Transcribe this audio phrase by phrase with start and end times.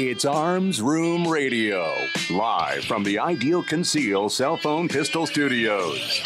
[0.00, 1.88] It's Arms Room Radio,
[2.28, 6.20] live from the Ideal Conceal Cell Phone Pistol Studios.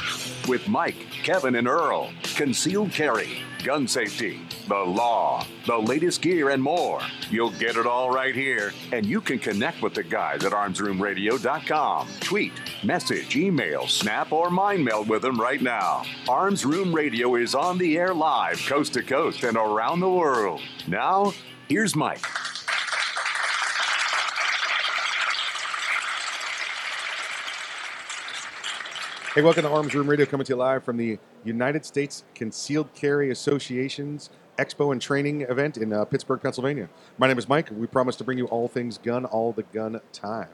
[0.49, 2.11] With Mike, Kevin, and Earl.
[2.35, 7.03] Concealed carry, gun safety, the law, the latest gear, and more.
[7.29, 8.73] You'll get it all right here.
[8.92, 12.09] And you can connect with the guys at armsroomradio.com.
[12.20, 16.05] Tweet, message, email, snap, or mind meld with them right now.
[16.27, 20.62] Arms Room Radio is on the air live, coast to coast, and around the world.
[20.87, 21.35] Now,
[21.69, 22.25] here's Mike.
[29.34, 32.93] Hey, welcome to Arms Room Radio, coming to you live from the United States Concealed
[32.95, 36.89] Carry Association's Expo and Training event in uh, Pittsburgh, Pennsylvania.
[37.19, 37.69] My name is Mike.
[37.70, 40.48] We promise to bring you all things gun all the gun time.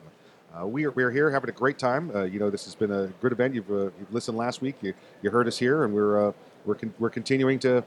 [0.52, 2.10] Uh, we, are, we are here having a great time.
[2.12, 3.54] Uh, you know, this has been a good event.
[3.54, 4.74] You've, uh, you've listened last week.
[4.82, 6.32] You, you heard us here, and we're, uh,
[6.64, 7.84] we're, con- we're continuing to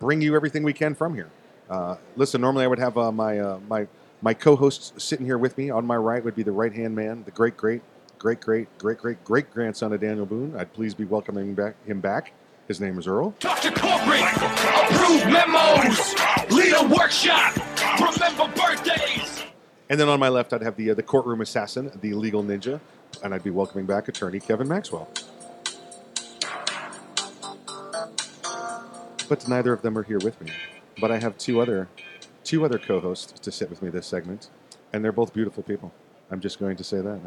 [0.00, 1.30] bring you everything we can from here.
[1.70, 3.38] Uh, listen, normally I would have my,
[3.68, 3.86] my,
[4.20, 5.70] my co hosts sitting here with me.
[5.70, 7.82] On my right would be the right hand man, the great, great,
[8.24, 10.56] great, great, great, great, great grandson of Daniel Boone.
[10.56, 12.32] I'd please be welcoming back, him back.
[12.66, 13.34] His name is Earl.
[13.38, 13.70] Dr.
[13.70, 16.14] Corporate, approve memos,
[16.50, 17.54] lead a workshop,
[18.00, 19.42] remember birthdays.
[19.90, 22.80] And then on my left, I'd have the uh, the courtroom assassin, the legal ninja,
[23.22, 25.06] and I'd be welcoming back attorney Kevin Maxwell.
[29.28, 30.50] But neither of them are here with me.
[30.98, 31.88] But I have two other
[32.42, 34.48] two other co-hosts to sit with me this segment,
[34.94, 35.92] and they're both beautiful people.
[36.34, 37.20] I'm just going to say that.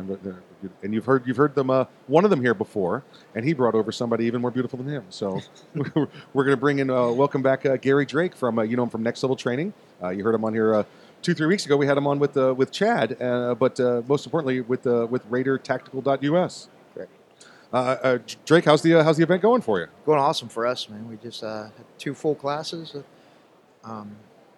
[0.84, 3.74] And you've heard you've heard them uh, one of them here before, and he brought
[3.74, 5.06] over somebody even more beautiful than him.
[5.10, 5.40] So
[5.74, 8.84] we're going to bring in uh, welcome back uh, Gary Drake from uh, you know
[8.84, 9.74] him from Next Level Training.
[10.04, 10.84] Uh, you heard him on here uh,
[11.22, 11.78] two three weeks ago.
[11.78, 15.08] We had him on with uh, with Chad, uh, but uh, most importantly with uh,
[15.10, 16.68] with RaiderTactical.us.
[16.94, 17.12] Correct.
[17.72, 19.88] Uh, uh, Drake, how's the uh, how's the event going for you?
[20.06, 21.08] Going awesome for us, man.
[21.08, 22.94] We just uh, had two full classes.
[23.86, 24.18] Um,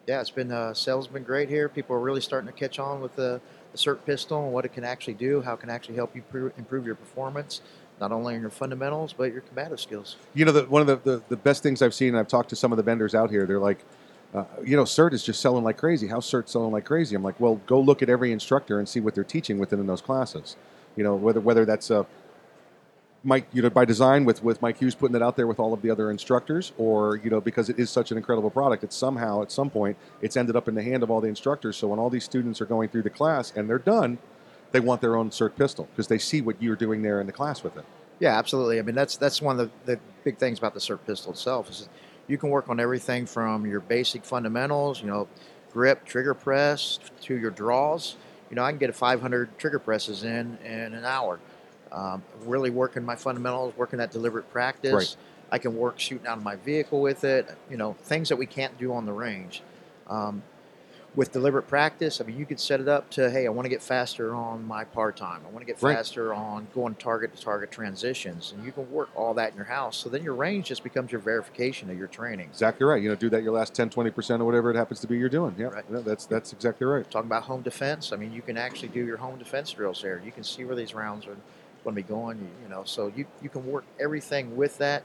[0.09, 1.69] yeah, it's been uh, sales been great here.
[1.69, 3.39] People are really starting to catch on with the,
[3.75, 6.52] SIRT pistol and what it can actually do, how it can actually help you pro-
[6.57, 7.62] improve your performance,
[8.00, 10.16] not only in your fundamentals but your combative skills.
[10.34, 12.50] You know, the, one of the, the, the best things I've seen, and I've talked
[12.50, 13.79] to some of the vendors out here, they're like,
[14.34, 16.08] uh, you know, SIRT is just selling like crazy.
[16.08, 17.16] How SIRT selling like crazy?
[17.16, 20.02] I'm like, well, go look at every instructor and see what they're teaching within those
[20.02, 20.56] classes.
[20.96, 22.03] You know, whether whether that's uh,
[23.24, 25.74] Mike, you know, by design with, with Mike Hughes putting it out there with all
[25.74, 28.96] of the other instructors, or you know, because it is such an incredible product, it's
[28.96, 31.75] somehow at some point it's ended up in the hand of all the instructors.
[31.75, 34.19] So when all these students are going through the class and they're done,
[34.72, 37.34] they want their own SIRT pistol because they see what you're doing there in the
[37.34, 37.84] class with it.
[38.19, 38.79] Yeah, absolutely.
[38.79, 41.69] I mean, that's that's one of the, the big things about the SIRT pistol itself
[41.69, 41.90] is
[42.28, 45.28] you can work on everything from your basic fundamentals, you know,
[45.74, 48.16] grip, trigger press, to your draws.
[48.50, 51.40] You know, I can get a 500 trigger presses in in an hour.
[51.91, 54.94] Um, really working my fundamentals, working that deliberate practice.
[54.94, 55.16] Right.
[55.51, 57.50] I can work shooting out of my vehicle with it.
[57.69, 59.63] You know, things that we can't do on the range.
[60.07, 60.44] Um,
[61.16, 63.69] with deliberate practice, I mean, you could set it up to, hey, I want to
[63.69, 65.41] get faster on my par time.
[65.44, 65.95] I want to get Right.
[65.97, 69.66] faster on going target to target transitions, and you can work all that in your
[69.66, 69.97] house.
[69.97, 72.47] So then your range just becomes your verification of your training.
[72.49, 73.01] Exactly right.
[73.01, 75.29] You know, do that your last 10, 20% or whatever it happens to be you're
[75.29, 75.55] doing.
[75.57, 76.05] Yeah, Right.
[76.05, 77.09] that's that's exactly right.
[77.09, 80.22] Talking about home defense, I mean, you can actually do your home defense drills there.
[80.23, 81.35] You can see where these rounds are
[81.84, 82.38] going to be going.
[82.38, 85.03] You, you know, so you you can work everything with that,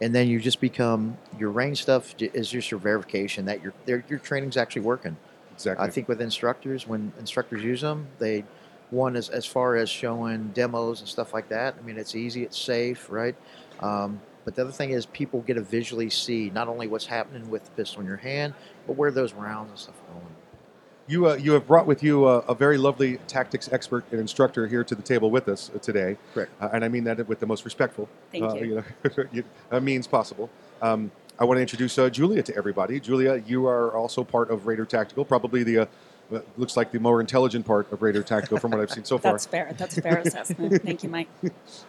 [0.00, 4.18] and then you just become your range stuff is just your verification that your your
[4.18, 5.16] training's actually working.
[5.52, 5.86] Exactly.
[5.86, 8.44] I think with instructors, when instructors use them, they
[8.90, 11.76] one as as far as showing demos and stuff like that.
[11.78, 13.36] I mean, it's easy, it's safe, right?
[13.80, 17.48] Um, but the other thing is, people get to visually see not only what's happening
[17.48, 18.52] with the pistol in your hand,
[18.86, 19.94] but where those rounds and stuff.
[21.06, 24.66] You, uh, you have brought with you uh, a very lovely tactics expert and instructor
[24.66, 26.16] here to the table with us uh, today.
[26.32, 26.50] Correct.
[26.60, 28.76] Uh, and I mean that with the most respectful Thank uh, you.
[28.76, 30.48] know, you- uh, means possible.
[30.80, 33.00] Um, I want to introduce uh, Julia to everybody.
[33.00, 35.88] Julia, you are also part of Raider Tactical, probably the
[36.56, 39.32] looks like the more intelligent part of Raider Tactical from what I've seen so far.
[39.32, 39.74] That's fair.
[39.76, 40.82] That's a fair assessment.
[40.84, 41.28] Thank you, Mike.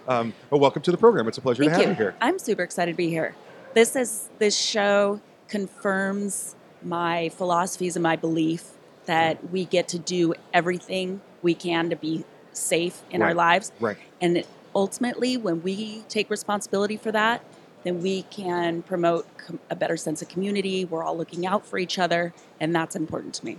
[0.07, 1.27] Um, well, welcome to the program.
[1.27, 1.89] It's a pleasure Thank to have you.
[1.91, 2.15] you here.
[2.19, 3.33] I'm super excited to be here.
[3.73, 8.74] This is this show confirms my philosophies and my belief
[9.05, 12.23] that we get to do everything we can to be
[12.53, 13.71] safe in our lives.
[13.79, 13.97] Right.
[14.21, 17.43] And it- ultimately, when we take responsibility for that,
[17.83, 20.85] then we can promote com- a better sense of community.
[20.85, 23.57] We're all looking out for each other, and that's important to me.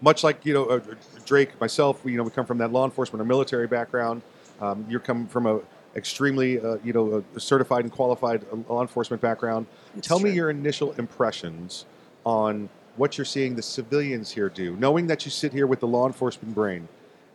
[0.00, 0.80] much like you know uh,
[1.24, 4.22] Drake, myself, we, you know, we come from that law enforcement or military background.
[4.60, 5.60] Um, you're coming from a
[5.96, 9.66] extremely uh, you know certified and qualified uh, law enforcement background.
[10.02, 11.84] Tell me your initial impressions
[12.24, 15.86] on what you're seeing the civilians here do, knowing that you sit here with the
[15.86, 16.88] law enforcement brain,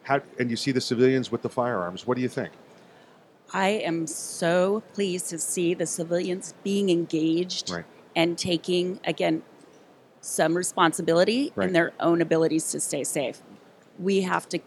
[0.04, 2.08] how, and you see the civilians with the firearms.
[2.08, 2.50] What do you think?
[3.54, 7.86] I am so pleased to see the civilians being engaged Right.
[8.16, 9.42] and taking, again,
[10.22, 11.68] some responsibility Right.
[11.68, 13.42] in their own abilities to stay safe.
[13.98, 14.60] We have to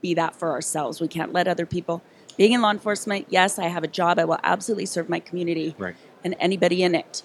[0.00, 1.00] be that for ourselves.
[1.00, 2.02] We can't let other people.
[2.36, 4.18] Being in law enforcement, yes, I have a job.
[4.18, 5.94] I will absolutely serve my community Right.
[6.24, 7.22] and anybody in it.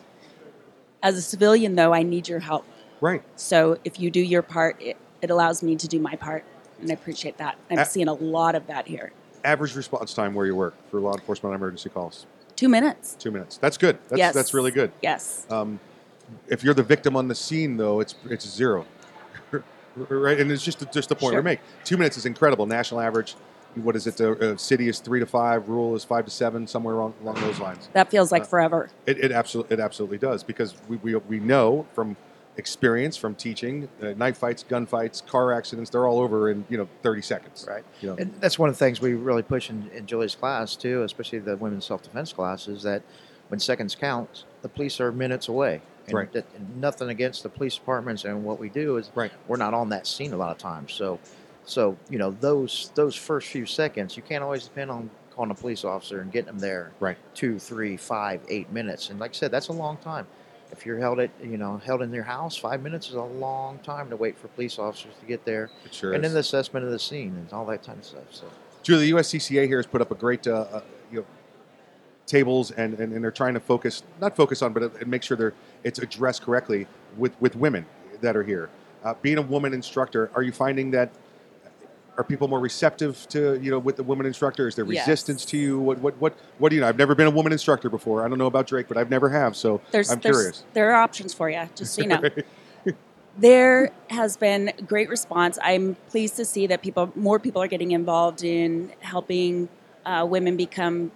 [1.01, 2.65] As a civilian, though, I need your help.
[3.01, 3.23] Right.
[3.35, 6.43] So if you do your part, it, it allows me to do my part.
[6.79, 7.57] And I appreciate that.
[7.69, 9.11] I'm A- seeing a lot of that here.
[9.43, 12.25] Average response time where you work for law enforcement on emergency calls.
[12.55, 13.15] Two minutes.
[13.19, 13.57] Two minutes.
[13.57, 13.97] That's good.
[14.09, 14.33] That's yes.
[14.33, 14.91] that's really good.
[15.01, 15.45] Yes.
[15.49, 15.79] Um,
[16.47, 18.85] if you're the victim on the scene, though, it's it's zero,
[19.95, 20.39] right?
[20.39, 21.41] And it's just just the point Sure.
[21.41, 21.59] we make.
[21.85, 22.65] Two minutes is incredible.
[22.65, 23.35] National average,
[23.75, 24.17] what is it?
[24.17, 25.69] The uh, city is three to five.
[25.69, 27.89] Rural is five to seven, somewhere along, along those lines.
[27.93, 28.89] That feels like Uh, forever.
[29.05, 32.17] It, it absolutely it absolutely does because we, we, we know from
[32.57, 35.89] experience from teaching uh, knife fights, gun fights, car accidents.
[35.89, 37.65] They're all over in you know 30 seconds.
[37.67, 37.83] Right.
[38.01, 40.75] You know, And that's one of the things we really push in, in Julie's class
[40.75, 43.03] too, especially the women's self-defense class, is that
[43.49, 45.81] when seconds count, the police are minutes away.
[46.07, 46.45] And Right.
[46.77, 49.31] nothing against the police departments and what we do is Right.
[49.47, 50.93] we're not on that scene a lot of times.
[50.93, 51.19] So,
[51.65, 55.55] so you know those those first few seconds, you can't always depend on calling a
[55.55, 56.91] police officer and getting them there.
[56.99, 57.17] Right.
[57.35, 60.25] Two, three, five, eight minutes, and like I said, that's a long time.
[60.71, 63.79] If you're held at you know held in your house, five minutes is a long
[63.79, 66.85] time to wait for police officers to get there, it sure and then the assessment
[66.85, 68.23] of the scene and all that kind of stuff.
[68.31, 68.45] So.
[68.87, 70.81] Julie, the USCCA here has put up a great, uh, uh,
[71.11, 71.25] you know,
[72.25, 75.35] tables, and, and, and they're trying to focus, not focus on, but uh, make sure
[75.35, 75.53] they're
[75.83, 76.87] it's addressed correctly
[77.17, 77.85] with, with women
[78.21, 78.69] that are here.
[79.03, 81.11] Uh, being a woman instructor, are you finding that
[82.17, 84.67] are people more receptive to you know with the woman instructor?
[84.67, 85.07] Is there Yes.
[85.07, 85.79] resistance to you?
[85.79, 86.87] What what what what do you know?
[86.87, 88.25] I've never been a woman instructor before.
[88.25, 89.55] I don't know about Drake, but I've never have.
[89.55, 90.63] So There's, I'm there's curious.
[90.73, 92.23] there are options for you, just so you know.
[93.37, 95.59] there has been great response.
[95.61, 99.69] I'm pleased to see that people, more people, are getting involved in helping
[100.05, 101.11] uh, women become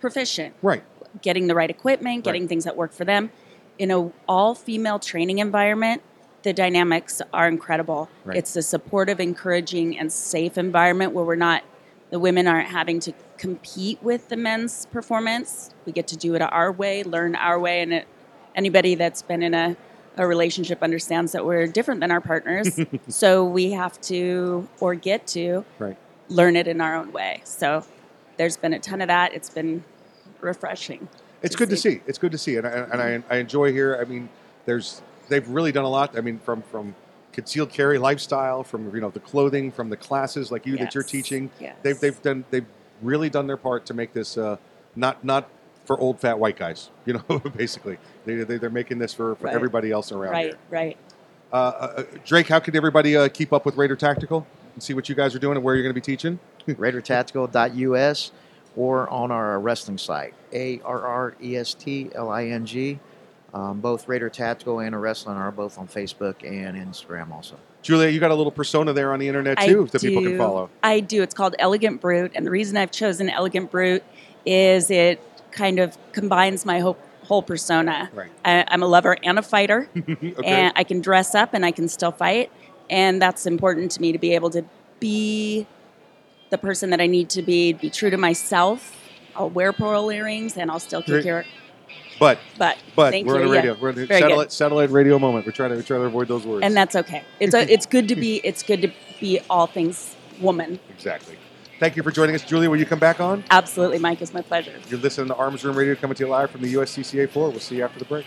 [0.00, 0.82] proficient, Right.
[1.20, 2.48] getting the right equipment, getting Right.
[2.48, 3.30] things that work for them.
[3.78, 6.02] In a all-female training environment,
[6.42, 8.08] the dynamics are incredible.
[8.24, 8.36] Right.
[8.38, 11.62] It's a supportive, encouraging, and safe environment where we're not
[12.10, 15.70] the women aren't having to compete with the men's performance.
[15.86, 18.08] We get to do it our way, learn our way, and it,
[18.56, 19.76] anybody that's been in a,
[20.16, 22.78] a relationship understands that we're different than our partners.
[23.08, 25.96] so we have to, or get to, Right.
[26.28, 27.42] learn it in our own way.
[27.44, 27.84] So
[28.38, 29.32] there's been a ton of that.
[29.32, 29.84] It's been
[30.40, 31.08] refreshing.
[31.42, 32.00] It's good to see.
[32.08, 33.96] It's good to see, and I, and I, I enjoy here.
[34.00, 34.28] I mean,
[34.66, 36.18] there's they've really done a lot.
[36.18, 36.94] I mean, from from
[37.32, 41.04] concealed carry lifestyle, from you know the clothing, from the classes like you that you're
[41.04, 41.50] teaching.
[41.58, 41.76] Yes.
[41.82, 42.66] They've they've done they've
[43.00, 44.56] really done their part to make this uh,
[44.94, 45.48] not not
[45.86, 46.90] for old fat white guys.
[47.06, 49.54] You know, basically they, they they're making this for, for Right.
[49.54, 50.58] everybody else around Right, here.
[50.70, 50.96] right.
[51.52, 55.08] Uh, uh, Drake, how could everybody uh, keep up with Raider Tactical and see what
[55.08, 56.38] you guys are doing and where you're going to be teaching?
[56.68, 58.32] RaiderTactical.us
[58.76, 62.98] or on our Arrestling site, A R R E S T L I N G.
[63.52, 67.56] Um, both Raider Tactical and Arrestling are both on Facebook and Instagram also.
[67.82, 70.36] Julia, you got a little persona there on the internet I too that people can
[70.36, 70.70] follow.
[70.82, 71.22] I do.
[71.22, 74.04] It's called Elegant Brute, and the reason I've chosen Elegant Brute
[74.44, 78.10] is it kind of combines my whole, whole persona.
[78.14, 78.30] Right.
[78.44, 80.32] I, I'm a lover and a fighter, okay.
[80.44, 82.52] and I can dress up and I can still fight,
[82.88, 84.64] and that's important to me to be able to
[85.00, 85.66] be
[86.50, 88.96] the person that I need to be, be true to myself.
[89.34, 91.18] I'll wear pearl earrings, and I'll still Great.
[91.18, 91.44] kick your.
[92.20, 93.52] But But But we're on a yeah.
[93.52, 93.76] radio.
[93.80, 94.52] We're on a satellite, good.
[94.52, 95.46] satellite radio moment.
[95.46, 96.64] We're trying to we're trying to avoid those words.
[96.64, 97.24] and that's okay.
[97.40, 100.78] It's a, it's good to be it's good to be all things woman.
[100.90, 101.36] exactly.
[101.80, 102.68] Thank you for joining us, Julia.
[102.68, 103.42] Will you come back on?
[103.50, 104.20] Absolutely, Mike.
[104.20, 104.74] It's my pleasure.
[104.90, 107.48] You're listening to Arms Room Radio coming to you live from the USCCA floor.
[107.48, 108.26] We'll see you after the break.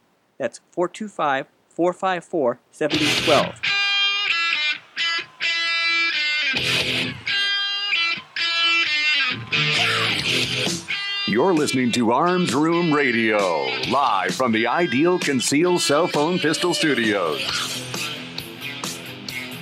[0.41, 3.61] That's 425 454 7012.
[11.27, 17.43] You're listening to Arms Room Radio, live from the Ideal Conceal Cell Phone Pistol Studios.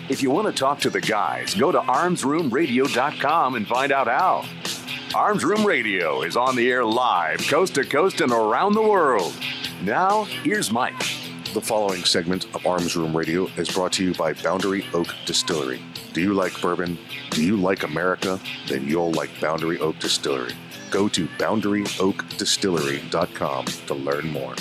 [0.07, 4.45] If you want to talk to the guys, go to armsroomradio.com and find out how.
[5.13, 9.35] Arms Room Radio is on the air live, coast to coast, and around the world.
[9.83, 10.99] Now, here's Mike.
[11.53, 15.81] The following segment of Arms Room Radio is brought to you by Boundary Oak Distillery.
[16.11, 16.97] Do you like bourbon?
[17.29, 18.41] Do you like America?
[18.67, 20.51] Then you'll like Boundary Oak Distillery.
[20.91, 24.55] Go to boundaryoakdistillery.com to learn more.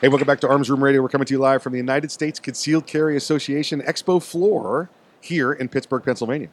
[0.00, 1.02] Hey, welcome back to Arms Room Radio.
[1.02, 4.88] We're coming to you live from the United States Concealed Carry Association Expo floor
[5.20, 6.48] here in Pittsburgh, Pennsylvania.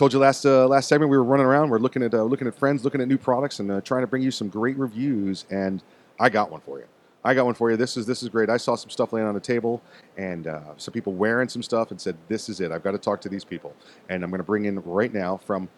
[0.00, 1.68] Told you last uh, last segment we were running around.
[1.68, 4.06] We're looking at uh, looking at friends, looking at new products, and uh, trying to
[4.06, 5.44] bring you some great reviews.
[5.50, 5.82] And
[6.18, 6.86] I got one for you.
[7.22, 7.76] I got one for you.
[7.76, 8.48] This is this is great.
[8.48, 9.82] I saw some stuff laying on the table,
[10.16, 12.72] and uh, some people wearing some stuff, and said, "This is it.
[12.72, 13.76] I've got to talk to these people."
[14.08, 15.68] And I'm going to bring in right now from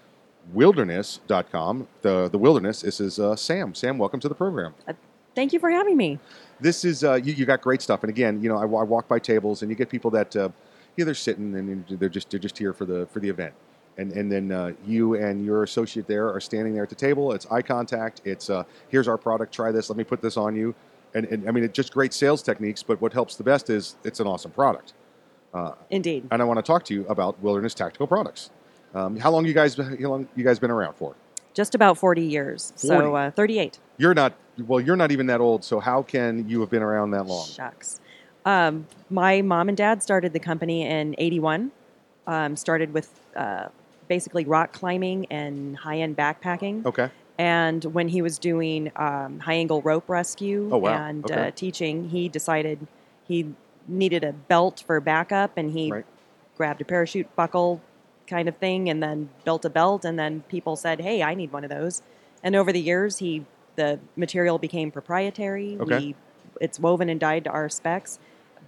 [0.53, 1.89] Wilderness.com.
[2.03, 2.83] The the Wilderness.
[2.83, 3.75] This is uh, Sam.
[3.75, 4.73] Sam, welcome to the program.
[5.35, 6.21] Thank you for having me.
[6.61, 8.05] This is uh, you, you got great stuff.
[8.05, 10.51] And again, you know, I, I walk by tables, and you get people that uh,
[10.97, 13.53] yeah, they're sitting and they're just they're just here for the for the event.
[13.99, 17.33] And, and then uh, you and your associate there are standing there at the table.
[17.33, 18.23] It's eye contact.
[18.25, 19.53] It's uh, here's our product.
[19.53, 19.91] Try this.
[19.91, 20.75] Let me put this on you
[21.15, 22.83] and, and I mean, it's just great sales techniques.
[22.83, 24.95] But what helps the best is it's an awesome product.
[25.53, 26.27] Uh, Indeed.
[26.31, 28.51] and I want to talk to you about Wilderness Tactical Products.
[28.95, 31.15] Um, how long you guys how long you guys been around for?
[31.55, 32.73] Just about 40 years.
[32.77, 32.87] 40.
[32.87, 33.79] So uh, 38.
[33.99, 34.35] You're not
[34.67, 34.81] well.
[34.81, 35.65] You're not even that old.
[35.65, 37.47] So how can you have been around that long?
[37.47, 38.01] Shucks.
[38.45, 41.71] Um, my mom and dad started the company in 81.
[42.27, 43.69] Um, started with uh,
[44.13, 46.85] basically rock climbing and high end backpacking.
[46.85, 47.09] Okay.
[47.39, 51.07] And when he was doing um, high angle rope rescue Oh, wow.
[51.07, 51.49] and Okay.
[51.49, 52.87] uh, teaching, he decided
[53.27, 53.55] he
[53.89, 56.05] needed a belt for backup and he Right.
[56.59, 57.81] grabbed a parachute buckle
[58.27, 60.05] kind of thing and then built a belt.
[60.05, 62.03] And then people said, hey, I need one of those.
[62.45, 65.79] And over the years, he the material became proprietary.
[65.81, 65.97] Okay.
[65.97, 66.15] We,
[66.61, 68.19] it's woven and dyed to our specs.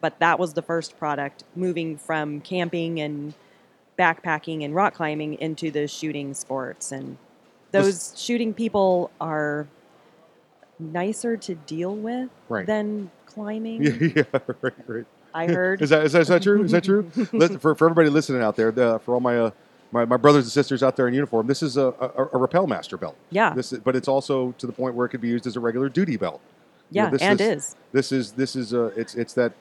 [0.01, 3.35] But that was the first product moving from camping and
[3.99, 6.93] backpacking and rock climbing into the shooting sports.
[6.93, 7.17] And
[7.71, 9.67] those shooting people are
[10.79, 12.67] nicer to deal with Right.
[12.67, 13.83] than climbing.
[13.83, 15.07] Yeah, yeah, right, right.
[15.33, 15.83] I heard.
[15.83, 16.63] Is that is that, is that true?
[16.63, 17.03] Is that true?
[17.59, 19.51] For, for everybody listening out there, the, for all my, uh,
[19.91, 22.69] my my brothers and sisters out there in uniform, this is a, a, a Rappel
[22.69, 23.17] Master belt.
[23.31, 23.53] Yeah.
[23.53, 25.61] This, is, but it's also to the point where it could be used as a
[25.61, 26.41] regular duty belt.
[26.91, 27.77] You know, Yeah, this and is, is.
[27.93, 29.53] This is this is uh, it's it's that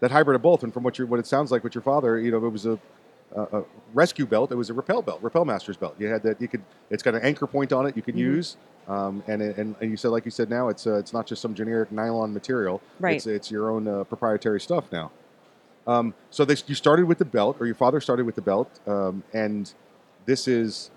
[0.00, 0.64] that hybrid of both.
[0.64, 2.66] And from what you what it sounds like with your father, you know, it was
[2.66, 2.78] a,
[3.36, 4.52] a, rescue belt.
[4.52, 5.94] It was a rappel belt, rappel master's belt.
[5.98, 6.40] You had that.
[6.40, 6.62] You could.
[6.90, 7.96] It's got an anchor point on it.
[7.96, 8.18] You could Mhm.
[8.18, 8.56] use.
[8.88, 11.40] Um, and, and and you said like you said now it's uh, it's not just
[11.40, 12.80] some generic nylon material.
[12.98, 13.16] Right.
[13.16, 15.12] It's it's your own uh, proprietary stuff now.
[15.86, 18.68] Um, so this, you started with the belt, or your father started with the belt,
[18.86, 19.72] um, and
[20.26, 20.90] this is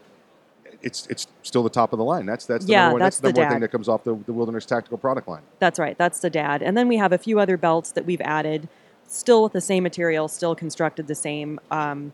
[0.82, 2.26] it's it's still the top of the line.
[2.26, 4.04] That's that's the Yeah, number one, that's the the number one thing that comes off
[4.04, 5.42] the, the Wilderness Tactical product line.
[5.60, 5.98] That's right.
[5.98, 6.62] That's the dad.
[6.62, 8.68] And then we have a few other belts that we've added,
[9.08, 11.60] still with the same material, still constructed the same.
[11.72, 12.14] Um,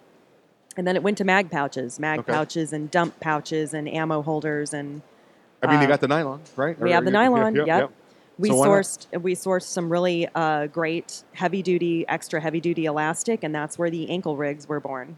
[0.78, 2.32] and then it went to mag pouches, mag Okay.
[2.34, 5.02] pouches, and dump pouches, and ammo holders, and
[5.64, 6.80] I mean, you uh, got the nylon, right?
[6.80, 7.56] We Or- have the nylon.
[7.56, 7.82] yeah, yep.
[7.82, 7.88] yeah.
[8.40, 13.44] We So sourced we sourced some really uh, great heavy duty, extra heavy duty elastic,
[13.44, 15.18] and that's where the ankle rigs were born.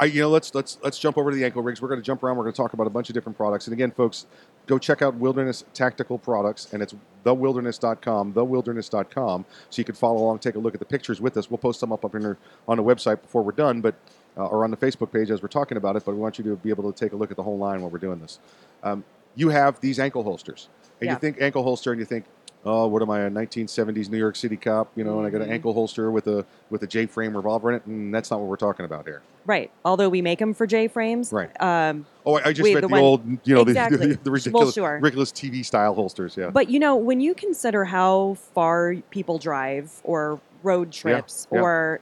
[0.00, 1.82] I, you know, let's let's let's jump over to the ankle rigs.
[1.82, 2.36] We're going to jump around.
[2.36, 3.66] We're going to talk about a bunch of different products.
[3.66, 4.26] And again, folks,
[4.68, 6.94] go check out Wilderness Tactical Products, and it's
[7.24, 11.50] thewilderness.com, thewilderness.com, so you can follow along, take a look at the pictures with us.
[11.50, 12.36] We'll post them up up in our,
[12.68, 13.96] on the website before we're done, but
[14.36, 16.04] uh, or on the Facebook page as we're talking about it.
[16.04, 17.80] But we want you to be able to take a look at the whole line
[17.80, 18.38] while we're doing this.
[18.82, 20.68] Um, you have these ankle holsters,
[21.00, 21.12] and Yeah.
[21.14, 22.24] you think ankle holster, and you think.
[22.64, 24.90] Oh, what am I, a 1970s New York City cop?
[24.96, 25.52] You know, and I got an Mhm.
[25.52, 28.56] ankle holster with a with a J-frame revolver in it, and that's not what we're
[28.56, 29.22] talking about here.
[29.46, 29.70] Right.
[29.84, 31.32] Although we make them for J frames.
[31.32, 31.50] Right.
[31.62, 33.98] Um, Oh, I I just we- the, one- old, you know, exactly.
[33.98, 34.98] the, the, Well, ridiculous, sure.
[35.00, 36.36] ridiculous TV style holsters.
[36.36, 36.50] Yeah.
[36.50, 41.60] But you know, when you consider how far people drive or road trips yeah.
[41.60, 42.00] or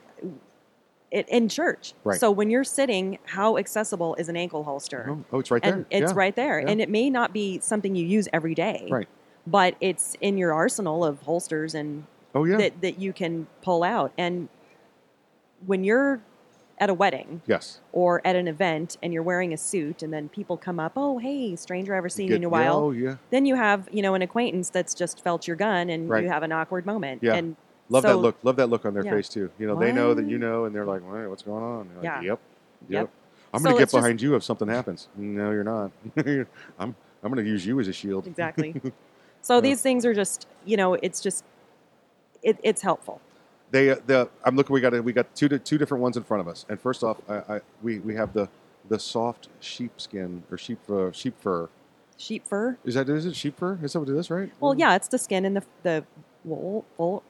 [1.13, 1.95] in church.
[2.05, 2.19] Right.
[2.21, 5.07] So when you're sitting, how accessible is an ankle holster?
[5.11, 6.03] Oh, oh, it's right and there.
[6.03, 6.61] It's Yeah, right there.
[6.61, 6.69] yeah.
[6.69, 8.89] And it may not be something you use every day.
[8.91, 9.09] Right.
[9.47, 12.57] But it's in your arsenal of holsters and Oh, yeah.
[12.59, 14.13] that, that you can pull out.
[14.19, 14.49] And
[15.65, 16.21] when you're
[16.79, 17.81] at a wedding yes.
[17.93, 21.17] or at an event and you're wearing a suit and then people come up, oh
[21.19, 22.77] hey, stranger I ever seen you Get- in a while.
[22.77, 23.17] oh, yeah.
[23.31, 26.23] Then you have, you know, an acquaintance that's just felt your gun and Right.
[26.25, 27.23] you have an awkward moment.
[27.23, 27.35] Yeah.
[27.37, 27.57] And
[27.89, 28.37] Love that look.
[28.43, 29.13] Love that look on their Yeah.
[29.13, 29.51] face too.
[29.59, 32.05] You know, they know that you know, and they're like, "Wait, what's going on?" Like,
[32.05, 32.21] Yeah.
[32.21, 32.25] Yep.
[32.25, 32.41] Yep.
[32.89, 33.11] Yep.
[33.55, 35.09] I'm So going to get it's just- behind you if something happens.
[35.17, 35.91] No, you're not.
[36.79, 38.27] I'm I'm going to use you as a shield.
[38.27, 38.81] Exactly.
[39.43, 39.61] So Yeah.
[39.61, 41.45] these things are just, you know, it's just,
[42.43, 43.21] it, it's helpful.
[43.71, 44.75] They uh, the I'm looking.
[44.75, 46.67] We got a, we got two two different ones in front of us.
[46.69, 48.49] And first off, I, I we we have the
[48.89, 51.69] the soft sheepskin or sheep uh, sheep fur.
[52.17, 52.77] Sheep fur.
[52.85, 53.79] Is that is it sheep fur?
[53.83, 54.31] Is that what it is?
[54.31, 54.51] Right.
[54.59, 56.05] Well, yeah, it's the skin and the the
[56.45, 57.23] wool, wool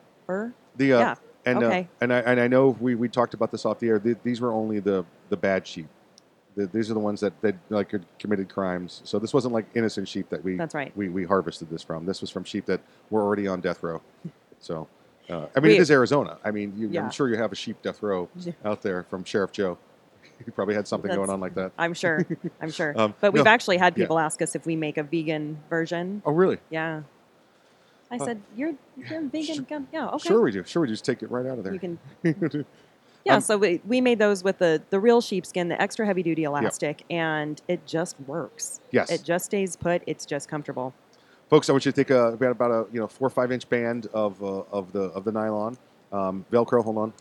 [0.76, 1.14] The uh, yeah.
[1.44, 1.80] and okay.
[1.80, 3.98] uh, and I and I know we, we talked about this off the air.
[3.98, 5.88] Th- these were only the the bad sheep.
[6.56, 9.02] The, these are the ones that that like committed crimes.
[9.04, 10.96] So this wasn't like innocent sheep that we That's right.
[10.96, 12.06] we, we harvested this from.
[12.06, 14.00] This was from sheep that were already on death row.
[14.58, 14.88] So
[15.28, 16.38] uh, I mean, We- it is Arizona.
[16.44, 17.04] I mean, you, Yeah.
[17.04, 18.28] I'm sure you have a sheep death row
[18.64, 19.78] out there from Sheriff Joe.
[20.44, 21.72] You probably had something going on like that.
[21.78, 22.26] I'm sure.
[22.60, 22.92] I'm sure.
[22.98, 24.04] Um, but we've no, actually had yeah.
[24.04, 26.20] people ask us if we make a vegan version.
[26.26, 26.58] Oh, really?
[26.68, 27.02] Yeah.
[28.10, 30.08] I said, "You're you're vegan gun." Yeah.
[30.08, 30.28] Okay.
[30.28, 30.62] Sure we do.
[30.64, 30.92] Sure we do.
[30.94, 31.72] Just take it right out of there.
[31.74, 31.98] You can.
[33.24, 36.22] Yeah, Um, so we, we made those with the, the real sheepskin, the extra heavy
[36.22, 38.80] duty elastic, and it just works.
[38.92, 39.10] Yes.
[39.10, 40.02] It just stays put.
[40.06, 40.94] It's just comfortable.
[41.50, 43.50] folks, I want you to take a about about a you know four or five
[43.50, 45.76] inch band of uh, of the of the nylon
[46.12, 46.84] um, Velcro.
[46.84, 47.12] Hold on,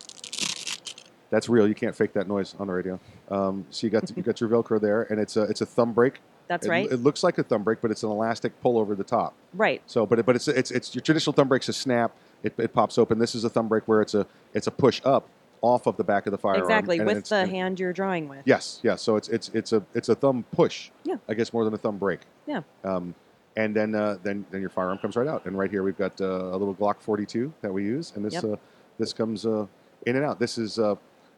[1.31, 1.67] that's real.
[1.67, 2.99] You can't fake that noise on the radio.
[3.31, 5.91] Um, so you got you got your Velcro there, and it's a it's a thumb
[5.93, 6.19] break.
[6.47, 6.91] That's It- right.
[6.91, 9.33] It looks like a thumb break, but it's an elastic pull over the top.
[9.53, 9.81] Right.
[9.87, 12.11] So, but it, but it's it's it's your traditional thumb break's a snap.
[12.43, 13.17] It, it pops open.
[13.19, 15.27] This is a thumb break where it's a it's a push up
[15.61, 16.61] off of the back of the firearm.
[16.61, 18.41] exactly, with the and- hand you're drawing with.
[18.45, 19.01] Yes, yes.
[19.01, 20.91] So it's it's it's a it's a thumb push.
[21.03, 21.15] Yeah.
[21.27, 22.19] I guess more than a thumb break.
[22.45, 22.61] Yeah.
[22.83, 23.15] Um,
[23.57, 25.45] and then uh, then then your firearm comes right out.
[25.45, 28.33] And right here we've got uh, a little Glock 42 that we use, and this
[28.35, 28.43] Yep.
[28.43, 28.55] uh,
[28.99, 29.65] this comes uh,
[30.05, 30.39] in and out.
[30.39, 30.95] This is uh,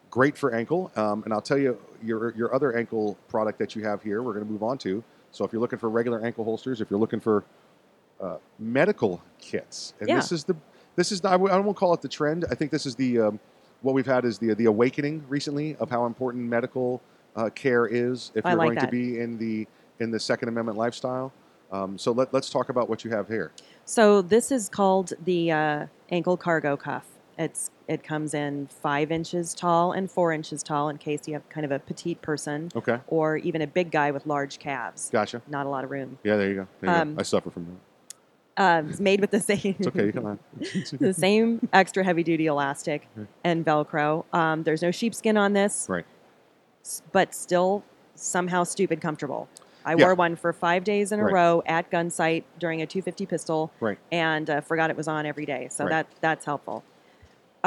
[0.10, 3.84] great for ankle, um, and I'll tell you your your other ankle product that you
[3.84, 4.22] have here.
[4.22, 5.04] We're going to move on to.
[5.32, 7.44] So if you're looking for regular ankle holsters, if you're looking for
[8.22, 10.56] uh, medical kits, and this is the
[10.96, 12.46] this is the, I w- I won't call it the trend.
[12.50, 13.40] I think this is the um,
[13.82, 17.02] what we've had is the the awakening recently of how important medical
[17.36, 19.68] uh, care is if I you're like going to be in the
[20.00, 21.32] in the Second Amendment lifestyle.
[21.72, 23.52] Um, so let, let's talk about what you have here.
[23.86, 27.06] So this is called the uh, ankle cargo cuff.
[27.38, 31.48] It's it comes in five inches tall and four inches tall in case you have
[31.50, 33.00] kind of a petite person Okay.
[33.08, 35.10] or even a big guy with large calves.
[35.12, 35.42] Gotcha.
[35.48, 36.18] Not a lot of room.
[36.24, 36.68] Yeah, there you go.
[36.82, 37.20] There you Um, go.
[37.22, 37.74] I suffer from that.
[38.62, 39.76] Uh, it's made with the same.
[39.80, 40.08] It's okay.
[40.08, 40.38] You can laugh.
[41.00, 43.08] the same extra heavy duty elastic
[43.44, 44.26] and Velcro.
[44.34, 46.06] Um, there's no sheepskin on this, Right.
[47.12, 47.84] but still
[48.16, 49.48] somehow stupid comfortable.
[49.86, 50.06] I Yeah.
[50.08, 51.34] wore one for five days in a Right.
[51.34, 53.98] row at Gunsite during a 250 pistol, Right.
[54.12, 55.68] and uh, forgot it was on every day.
[55.70, 55.92] So Right.
[55.92, 56.84] that that's helpful.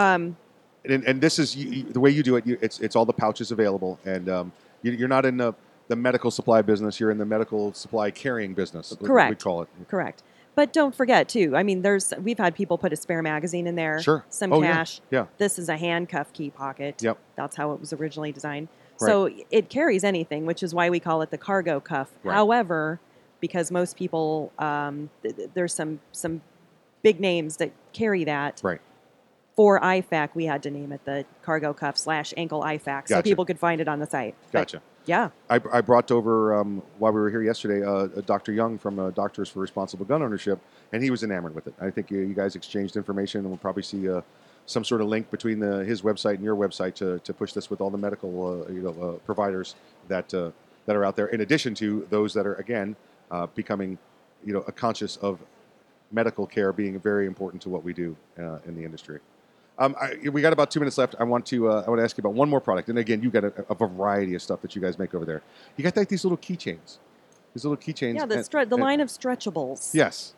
[0.00, 0.36] Um,
[0.84, 2.46] and, and this is you, you- the way you do it.
[2.46, 5.52] You, it's it's all the pouches available, and um, you, you're not in the,
[5.88, 6.98] the medical supply business.
[6.98, 8.96] You're in the medical supply carrying business.
[9.02, 9.30] Correct.
[9.30, 9.68] We call it.
[9.88, 10.22] Correct.
[10.56, 11.54] But don't forget too.
[11.54, 14.24] I mean, there's we've had people put a spare magazine in there, Sure.
[14.30, 15.00] some Oh, cash.
[15.10, 15.26] Yeah.
[15.38, 17.02] This is a handcuff key pocket.
[17.02, 17.18] Yep.
[17.36, 18.68] That's how it was originally designed.
[19.00, 19.06] Right.
[19.08, 22.10] So it carries anything, which is why we call it the cargo cuff.
[22.24, 22.34] Right.
[22.34, 23.00] However,
[23.40, 26.42] because most people, um, th- there's some some
[27.02, 28.60] big names that carry that.
[28.64, 28.80] Right.
[29.60, 33.22] For IFAK, we had to name it the cargo cuff slash ankle IFAK, so Gotcha.
[33.24, 34.34] people could find it on the site.
[34.52, 34.82] But, Gotcha.
[35.04, 35.28] yeah.
[35.50, 38.52] I, I brought over um, while we were here yesterday, uh, Dr.
[38.52, 40.60] Young from uh, Doctors for Responsible Gun Ownership,
[40.94, 41.74] and he was enamored with it.
[41.78, 44.22] I think you, you guys exchanged information, and we'll probably see uh,
[44.64, 47.68] some sort of link between the, his website and your website to, to push this
[47.68, 49.74] with all the medical uh, you know uh, providers
[50.08, 50.52] that uh,
[50.86, 51.26] that are out there.
[51.26, 52.96] In addition to those that are again
[53.30, 53.98] uh, becoming
[54.42, 55.38] you know a conscious of
[56.12, 59.20] medical care being very important to what we do uh, in the industry.
[59.80, 61.14] Um, I, we got about two minutes left.
[61.18, 63.22] I want to uh, I want to ask you about one more product, and again,
[63.22, 65.42] you got a, a variety of stuff that you guys make over there.
[65.76, 66.98] You got like these little keychains,
[67.54, 68.16] these little keychains.
[68.16, 69.94] Yeah, the, and- stre- the and- line of stretchables.
[69.94, 70.34] Yes.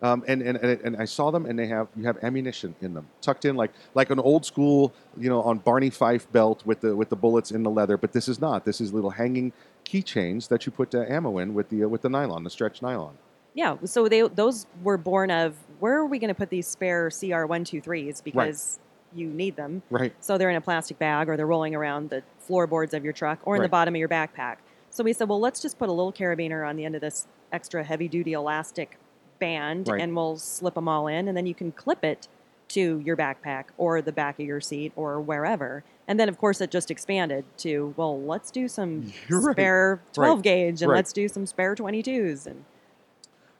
[0.00, 2.94] Um, and, and, and and I saw them, and they have you have ammunition in
[2.94, 6.82] them, tucked in like like an old school, you know, on Barney Fife belt with
[6.82, 7.96] the with the bullets in the leather.
[7.96, 8.64] But this is not.
[8.64, 9.52] This is little hanging
[9.84, 12.80] keychains that you put uh, ammo in with the uh, with the nylon, the stretch
[12.80, 13.18] nylon.
[13.58, 17.10] Yeah, so they those were born of where are we going to put these spare
[17.10, 18.78] CR one two threes because
[19.12, 19.82] you need them.
[19.90, 20.14] Right.
[20.20, 23.40] So they're in a plastic bag or they're rolling around the floorboards of your truck
[23.42, 24.58] or in the bottom of your backpack.
[24.90, 27.26] So we said, well, let's just put a little carabiner on the end of this
[27.52, 28.96] extra heavy duty elastic
[29.40, 30.00] band Right.
[30.02, 32.28] and we'll slip them all in and then you can clip it
[32.68, 35.82] to your backpack or the back of your seat or wherever.
[36.06, 39.54] And then of course it just expanded to, well, let's do some You're right.
[39.56, 40.44] spare 12 Right.
[40.44, 40.96] gauge and Right.
[40.98, 42.64] let's do some spare 22s and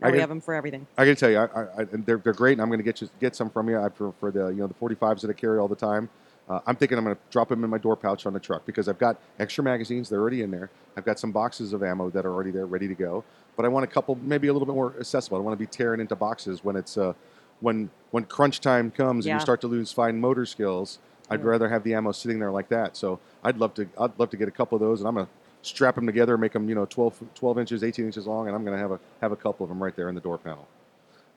[0.00, 0.86] now I we get- have them for everything.
[0.96, 3.00] I got to tell you, I, I, they're, they're great, and I'm going to get
[3.00, 5.32] you get some from you I, for, for the you know the 45s that I
[5.32, 6.08] carry all the time.
[6.48, 8.64] Uh, I'm thinking I'm going to drop them in my door pouch on the truck
[8.64, 10.08] because I've got extra magazines.
[10.08, 10.70] They're already in there.
[10.96, 13.22] I've got some boxes of ammo that are already there, ready to go.
[13.54, 15.36] But I want a couple, maybe a little bit more accessible.
[15.36, 17.12] I don't want to be tearing into boxes when it's uh,
[17.60, 20.98] when when crunch time comes and you start to lose fine motor skills.
[21.30, 22.96] I'd rather have the ammo sitting there like that.
[22.96, 25.28] So I'd love to I'd love to get a couple of those, and I'm to
[25.62, 28.64] strap them together, make them you know 12, 12 inches, 18 inches long, and I'm
[28.64, 30.66] going to have a have a couple of them right there in the door panel.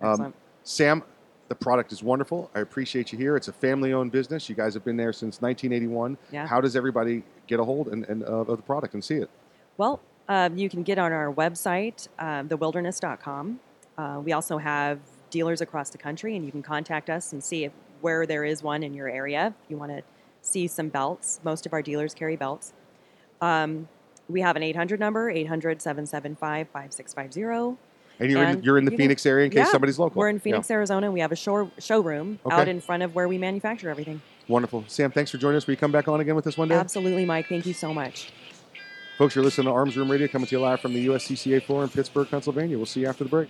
[0.02, 1.04] Um, Sam,
[1.48, 2.50] the product is wonderful.
[2.56, 3.36] I appreciate you here.
[3.36, 4.48] It's a family-owned business.
[4.48, 6.18] You guys have been there since 1981.
[6.32, 6.48] Yeah.
[6.48, 9.30] How does everybody get a hold and, and, uh, of the product and see it?
[9.78, 13.60] Well, um, you can get on our website, um, thewilderness.com.
[13.98, 17.66] Uh, we also have dealers across the country, and you can contact us and see
[17.66, 19.54] if, where there is one in your area.
[19.64, 20.04] If you want to
[20.42, 22.74] see some belts, most of our dealers carry belts.
[23.42, 23.88] Um,
[24.32, 27.78] we have an 800 number, 800 775 5650.
[28.20, 30.20] And you're in, you're in the Phoenix area in case yeah, somebody's local.
[30.20, 30.42] We're in Yeah.
[30.42, 31.08] Phoenix, Arizona.
[31.08, 32.56] and We have a show, showroom Okay.
[32.56, 34.22] out in front of where we manufacture everything.
[34.48, 34.84] Wonderful.
[34.88, 35.66] Sam, thanks for joining us.
[35.66, 36.76] Will you come back on again with us one day?
[36.76, 37.48] Absolutely, Mike.
[37.48, 38.32] Thank you so much.
[39.18, 41.84] Folks, you're listening to Arms Room Radio coming to you live from the USCCA floor
[41.84, 42.78] in Pittsburgh, Pennsylvania.
[42.78, 43.50] We'll see you after the break.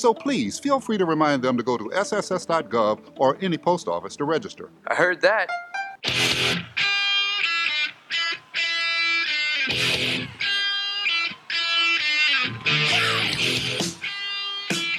[0.00, 4.16] So please feel free to remind them to go to sss.gov or any post office
[4.16, 4.70] to register.
[4.86, 5.50] I heard that.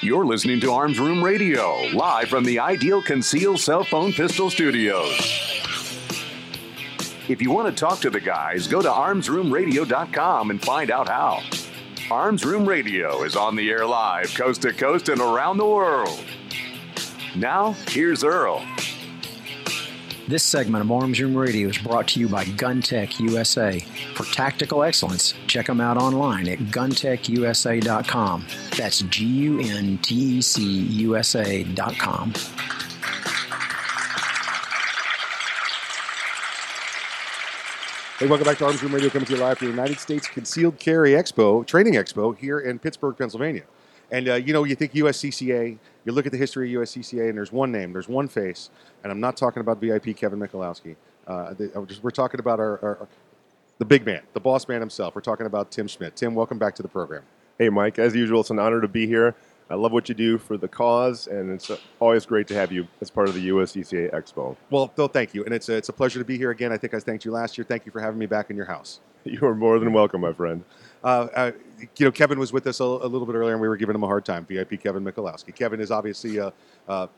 [0.00, 5.18] You're listening to Arms Room Radio, live from the Ideal Conceal Cell Phone Pistol Studios.
[7.28, 11.42] If you want to talk to the guys, go to armsroomradio.com and find out how.
[12.10, 16.22] Arms Room Radio is on the air live, coast to coast and around the world.
[17.36, 18.66] Now, here's Earl.
[20.28, 23.80] This segment of Arms Room Radio is brought to you by GunTech USA.
[24.14, 28.46] For tactical excellence, check them out online at guntechusa.com.
[28.76, 32.32] That's G U N T E C USA.com.
[38.22, 40.28] Hey, welcome back to Arms Room Radio, coming to you live from the United States
[40.28, 43.64] Concealed Carry Expo, Training Expo, here in Pittsburgh, Pennsylvania.
[44.12, 47.36] And uh, you know, you think USCCA, you look at the history of USCCA, and
[47.36, 48.70] there's one name, there's one face,
[49.02, 50.94] and I'm not talking about VIP Kevin Michalowski.
[51.26, 51.52] Uh,
[51.84, 53.08] just, we're talking about our, our
[53.78, 55.16] the big man, the boss man himself.
[55.16, 56.14] We're talking about Tim Schmidt.
[56.14, 57.24] Tim, welcome back to the program.
[57.58, 57.98] Hey, Mike.
[57.98, 59.34] As usual, it's an honor to be here.
[59.72, 62.86] I love what you do for the cause, and it's always great to have you
[63.00, 64.54] as part of the USCCA Expo.
[64.68, 66.70] Well, Phil, thank you, and it's a, it's a pleasure to be here again.
[66.72, 67.64] I think I thanked you last year.
[67.64, 69.00] Thank you for having me back in your house.
[69.24, 70.64] You are more than welcome, my friend.
[71.04, 71.52] Uh, uh,
[71.96, 73.94] you know, Kevin was with us a, a, little bit earlier, and we were giving
[73.94, 74.44] him a hard time.
[74.44, 75.54] VIP Kevin Michalowski.
[75.54, 76.52] Kevin is obviously a,
[76.88, 77.08] a,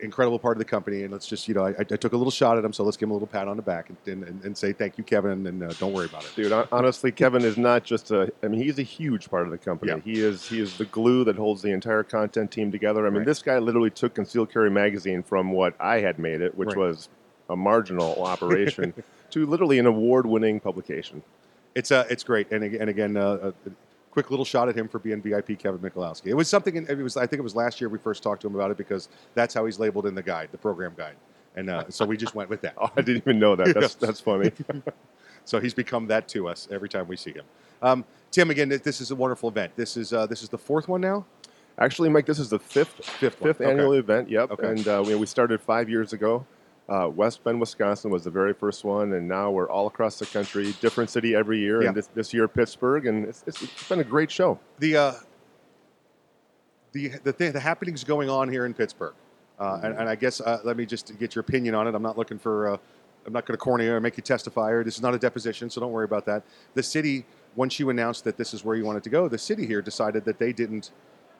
[0.00, 2.30] incredible part of the company, and let's just, you know, I, I, took a little
[2.30, 4.44] shot at him, so let's give him a little pat on the back and, and,
[4.44, 6.32] and say thank you, Kevin, and uh, don't worry about it.
[6.36, 8.32] Dude, honestly, Kevin is not just a.
[8.42, 9.92] I mean, he's a huge part of the company.
[9.92, 10.00] Yeah.
[10.00, 13.06] He is he is the glue that holds the entire content team together.
[13.06, 13.26] I mean, Right.
[13.26, 16.78] this guy literally took Concealed Carry magazine from what I had made it, which Right.
[16.78, 17.08] was
[17.48, 18.94] a marginal operation,
[19.30, 21.22] to literally an award-winning publication.
[21.74, 23.70] It's uh, it's great, and and again, uh, a
[24.12, 26.26] quick little shot at him for being VIP Kevin Michalowski.
[26.26, 26.76] It was something.
[26.76, 28.70] In, it was I think it was last year we first talked to him about
[28.70, 31.16] it because that's how he's labeled in the guide, the program guide,
[31.56, 32.74] and uh, so we just went with that.
[32.78, 33.74] Oh, I didn't even know that.
[33.74, 34.52] That's that's funny.
[35.44, 37.44] so he's become that to us every time we see him.
[37.80, 39.72] Um, Tim, again, this is a wonderful event.
[39.76, 41.24] This is uh, this is the fourth one now.
[41.78, 43.98] Actually, Mike, this is the fifth Fifth fifth annual Okay.
[43.98, 44.28] event.
[44.28, 44.68] Yep, Okay.
[44.68, 46.46] and uh, we, we started five years ago.
[46.88, 50.26] Uh, West Bend, Wisconsin was the very first one, and now we're all across the
[50.26, 51.82] country, different city every year.
[51.82, 51.88] Yeah.
[51.88, 54.58] And this, this year, Pittsburgh, and it's, it's, it's been a great show.
[54.78, 55.12] the uh,
[56.92, 59.14] the the, thing, the happenings going on here in Pittsburgh,
[59.58, 61.94] uh, and, and I guess uh, let me just get your opinion on it.
[61.94, 62.76] I'm not looking for uh,
[63.26, 65.18] I'm not going to corner you or make you testify, or this is not a
[65.18, 66.42] deposition, so don't worry about that.
[66.74, 69.66] The city, once you announced that this is where you wanted to go, the city
[69.66, 70.90] here decided that they didn't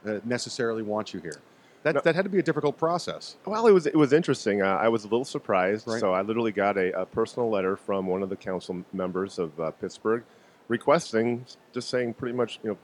[0.07, 1.41] uh, necessarily want you here.
[1.83, 3.37] That, that had to be a difficult process.
[3.45, 4.63] Well, it was it was interesting.
[4.63, 5.89] Uh, I was a little surprised.
[5.89, 6.01] Right.
[6.01, 9.59] So I literally got a, a personal letter from one of the council members of
[9.59, 10.23] uh, Pittsburgh,
[10.69, 12.79] requesting, just saying pretty much, you know,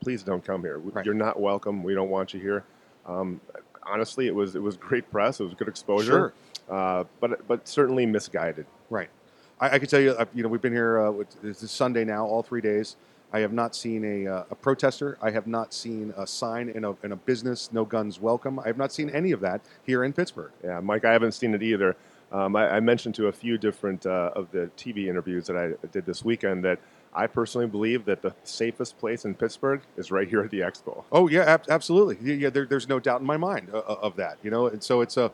[0.00, 0.80] please don't come here.
[1.04, 1.82] You're not welcome.
[1.82, 2.64] We don't want you here.
[3.06, 3.40] Um,
[3.84, 5.40] honestly, it was it was great press.
[5.40, 6.34] It was good exposure.
[6.68, 8.66] Uh, but but certainly misguided.
[8.90, 9.08] Right.
[9.60, 11.00] I, I can tell you, uh, you know, we've been here.
[11.00, 12.96] Uh, is Sunday now, all three days.
[13.32, 15.16] I have not seen a, uh, a protester.
[15.22, 18.58] I have not seen a sign in a, in a business, no guns welcome.
[18.58, 20.52] I have not seen any of that here in Pittsburgh.
[20.62, 21.96] Yeah, Mike, I haven't seen it either.
[22.30, 25.86] Um, I, I mentioned to a few different uh, of the TV interviews that I
[25.88, 26.78] did this weekend that
[27.14, 31.04] I personally believe that the safest place in Pittsburgh is right here at the Expo.
[31.12, 32.16] Oh yeah, ab- absolutely.
[32.22, 34.38] Yeah, yeah there, there's no doubt in my mind uh, uh, of that.
[34.42, 35.30] You know, and so it's a.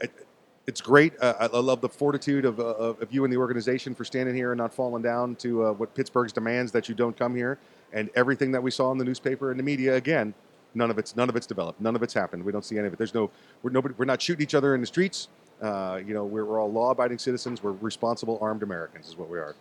[0.00, 0.25] It,
[0.66, 1.12] it's great.
[1.20, 4.34] Uh, I, I love the fortitude of, uh, of you and the organization for standing
[4.34, 7.58] here and not falling down to uh, what Pittsburgh's demands that you don't come here.
[7.92, 10.34] And everything that we saw in the newspaper and the media, again,
[10.74, 11.80] none of it's none of it's developed.
[11.80, 12.44] None of it's happened.
[12.44, 12.96] We don't see any of it.
[12.96, 13.30] There's no
[13.62, 13.94] we're nobody.
[13.96, 15.28] We're not shooting each other in the streets.
[15.62, 17.62] Uh, you know, we're, we're all law-abiding citizens.
[17.62, 19.54] We're responsible armed Americans, is what we are.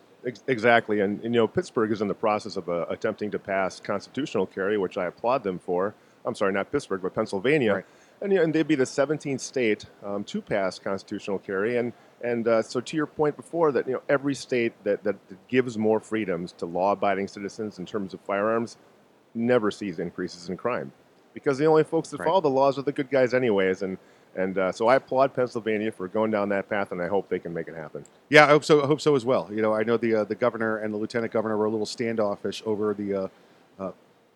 [0.47, 3.79] Exactly, and, and, you know Pittsburgh is in the process of uh, attempting to pass
[3.79, 5.93] constitutional carry, which I applaud them for.
[6.25, 7.83] I'm sorry, not Pittsburgh, but Pennsylvania,
[8.25, 11.77] and, and they'd be the 17th state um, to pass constitutional carry.
[11.77, 15.15] And and uh, so to your point before, that you know every state that, that
[15.47, 18.77] gives more freedoms to law-abiding citizens in terms of firearms
[19.35, 20.91] never sees increases in crime,
[21.33, 22.25] because the only folks that Right.
[22.27, 23.81] follow the laws are the good guys, anyways.
[23.83, 23.97] And
[24.35, 27.39] and uh, so I applaud Pennsylvania for going down that path, and I hope they
[27.39, 28.05] can make it happen.
[28.29, 28.81] Yeah, I hope so.
[28.83, 29.49] I hope so as well.
[29.51, 31.85] You know, I know the uh, the governor and the lieutenant governor were a little
[31.85, 33.27] standoffish over the uh,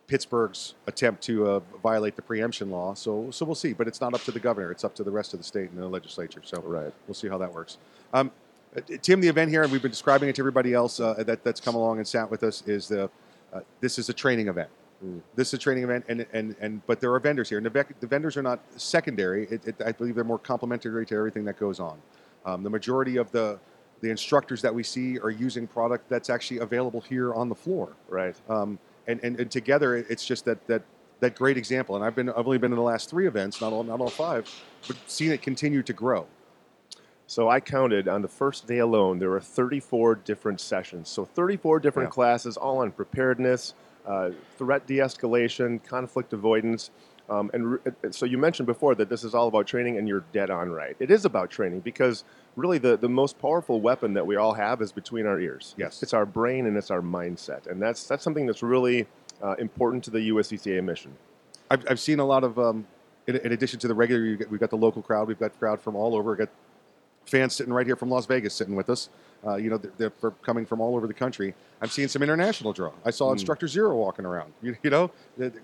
[0.09, 2.95] Pittsburgh's attempt to uh, violate the preemption law.
[2.95, 3.73] So, so we'll see.
[3.73, 5.69] But it's not up to the governor; it's up to the rest of the state
[5.69, 6.41] and the legislature.
[6.43, 6.91] So, right.
[7.07, 7.77] we'll see how that works.
[8.13, 8.31] Um,
[8.75, 11.43] uh, Tim, the event here, and we've been describing it to everybody else uh, that
[11.43, 12.63] that's come along and sat with us.
[12.67, 13.09] Is the
[13.53, 14.69] uh, this is a training event.
[15.33, 17.85] This is a training event, and and and but there are vendors here, and the,
[18.01, 19.45] the vendors are not secondary.
[19.45, 21.97] It, it, I believe they're more complementary to everything that goes on.
[22.45, 23.59] Um, the majority of the
[24.01, 27.93] the instructors that we see are using product that's actually available here on the floor.
[28.09, 28.35] Right.
[28.49, 28.77] Um,
[29.09, 30.83] and, and and together, it's just that that
[31.21, 31.95] that great example.
[31.97, 34.11] And I've been I've only been in the last three events, not all not all
[34.11, 34.47] five,
[34.87, 36.29] but seen it continue to grow.
[37.27, 41.09] So I counted on the first day alone, there were 34 different sessions.
[41.09, 42.13] So 34 different Yeah.
[42.13, 46.91] classes, all on preparedness, uh, threat de escalation, conflict avoidance.
[47.29, 47.79] Um, and re-
[48.11, 50.95] so you mentioned before that this is all about training, and you're dead on right.
[50.99, 52.23] It is about training because
[52.55, 55.75] really the, the most powerful weapon that we all have is between our ears.
[55.77, 56.03] Yes.
[56.03, 57.67] It's our brain and it's our mindset.
[57.67, 59.07] And that's, that's something that's really
[59.41, 61.15] uh, important to the USCCA mission.
[61.71, 62.87] I've, I've seen a lot of, um,
[63.27, 65.95] in, in addition to the regular, we've got the local crowd, we've got crowd from
[65.95, 66.49] all over, we've got
[67.25, 69.09] fans sitting right here from Las Vegas sitting with us.
[69.45, 71.53] Uh, you know, they're, they're coming from all over the country.
[71.81, 72.91] I'm seeing some international draw.
[73.05, 73.33] I saw Hmm.
[73.33, 74.51] Instructor Zero walking around.
[74.61, 75.11] You, you know,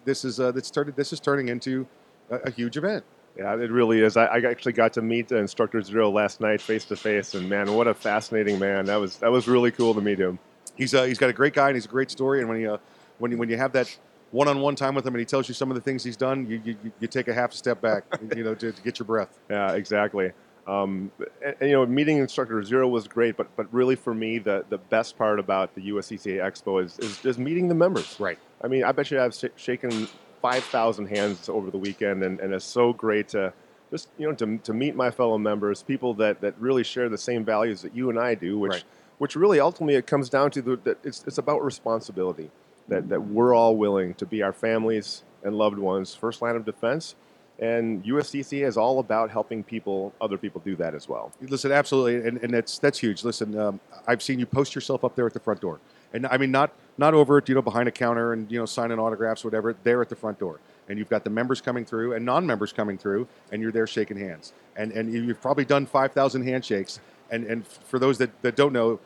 [0.06, 0.96] this is uh, this started.
[0.96, 1.86] This is turning into
[2.30, 3.04] a, a huge event.
[3.38, 4.16] Yeah, it really is.
[4.16, 7.50] I, I actually got to meet uh, Instructor Zero last night face to face, and
[7.50, 8.86] man, what a fascinating man!
[8.86, 10.40] That was that was really cool to meet him.
[10.76, 12.40] He's uh, he's got a great guy and he's a great story.
[12.40, 12.78] And when you uh,
[13.18, 13.94] when you, when you have that
[14.32, 16.62] one-on-one time with him and he tells you some of the things he's done, you
[16.64, 18.04] you, you take a half a step back,
[18.38, 19.38] you know, to, to get your breath.
[19.50, 20.32] Yeah, exactly.
[20.68, 21.12] Um,
[21.44, 24.66] and, and, you know, meeting Instructor Zero was great, but but really for me, the,
[24.70, 28.16] the best part about the USCCA Expo is, is is meeting the members.
[28.20, 28.40] Right.
[28.64, 30.08] I mean, I bet you I've sh- shaken
[30.42, 33.54] five thousand hands over the weekend, and, and it's so great to
[33.92, 37.18] just you know to, to meet my fellow members, people that, that really share the
[37.18, 38.84] same values that you and I do, which Right.
[39.20, 42.50] which really ultimately it comes down to the, that it's it's about responsibility.
[42.88, 46.66] That that we're all willing to be our families and loved ones first line of
[46.66, 47.14] defense.
[47.60, 51.32] And USCCA is all about helping people, other people do that as well.
[51.42, 53.24] Listen, absolutely, and, and that's that's huge.
[53.24, 55.80] Listen, um, I've seen you post yourself up there at the front door,
[56.14, 58.66] and I mean not not over at you know behind a counter and you know
[58.66, 59.74] signing autographs, or whatever.
[59.84, 62.98] There at the front door, and you've got the members coming through and non-members coming
[62.98, 67.00] through, and you're there shaking hands, and and you've probably done five thousand handshakes.
[67.32, 69.00] And and for those that, that don't know,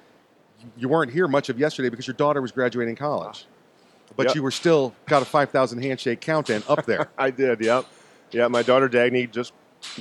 [0.76, 3.46] you weren't here much of yesterday because your daughter was graduating college,
[4.16, 4.36] but Yep.
[4.36, 7.10] you were still got a five thousand handshake count in up there.
[7.18, 7.86] I did, yep.
[8.32, 9.54] Yeah, my daughter Dagny just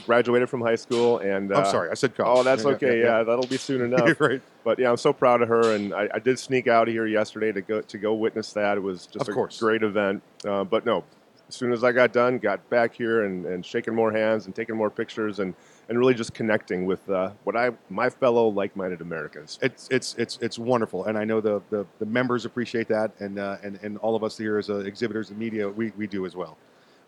[0.06, 2.40] graduated from high school, and I'm uh, sorry, I said college.
[2.40, 2.98] Oh, that's Yeah, okay.
[2.98, 3.22] yeah, Yeah, yeah.
[3.24, 4.20] that'll be soon enough.
[4.20, 4.42] Right.
[4.64, 7.06] But yeah, I'm so proud of her, and I, I did sneak out of here
[7.06, 8.76] yesterday to go to go witness that.
[8.76, 9.58] It was just Of a course.
[9.60, 10.22] great event.
[10.44, 11.04] Uh, but no,
[11.48, 14.54] as soon as I got done, got back here and, and shaking more hands and
[14.54, 15.54] taking more pictures and,
[15.88, 19.58] and really just connecting with uh, what I my fellow like-minded Americans.
[19.62, 23.38] It's it's it's it's wonderful, and I know the the, the members appreciate that, and
[23.38, 26.26] uh, and and all of us here as uh, exhibitors and media, we, we do
[26.26, 26.58] as well.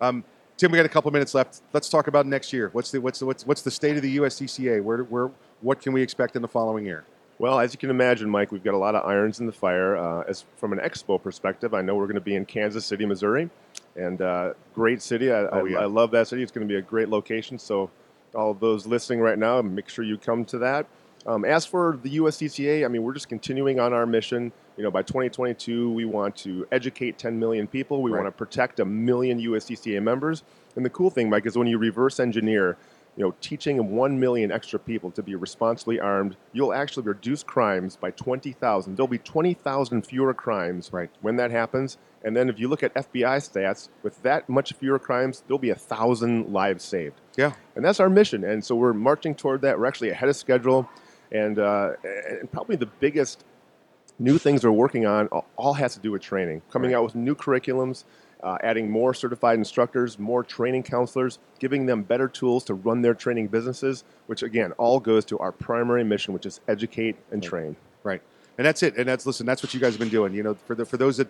[0.00, 0.24] Um,
[0.60, 1.62] Tim, we got a couple minutes left.
[1.72, 2.68] Let's talk about next year.
[2.74, 4.82] What's the what's the what's what's the state of the USCCA?
[4.82, 5.30] Where where
[5.62, 7.06] what can we expect in the following year?
[7.38, 9.96] Well, as you can imagine, Mike, we've got a lot of irons in the fire.
[9.96, 13.06] Uh, as from an expo perspective, I know we're going to be in Kansas City,
[13.06, 13.48] Missouri,
[13.96, 15.32] and uh, great city.
[15.32, 15.78] I, Oh, I, yeah.
[15.78, 16.42] I love that city.
[16.42, 17.58] It's going to be a great location.
[17.58, 17.90] So,
[18.34, 20.84] all of those listening right now, make sure you come to that.
[21.26, 24.52] Um, as for the USCCA, I mean, we're just continuing on our mission.
[24.80, 28.00] You know, by 2022, we want to educate 10 million people.
[28.00, 28.22] We Right.
[28.22, 30.42] want to protect a million USCCA members.
[30.74, 32.78] And the cool thing, Mike, is when you reverse engineer,
[33.14, 37.96] you know, teaching 1 million extra people to be responsibly armed, you'll actually reduce crimes
[37.96, 38.96] by 20,000.
[38.96, 41.10] There'll be 20,000 fewer crimes Right.
[41.20, 41.98] when that happens.
[42.24, 45.68] And then if you look at FBI stats, with that much fewer crimes, there'll be
[45.68, 47.20] a thousand lives saved.
[47.36, 47.52] Yeah.
[47.76, 48.44] And that's our mission.
[48.44, 49.78] And so we're marching toward that.
[49.78, 50.88] We're actually ahead of schedule.
[51.32, 51.92] And, uh,
[52.28, 53.44] and probably the biggest
[54.20, 56.98] new things we're working on all- all has to do with training, coming Right.
[56.98, 58.04] out with new curriculums
[58.42, 63.12] uh, adding more certified instructors, more training counselors, giving them better tools to run their
[63.12, 67.76] training businesses, which again all goes to our primary mission, which is educate and train.
[68.02, 68.22] Right.
[68.56, 68.96] And that's it.
[68.96, 69.44] And that's listen.
[69.44, 70.32] That's what you guys have been doing.
[70.32, 71.28] You know, for the for those that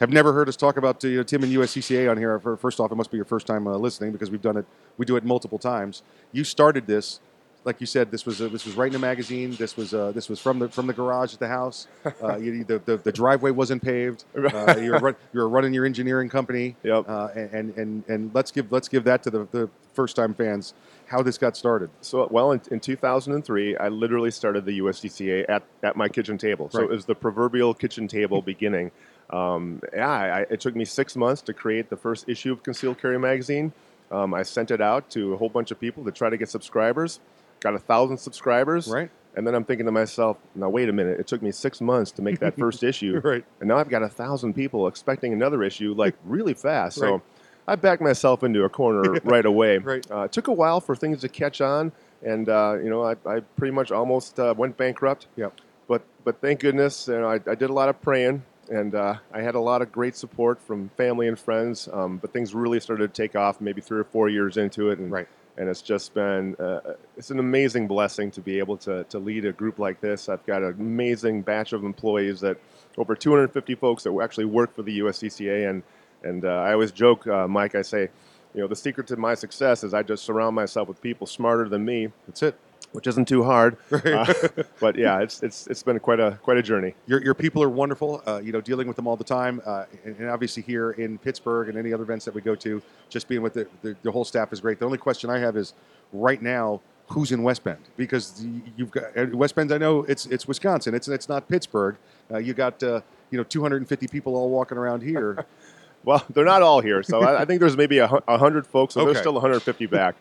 [0.00, 2.38] have never heard us talk about you know, Tim and USCCA on here.
[2.56, 4.64] First off, it must be your first time uh, listening because we've done it.
[4.96, 6.02] We do it multiple times.
[6.32, 7.20] You started this,
[7.64, 8.10] like you said.
[8.10, 9.54] This was uh, this was right in a magazine.
[9.56, 11.86] This was uh, this was from the from the garage at the house.
[12.22, 14.24] Uh, you, the, the the driveway wasn't paved.
[14.36, 16.76] Uh, you, were run, you were running your engineering company.
[16.82, 17.08] Yep.
[17.08, 20.74] Uh, and and and let's give let's give that to the, the first time fans
[21.06, 21.90] how this got started.
[22.02, 26.70] So, well, in, in 2003, I literally started the USCCA at, at my kitchen table.
[26.70, 26.84] So Right.
[26.84, 28.92] it was the proverbial kitchen table beginning.
[29.30, 33.00] Um, yeah, I, it took me six months to create the first issue of Concealed
[33.00, 33.72] Carry magazine.
[34.12, 36.48] Um, I sent it out to a whole bunch of people to try to get
[36.48, 37.18] subscribers.
[37.60, 38.88] Got a thousand subscribers.
[38.88, 39.10] Right.
[39.36, 41.20] And then I'm thinking to myself, now wait a minute.
[41.20, 43.20] It took me six months to make that first issue.
[43.22, 43.44] Right.
[43.60, 46.96] And now I've got a thousand people expecting another issue like really fast.
[46.96, 47.22] So
[47.68, 49.78] I backed myself into a corner right away.
[49.78, 50.04] Right.
[50.10, 51.92] Uh, it took a while for things to catch on,
[52.22, 55.28] and uh, you know, I, I pretty much almost uh, went bankrupt.
[55.36, 55.60] Yep.
[55.86, 59.16] But but thank goodness, you know, I, I did a lot of praying, and uh,
[59.32, 61.88] I had a lot of great support from family and friends.
[61.92, 64.98] Um, but things really started to take off maybe three or four years into it,
[64.98, 65.28] and Right.
[65.56, 69.44] And it's just been uh, it's an amazing blessing to be able to to lead
[69.44, 70.28] a group like this.
[70.28, 72.58] I've got an amazing batch of employees that
[72.96, 75.82] over 250 folks that actually work for the USCCA, and
[76.22, 78.08] and uh, I always joke, uh, Mike, I say,
[78.54, 81.68] you know, the secret to my success is I just surround myself with people smarter
[81.68, 82.12] than me.
[82.26, 82.58] That's it.
[82.92, 84.32] Which isn't too hard, Uh,
[84.80, 86.94] but yeah, it's it's it's been quite a quite a journey.
[87.06, 88.20] Your, your people are wonderful.
[88.26, 91.16] Uh, you know, dealing with them all the time, uh, and, and obviously here in
[91.18, 94.10] Pittsburgh and any other events that we go to, just being with the, the, the
[94.10, 94.80] whole staff is great.
[94.80, 95.72] The only question I have is,
[96.12, 96.80] right now,
[97.10, 97.78] who's in West Bend?
[97.96, 98.44] Because
[98.76, 99.70] you've got uh, West Bend.
[99.70, 100.92] I know it's it's Wisconsin.
[100.92, 101.94] It's it's not Pittsburgh.
[102.28, 105.46] Uh, you got uh, you know 250 people all walking around here.
[106.02, 108.94] Well, they're not all here, so I, I think there's maybe a, a hundred folks,
[108.94, 109.08] so Okay.
[109.08, 110.14] there's still 150 back.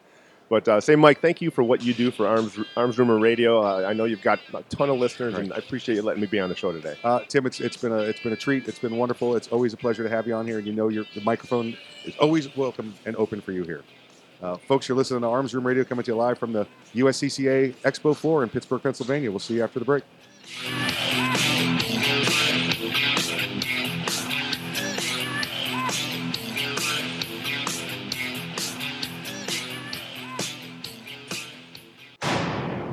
[0.50, 3.62] But uh, say, Mike, thank you for what you do for Arms Arms Room Radio.
[3.62, 6.28] Uh, I know you've got a ton of listeners, and I appreciate you letting me
[6.28, 6.96] be on the show today.
[7.04, 8.68] Uh, Tim, it's, it's been a it's been a treat.
[8.68, 9.36] It's been wonderful.
[9.36, 11.78] It's always a pleasure to have you on here, and you know your the microphone
[12.04, 13.84] is always welcome and open for you here.
[14.42, 17.76] Uh, folks, you're listening to Arms Room Radio coming to you live from the USCCA
[17.84, 19.30] Expo floor in Pittsburgh, Pennsylvania.
[19.30, 20.04] We'll see you after the break.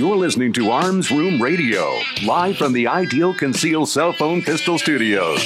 [0.00, 5.44] You're listening to Arms Room Radio, live from the Ideal Conceal Cell Phone Pistol Studios.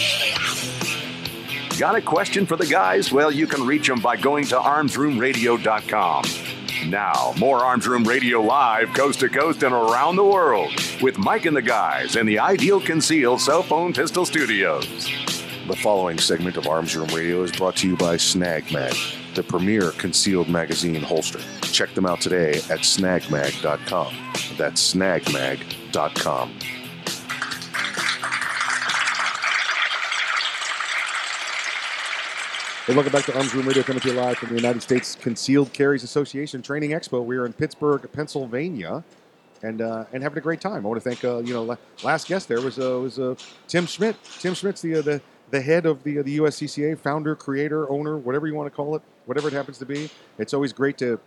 [1.77, 3.11] Got a question for the guys?
[3.11, 6.25] Well, you can reach them by going to armsroomradio.com.
[6.89, 10.71] Now, more Arms Room Radio live, coast to coast and around the world,
[11.03, 14.87] with Mike and the guys in the Ideal Conceal Cell Phone Pistol Studios.
[15.67, 18.95] The following segment of Arms Room Radio is brought to you by Snag Mag,
[19.35, 21.41] the premier concealed magazine holster.
[21.63, 24.15] Check them out today at snagmag.com.
[24.57, 26.59] That's snagmag.com.
[32.87, 35.15] Hey, welcome back to Arms Room Radio, coming to you live from the United States
[35.15, 37.25] Concealed Carries Association Training Expo.
[37.25, 39.03] We are in Pittsburgh, Pennsylvania,
[39.63, 40.85] and uh, and having a great time.
[40.85, 43.37] I want to thank uh, you know last guest there was uh, was uh,
[43.69, 44.17] Tim Schmidt.
[44.39, 48.19] Tim Schmidt's the uh, the the head of the uh, the USCCA, founder, creator, owner,
[48.19, 50.11] whatever you want to call it, whatever it happens to be.
[50.39, 51.21] It's always great to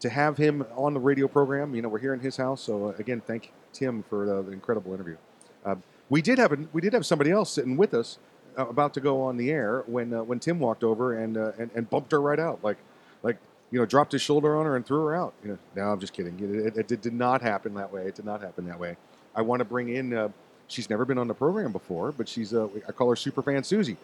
[0.00, 1.74] to have him on the radio program.
[1.74, 4.92] You know, we're here in his house, so uh, again, thank Tim for the, incredible
[4.92, 5.16] interview.
[5.64, 5.76] Uh,
[6.10, 8.18] we did have a, we did have somebody else sitting with us
[8.58, 11.52] uh, about to go on the air when uh, when Tim walked over and, uh,
[11.58, 12.76] and and bumped her right out, like
[13.22, 13.36] like
[13.70, 15.32] you know, dropped his shoulder on her and threw her out.
[15.42, 16.38] You know, no, I'm just kidding.
[16.38, 18.06] It, it, it did not happen that way.
[18.06, 18.96] It did not happen that way.
[19.34, 20.32] I want to bring in.
[20.68, 23.96] She's never been on the program before, but she's I call her Superfan Susie.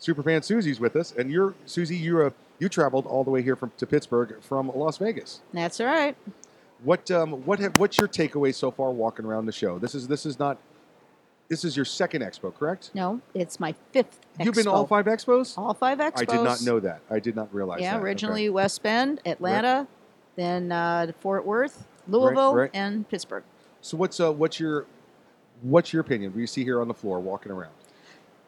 [0.00, 1.96] Superfan Susie's with us, and you're Susie.
[1.96, 5.40] You uh, you traveled all the way here from to Pittsburgh from Las Vegas.
[5.52, 6.16] That's all right.
[6.82, 9.78] What um what have what's your takeaway so far walking around the show?
[9.78, 10.58] This is this is not
[11.48, 12.90] this is your second expo, correct?
[12.94, 14.18] No, it's my fifth.
[14.40, 15.56] You've been to all five expos?
[15.58, 16.22] All five expos.
[16.22, 17.00] I did not know that.
[17.10, 17.96] I did not realize Yeah, that.
[17.98, 18.04] Okay.
[18.04, 19.86] originally West Bend, Atlanta,
[20.36, 22.70] then uh, Fort Worth, Louisville, right.
[22.72, 23.44] and Pittsburgh.
[23.82, 24.86] So what's uh what's your
[25.62, 26.32] what's your opinion?
[26.32, 27.72] What do you see here on the floor walking around?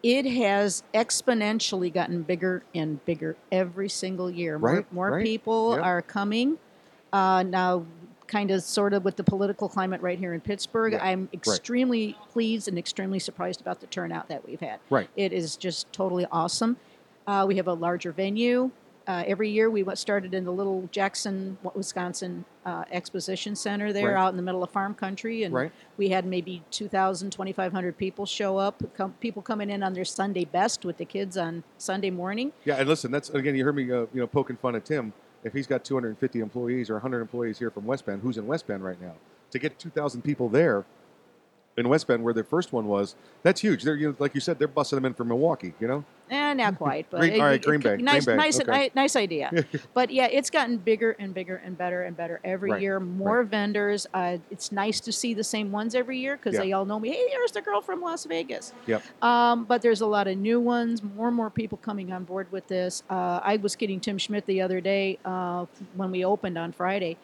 [0.07, 4.57] It has exponentially gotten bigger and bigger every single year.
[4.57, 5.24] More, Right, more right.
[5.24, 5.84] people Yep.
[5.84, 6.59] are coming.
[7.12, 7.84] Uh, now,
[8.28, 11.34] kind of sort of with the political climate right here in Pittsburgh, Yeah, I'm right.
[11.34, 14.78] extremely pleased and extremely surprised about the turnout that we've had.
[14.90, 15.09] Right.
[15.16, 16.76] It is just totally awesome.
[17.26, 18.70] Uh, we have a larger venue.
[19.07, 24.16] Uh, every year we started in the little Jackson, Wisconsin uh, Exposition Center there Right.
[24.20, 25.44] out in the middle of farm country.
[25.44, 25.70] And Right.
[25.96, 30.44] we had maybe 2,000, 2,500 people show up, come, people coming in on their Sunday
[30.44, 32.52] best with the kids on Sunday morning.
[32.64, 35.12] Yeah, and listen, that's again you heard me uh, you know poking fun at Tim.
[35.44, 38.66] If he's got 250 employees or 100 employees here from West Bend, who's in West
[38.66, 39.12] Bend right now?
[39.52, 40.84] To get 2,000 people there
[41.76, 43.84] in West Bend, where the first one was, that's huge.
[43.84, 45.74] They're you know, like you said, they're busting them in from Milwaukee.
[45.78, 46.04] You know,
[46.47, 48.90] Eh, not quite, but Green- it- all right, Green Bay, nice, Green Bay, nice, okay.
[48.94, 49.64] nice idea.
[49.94, 53.01] but yeah, it's gotten bigger and bigger and better and better every Right, year.
[53.01, 54.07] More vendors.
[54.14, 56.61] Uh, it's nice to see the same ones every year because Yeah.
[56.61, 57.11] they all know me.
[57.11, 58.72] Hey, there's the girl from Las Vegas.
[58.86, 59.03] Yep.
[59.22, 62.47] Um, but there's a lot of new ones, more and more people coming on board
[62.51, 63.03] with this.
[63.11, 67.16] Uh, I was kidding Tim Schmidt the other day uh, when we opened on Friday,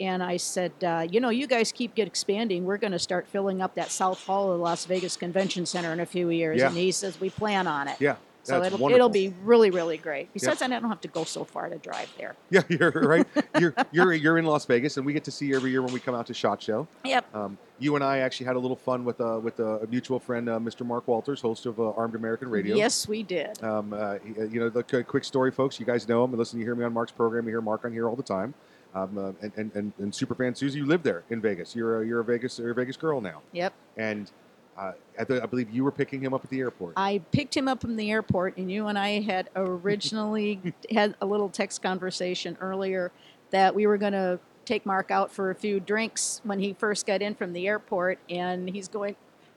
[0.00, 2.64] and I said, uh, you know, you guys keep get expanding.
[2.64, 5.92] We're going to start filling up that South Hall of the Las Vegas Convention Center
[5.92, 6.60] in a few years.
[6.60, 6.68] Yeah.
[6.68, 7.96] And he says, we plan on it.
[7.98, 8.14] Yeah,
[8.48, 8.96] So that's it'll, wonderful.
[8.96, 10.32] it'll be really, really great.
[10.32, 10.68] Besides Yeah.
[10.68, 12.34] that, I don't have to go so far to drive there.
[12.50, 13.26] Yeah, you're right.
[13.58, 15.92] you're you're you're in Las Vegas, and we get to see you every year when
[15.92, 16.86] we come out to Shot Show.
[17.04, 17.34] Yep.
[17.34, 20.18] Um, you and I actually had a little fun with uh, with uh, a mutual
[20.18, 20.84] friend, uh, Mr.
[20.84, 22.76] Mark Walters, host of uh, Armed American Radio.
[22.76, 23.62] Yes, we did.
[23.62, 24.18] Um, uh, uh,
[24.50, 25.78] you know, the quick story, folks.
[25.78, 26.30] You guys know him.
[26.30, 27.44] And listen, you hear me on Mark's program.
[27.44, 28.54] You hear Mark on here all the time.
[28.94, 31.76] Um, uh, and, and, and, and Superfan Susie, you live there in Vegas.
[31.76, 33.42] You're a, you're a Vegas you're a Vegas girl now.
[33.52, 33.74] Yep.
[33.98, 34.30] And
[34.78, 36.94] uh, I, th- I believe you were picking him up at the airport.
[36.96, 40.60] I picked him up from the airport, and you and I had originally
[40.90, 43.10] had a little text conversation earlier
[43.50, 47.06] that we were going to take Mark out for a few drinks when he first
[47.06, 49.16] got in from the airport, and he's going.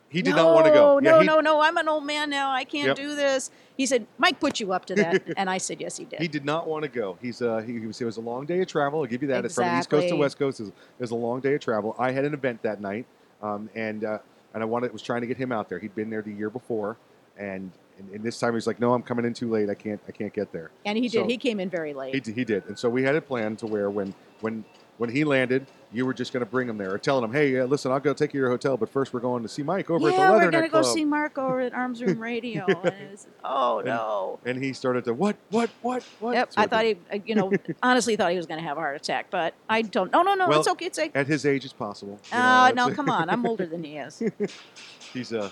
[0.09, 0.99] He did not want to go.
[0.99, 1.61] No, Yeah, no, he- no, no.
[1.61, 2.51] I'm an old man now.
[2.51, 2.95] I can't Yep.
[2.97, 3.49] do this.
[3.77, 5.23] He said, Mike put you up to that.
[5.37, 6.19] and I said, yes, he did.
[6.19, 7.17] He did not want to go.
[7.21, 8.99] He's uh, he, he was, it was a long day of travel.
[8.99, 9.45] I'll give you that.
[9.45, 10.59] It's from East Coast to West Coast.
[10.59, 11.95] It was, it was a long day of travel.
[11.97, 13.05] I had an event that night,
[13.41, 14.17] um, and uh,
[14.53, 15.79] and I wanted was trying to get him out there.
[15.79, 16.97] He'd been there the year before,
[17.37, 19.69] and and, and this time he's like, no, I'm coming in too late.
[19.69, 20.71] I can't I can't get there.
[20.85, 21.29] And he did.
[21.29, 22.13] He came in very late.
[22.13, 24.63] He, d- he did, and so we had it planned to where when when
[24.97, 27.59] when he landed, you were just going to bring him there, or telling him, hey,
[27.59, 29.61] uh, listen, I'll go take you to your hotel, but first we're going to see
[29.61, 32.65] Mike over yeah, at the we're gonna go see Mark over at Arms Room Radio.
[32.65, 34.39] and it was, oh And- no.
[34.45, 36.33] And he started to what what what what?
[36.33, 37.51] Yep, I thought he, uh, you know,
[37.83, 40.11] honestly thought he was going to have a heart attack, but I don't.
[40.11, 40.85] No, no, no, Well, it's okay.
[40.85, 41.11] It's okay.
[41.13, 42.19] At his age, it's possible.
[42.31, 43.29] know, Uh, no, come on.
[43.29, 44.21] I'm older than he is.
[45.13, 45.49] He's uh,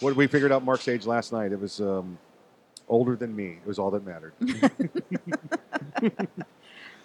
[0.00, 1.50] what we figured out Mark's age last night.
[1.52, 2.18] It was um,
[2.88, 3.58] older than me.
[3.62, 4.34] It was all that mattered.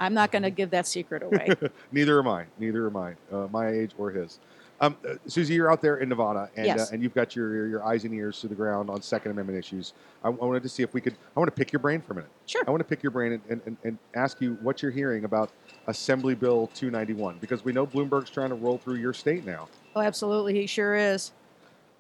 [0.04, 1.50] I'm not going to give that secret away.
[1.94, 2.46] Neither am I.
[2.60, 3.14] Neither am I.
[3.32, 4.40] Uh, my age or his.
[4.82, 6.90] Um, uh, Susie, you're out there in Nevada, and Yes.
[6.92, 9.32] uh, and you've got your, your your eyes and ears to the ground on Second
[9.32, 9.94] Amendment issues.
[10.24, 11.14] I, I wanted to see if we could.
[11.36, 12.32] I want to pick your brain for a minute.
[12.48, 12.64] Sure.
[12.68, 15.24] I want to pick your brain and, and, and, and ask you what you're hearing
[15.24, 15.52] about
[15.88, 19.70] Assembly Bill 291 because we know Bloomberg's trying to roll through your state now.
[19.96, 20.54] Oh, absolutely.
[20.56, 21.32] He sure is.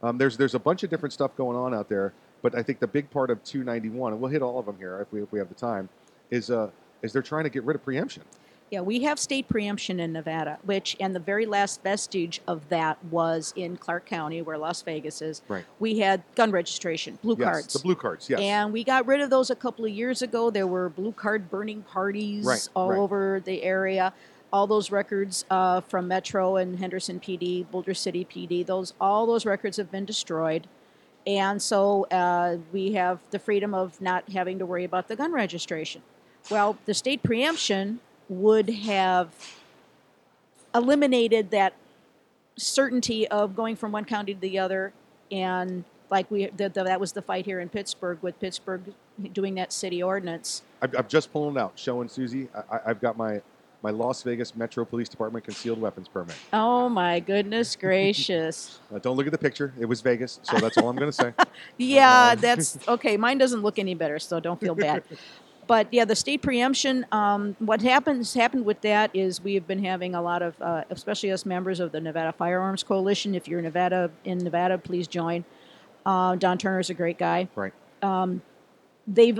[0.02, 2.80] Um, there's there's a bunch of different stuff going on out there, but I think
[2.82, 5.32] the big part of 291, and we'll hit all of them here if we if
[5.32, 5.88] we have the time,
[6.32, 6.70] is uh
[7.04, 8.24] is they're trying to get rid of preemption.
[8.72, 12.98] Yeah, we have state preemption in Nevada, which, and the very last vestige of that
[13.06, 15.44] was in Clark County, where Las Vegas is.
[15.48, 15.64] Right.
[15.80, 17.74] We had gun registration, blue Yes, cards.
[17.74, 18.40] the blue cards, yes.
[18.40, 20.50] And we got rid of those a couple of years ago.
[20.50, 22.98] There were blue card burning parties Right, all right.
[22.98, 24.12] over the area.
[24.52, 29.46] All those records uh, from Metro and Henderson PD, Boulder City PD, those all those
[29.46, 30.66] records have been destroyed.
[31.28, 35.32] And so uh, we have the freedom of not having to worry about the gun
[35.32, 36.02] registration.
[36.50, 39.30] Well, the state preemption would have
[40.76, 41.74] eliminated that
[42.56, 44.94] certainty of going from one county to the other.
[45.32, 48.82] And like we, the, the, that was the fight here in Pittsburgh with Pittsburgh
[49.34, 50.64] doing that city ordinance.
[50.82, 52.50] I'm, I'm just pulling it out, showing Susie.
[52.72, 53.42] I, I've got my
[53.84, 56.36] my Las Vegas Metro Police Department concealed weapons permit.
[56.54, 58.80] Oh my goodness gracious.
[58.94, 59.74] Uh, don't look at the picture.
[59.80, 61.34] It was Vegas, so that's all I'm going to say.
[61.78, 63.18] Yeah, that's okay.
[63.18, 65.04] Mine doesn't look any better, so don't feel bad.
[65.74, 67.04] But yeah, the state preemption.
[67.12, 70.84] Um, what happens happened with that is we have been having a lot of, uh,
[70.92, 73.34] especially us members of the Nevada Firearms Coalition.
[73.34, 75.46] If you're Nevada in Nevada, please join.
[76.06, 77.48] Uh, Don is a great guy.
[77.56, 77.74] Right.
[78.04, 78.44] Um,
[79.08, 79.40] they've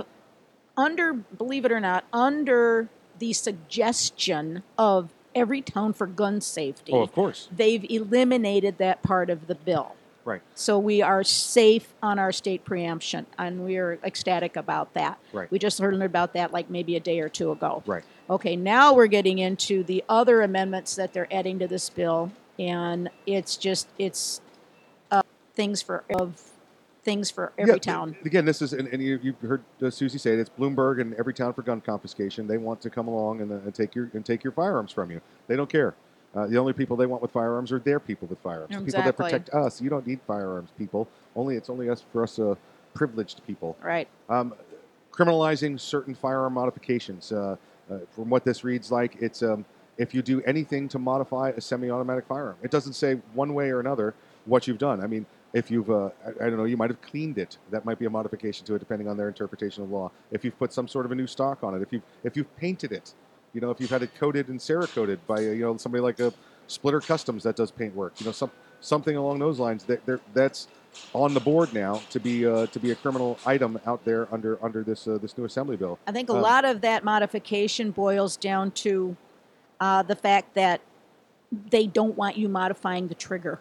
[0.76, 2.88] under, believe it or not, under
[3.20, 6.90] the suggestion of Everytown for gun safety.
[6.92, 7.48] Oh, of course.
[7.56, 9.94] They've eliminated that part of the bill.
[10.24, 10.40] Right.
[10.54, 15.18] So we are safe on our state preemption, and we are ecstatic about that.
[15.32, 15.50] Right.
[15.50, 17.82] We just learned about that like maybe a day or two ago.
[17.86, 18.04] Right.
[18.30, 23.10] Okay, now we're getting into the other amendments that they're adding to this bill, and
[23.26, 24.40] it's just it's
[25.10, 25.22] uh,
[25.54, 26.40] things for of
[27.02, 28.16] things for every Yeah, town.
[28.24, 30.38] Again, this is, and, and you, you've heard uh, Susie say it.
[30.38, 32.46] It's Bloomberg and every town for gun confiscation.
[32.46, 35.10] They want to come along and, uh, and take your and take your firearms from
[35.10, 35.20] you.
[35.46, 35.94] They don't care.
[36.34, 38.74] Uh, the only people they want with firearms are their people with firearms.
[38.74, 39.80] The People that protect us.
[39.80, 41.08] You don't need firearms, people.
[41.36, 42.54] Only it's only us for us uh,
[42.92, 43.76] privileged people.
[43.82, 44.08] Right.
[44.28, 44.54] Um,
[45.12, 47.30] criminalizing certain firearm modifications.
[47.30, 47.56] Uh,
[47.90, 49.64] uh, from what this reads like, it's um,
[49.98, 52.56] if you do anything to modify a semi-automatic firearm.
[52.62, 54.14] It doesn't say one way or another
[54.46, 55.02] what you've done.
[55.02, 57.58] I mean, if you've, uh, I, I don't know, you might have cleaned it.
[57.70, 60.10] That might be a modification to it, depending on their interpretation of law.
[60.32, 62.54] If you've put some sort of a new stock on it, if you've if you've
[62.56, 63.14] painted it,
[63.54, 66.32] you know, if you've had it coated and cerakoted by you know somebody like a
[66.66, 68.50] Splitter Customs that does paint work, you know, some
[68.80, 69.84] something along those lines.
[69.84, 70.00] That
[70.34, 70.68] that's
[71.12, 74.62] on the board now to be uh, to be a criminal item out there under
[74.64, 75.98] under this uh, this new assembly bill.
[76.06, 79.16] I think a Um, lot of that modification boils down to
[79.80, 80.80] uh, the fact that
[81.70, 83.60] they don't want you modifying the trigger.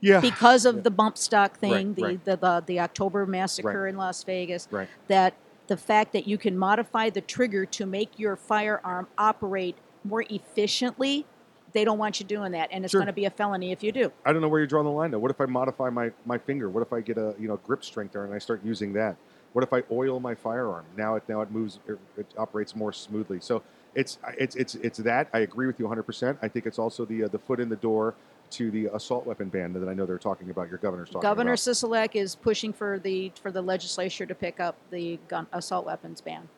[0.00, 0.20] Yeah.
[0.20, 2.24] Because of the bump stock thing, Right, the, right.
[2.24, 3.90] the, the the October massacre Right.
[3.90, 4.66] in Las Vegas.
[4.70, 4.88] Right.
[5.06, 5.34] That
[5.66, 11.26] the fact that you can modify the trigger to make your firearm operate more efficiently,
[11.72, 13.00] they don't want you doing that, and it's Sure.
[13.00, 14.12] going to be a felony if you do.
[14.24, 15.18] I don't know where you're drawing the line though.
[15.18, 16.68] What if I modify my, my finger?
[16.68, 19.16] What if I get a you know grip strength there and I start using that?
[19.52, 20.84] What if I oil my firearm?
[20.96, 23.38] Now it now it moves it, it operates more smoothly.
[23.40, 23.62] So
[23.94, 25.28] it's it's it's it's that.
[25.32, 26.02] I agree with you 100.
[26.02, 28.14] percent I think it's also the uh, the foot in the door
[28.52, 30.68] to the assault weapon ban that I know they're talking about.
[30.68, 31.58] Your governor's talking Governor about.
[31.58, 36.20] Sisolak is pushing for the for the legislature to pick up the gun assault weapons
[36.20, 36.48] ban.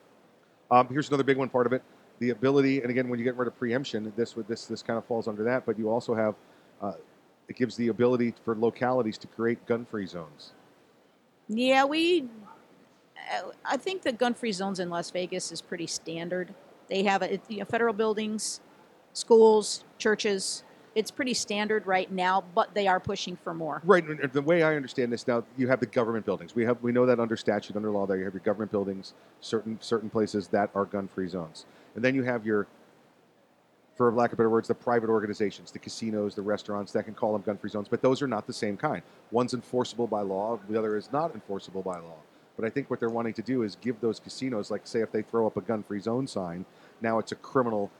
[0.70, 1.82] Um, here's another big one part of it:
[2.18, 2.80] the ability.
[2.80, 5.28] And again, when you get rid of preemption, this would this this kind of falls
[5.28, 5.64] under that.
[5.64, 6.34] But you also have
[6.82, 6.94] uh,
[7.48, 10.52] it gives the ability for localities to create gun-free zones.
[11.48, 12.24] Yeah, we.
[13.32, 16.54] uh, I think the gun-free zones in Las Vegas is pretty standard.
[16.88, 18.60] They have a, you know, federal buildings,
[19.12, 20.63] schools, churches.
[20.94, 23.82] It's pretty standard right now, but they are pushing for more.
[23.84, 24.32] Right.
[24.32, 26.54] The way I understand this now, you have the government buildings.
[26.54, 29.14] We have we know that under statute, under law, there you have your government buildings,
[29.40, 31.66] certain certain places that are gun-free zones,
[31.96, 32.66] and then you have your,
[33.96, 37.32] for lack of better words, the private organizations, the casinos, the restaurants that can call
[37.32, 39.02] them gun-free zones, but those are not the same kind.
[39.32, 42.18] One's enforceable by law, the other is not enforceable by law.
[42.56, 45.10] But I think what they're wanting to do is give those casinos, like say if
[45.10, 46.64] they throw up a gun-free zone sign,
[47.00, 47.90] now it's a criminal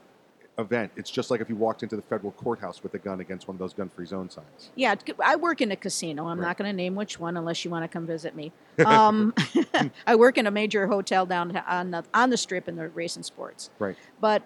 [0.59, 0.93] event.
[0.97, 3.55] It's just like if you walked into the federal courthouse with a gun against one
[3.57, 4.71] of those gun-free zone signs.
[4.75, 6.29] Yeah, I work in a casino.
[6.29, 8.53] I'm not going to name which one unless you want to come visit me.
[8.85, 9.33] Um,
[10.07, 13.23] I work in a major hotel down on the, on the strip in the racing
[13.23, 13.71] sports.
[13.79, 13.97] Right.
[14.21, 14.43] But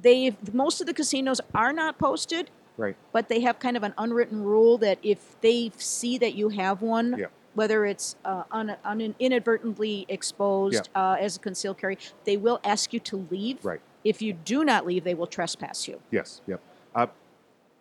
[0.00, 2.96] they most of the casinos are not posted, Right.
[3.12, 6.82] but they have kind of an unwritten rule that if they see that you have
[6.82, 7.26] one, Yeah.
[7.54, 12.92] whether it's uh, un, un, inadvertently exposed uh, as a concealed carry, they will ask
[12.92, 13.64] you to leave.
[13.64, 13.80] Right.
[14.04, 16.00] If you do not leave, they will trespass you.
[16.10, 16.40] Yes.
[16.46, 16.60] Yep.
[16.94, 17.06] Uh,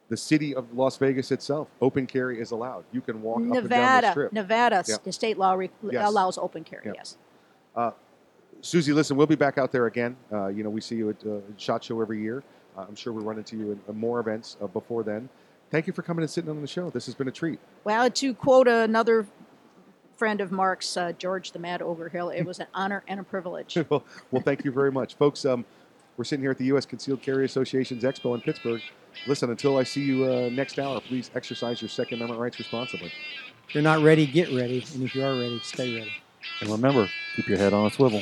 [0.10, 2.84] the city of Las Vegas itself, open carry is allowed.
[2.92, 4.34] You can walk up and down the Nevada, strip.
[4.34, 5.04] Nevada, Yep.
[5.04, 6.08] the state law re- Yes.
[6.08, 6.84] allows open carry.
[6.86, 6.96] Yep.
[6.96, 7.18] Yes.
[7.76, 7.92] Uh,
[8.60, 10.16] Susie, listen, we'll be back out there again.
[10.32, 12.44] Uh, you know, we see you at uh, Shot Show every year.
[12.78, 15.30] Uh, I'm sure we'll run into you in uh, more events uh, before then.
[15.72, 16.90] Thank you for coming and sitting on the show.
[16.90, 17.60] This has been a treat.
[17.86, 19.26] Well, to quote another
[20.18, 23.24] friend of Mark's, uh, George the Mad Ogre Hill, it was an honor and a
[23.24, 23.78] privilege.
[23.90, 25.46] well, well, thank you very much, folks.
[25.46, 25.66] Um,
[26.18, 26.86] We're sitting here at the U.S.
[26.86, 28.82] Concealed Carry Association's Expo in Pittsburgh.
[29.28, 33.12] Listen, until I see you uh, next hour, please exercise your Second Amendment rights responsibly.
[33.68, 34.86] If you're not ready, get ready.
[34.94, 36.12] And if you are ready, stay ready.
[36.60, 38.22] And remember, keep your head on a swivel.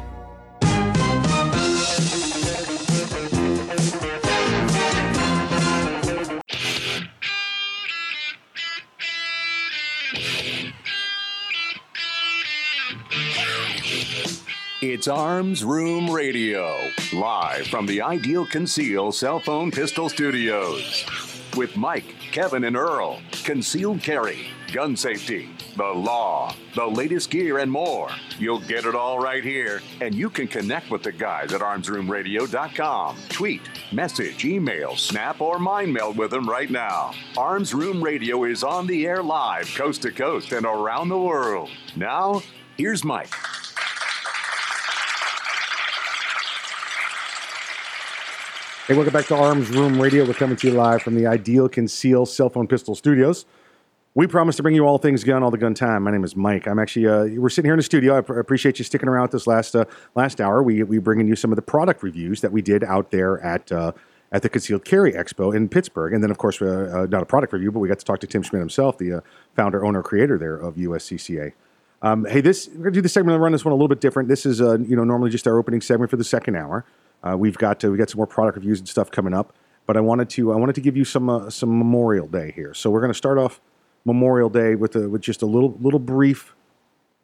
[15.01, 16.77] It's Arms Room Radio,
[17.11, 21.07] live from the Ideal Conceal Cell Phone Pistol Studios.
[21.57, 27.71] With Mike, Kevin, and Earl, concealed carry, gun safety, the law, the latest gear, and
[27.71, 28.09] more.
[28.37, 33.17] You'll get it all right here, and you can connect with the guys at armsroomradio.com.
[33.29, 37.11] Tweet, message, email, snap, or mind meld with them right now.
[37.35, 41.71] Arms Room Radio is on the air live, coast to coast, and around the world.
[41.95, 42.43] Now,
[42.77, 43.33] here's Mike.
[48.87, 50.25] Hey, welcome back to Arms Room Radio.
[50.25, 53.45] We're coming to you live from the Ideal Conceal Cell Phone Pistol Studios.
[54.15, 56.01] We promise to bring you all things gun, all the gun time.
[56.01, 56.67] My name is Mike.
[56.67, 58.17] I'm actually uh, we're sitting here in the studio.
[58.17, 60.63] I pr- appreciate you sticking around with us last uh, last hour.
[60.63, 63.71] We we bringing you some of the product reviews that we did out there at
[63.71, 63.91] uh,
[64.31, 67.27] at the Concealed Carry Expo in Pittsburgh, and then of course uh, uh, not a
[67.27, 69.21] product review, but we got to talk to Tim Schmidt himself, the uh,
[69.55, 71.53] founder, owner, creator there of USCCA.
[72.01, 74.01] Um, hey, this we're gonna do the segment and run this one a little bit
[74.01, 74.27] different.
[74.27, 76.83] This is you know normally just our opening segment for the second hour.
[77.23, 79.53] Uh, we've got we got some more product reviews and stuff coming up,
[79.85, 82.73] but I wanted to I wanted to give you some uh, some Memorial Day here.
[82.73, 83.61] So we're going to start off
[84.05, 86.55] Memorial Day with a, with just a little little brief,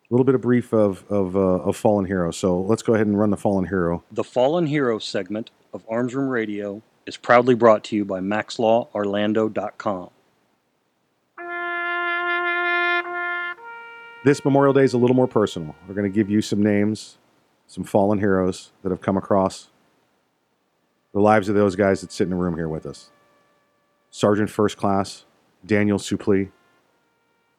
[0.09, 2.31] little bit of brief of of, uh, of fallen hero.
[2.31, 4.03] So let's go ahead and run the fallen hero.
[4.11, 10.09] The Fallen Hero segment of Arms Room Radio is proudly brought to you by MaxLawOrlando.com.
[14.25, 15.73] This Memorial Day is a little more personal.
[15.87, 17.17] We're going to give you some names,
[17.65, 19.69] some fallen heroes that have come across
[21.17, 23.09] the lives of those guys that sit in the room here with us.
[24.11, 25.25] Sergeant First Class
[25.65, 26.51] Daniel Suplee,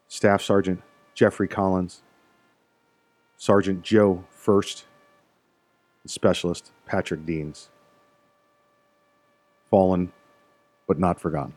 [0.06, 0.80] Staff Sergeant
[1.12, 2.02] Jeffrey Collins,
[3.36, 4.84] Sergeant Joe First,
[6.04, 7.68] and Specialist Patrick Deans.
[9.68, 10.12] Fallen,
[10.86, 11.54] but not forgotten.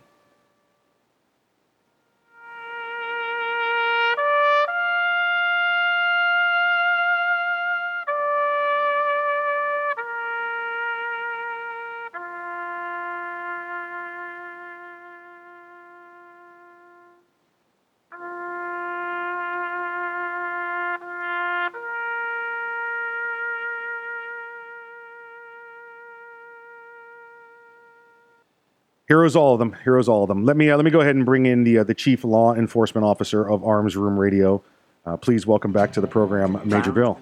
[29.12, 29.76] Heroes, all of them.
[29.84, 30.46] Heroes, all of them.
[30.46, 32.56] Let me uh, let me go ahead and bring in the uh, the chief law
[32.56, 34.64] enforcement officer of Arms Room Radio.
[35.06, 37.20] Uh, please welcome back to the program, Major Bill.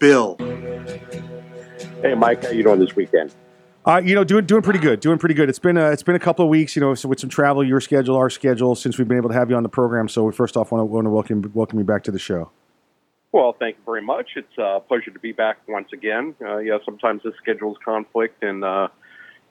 [0.00, 0.36] Bill.
[2.00, 3.34] Hey, Mike, how you doing this weekend?
[3.84, 5.50] Uh, you know, doing doing pretty good, doing pretty good.
[5.50, 7.62] It's been a, it's been a couple of weeks, you know, so with some travel,
[7.62, 10.08] your schedule, our schedule, since we've been able to have you on the program.
[10.08, 12.50] So we first off want to want to welcome welcome you back to the show.
[13.32, 14.30] Well, thank you very much.
[14.36, 16.34] It's a pleasure to be back once again.
[16.40, 18.88] Uh, yeah, sometimes the schedules conflict and uh,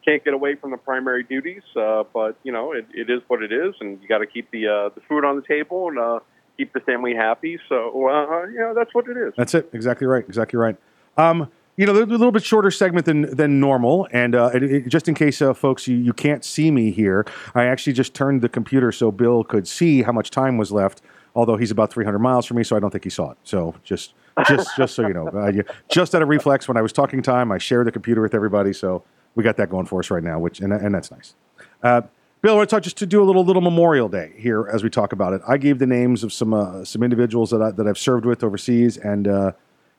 [0.03, 3.41] can't get away from the primary duties, uh, but you know it, it is what
[3.43, 5.99] it is, and you got to keep the uh, the food on the table and
[5.99, 6.19] uh,
[6.57, 7.59] keep the family happy.
[7.69, 9.33] So uh, you know that's what it is.
[9.37, 9.69] That's it.
[9.73, 10.23] Exactly right.
[10.27, 10.75] Exactly right.
[11.17, 14.87] Um, you know, a little bit shorter segment than than normal, and uh, it, it,
[14.87, 17.25] just in case uh, folks you, you can't see me here,
[17.55, 21.01] I actually just turned the computer so Bill could see how much time was left.
[21.33, 23.37] Although he's about 300 miles from me, so I don't think he saw it.
[23.43, 24.13] So just
[24.47, 25.51] just just so you know, uh,
[25.89, 28.73] just out of reflex, when I was talking time, I share the computer with everybody,
[28.73, 29.03] so
[29.35, 31.35] we got that going for us right now, which and, and that's nice.
[31.83, 32.01] Uh,
[32.41, 34.83] Bill, I want to talk just to do a little little Memorial Day here as
[34.83, 35.41] we talk about it.
[35.47, 38.43] I gave the names of some uh, some individuals that I, that I've served with
[38.43, 39.51] overseas and uh,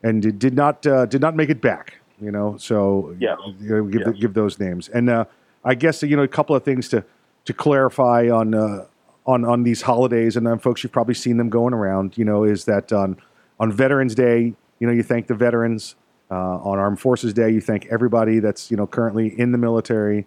[0.03, 1.95] and did- did not uh, did not make it back.
[2.21, 3.39] You know, so Yes.
[3.61, 4.89] you know, give the, give those names.
[4.89, 5.25] And uh,
[5.65, 7.05] I guess you know a couple of things to
[7.45, 8.87] to clarify on uh,
[9.27, 12.19] on on these holidays, and um, folks, you've probably seen them going around.
[12.19, 13.17] You know, is that on
[13.61, 15.95] on Veterans Day, you know, you thank the veterans.
[16.33, 20.27] Uh, on Armed Forces Day, you thank everybody that's you know currently in the military.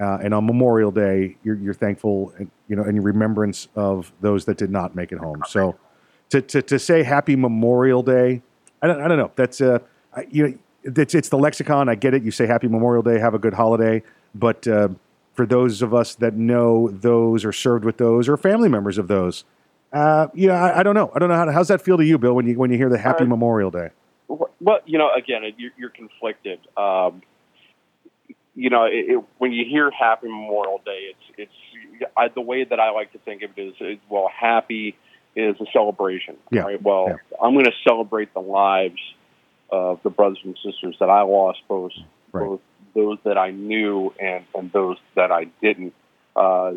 [0.00, 4.44] Uh, and on Memorial Day, you're, you're thankful, and, you know, in remembrance of those
[4.46, 5.40] that did not make it home.
[5.46, 5.76] So,
[6.30, 8.42] to, to, to say Happy Memorial Day,
[8.82, 9.30] I don't, I don't know.
[9.36, 9.78] That's uh,
[10.12, 11.88] I, you know, it's it's the lexicon.
[11.88, 12.24] I get it.
[12.24, 14.02] You say Happy Memorial Day, have a good holiday.
[14.34, 14.88] But uh,
[15.34, 19.06] for those of us that know those or served with those or family members of
[19.06, 19.44] those,
[19.92, 21.12] uh, you know, I, I don't know.
[21.14, 21.52] I don't know how.
[21.52, 23.70] How's that feel to you, Bill, when you when you hear the Happy Uh, Memorial
[23.70, 23.90] Day?
[24.64, 26.58] Well, you know, again, you're, you're conflicted.
[26.76, 27.22] Um,
[28.54, 31.50] you know, it, it, when you hear Happy Memorial Day, it's
[32.00, 34.96] it's I, the way that I like to think of it is, is well, happy
[35.36, 36.36] is a celebration.
[36.50, 36.62] Yeah.
[36.62, 36.82] Right?
[36.82, 39.00] Well, I'm going to celebrate the lives
[39.70, 41.92] of the brothers and sisters that I lost, both
[42.32, 42.60] both
[42.94, 45.92] those that I knew and and those that I didn't.
[46.34, 46.74] Uh,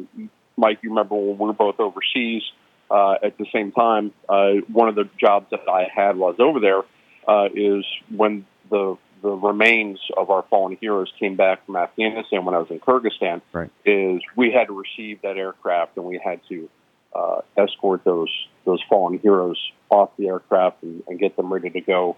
[0.58, 2.42] Mike, you remember when we were both overseas
[2.90, 4.12] uh, at the same time?
[4.28, 6.82] Uh, one of the jobs that I had was over there
[7.28, 12.54] uh, is when the the remains of our fallen heroes came back from Afghanistan when
[12.54, 13.42] I was in Kyrgyzstan.
[13.52, 13.72] Right.
[13.84, 16.70] Is we had to receive that aircraft and we had to
[17.16, 18.30] uh, escort those
[18.66, 19.60] those fallen heroes
[19.90, 22.16] off the aircraft and, and get them ready to go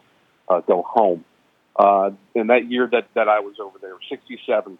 [0.49, 1.23] uh, go home.
[1.75, 4.77] Uh, in that year that, that I was over there, 67,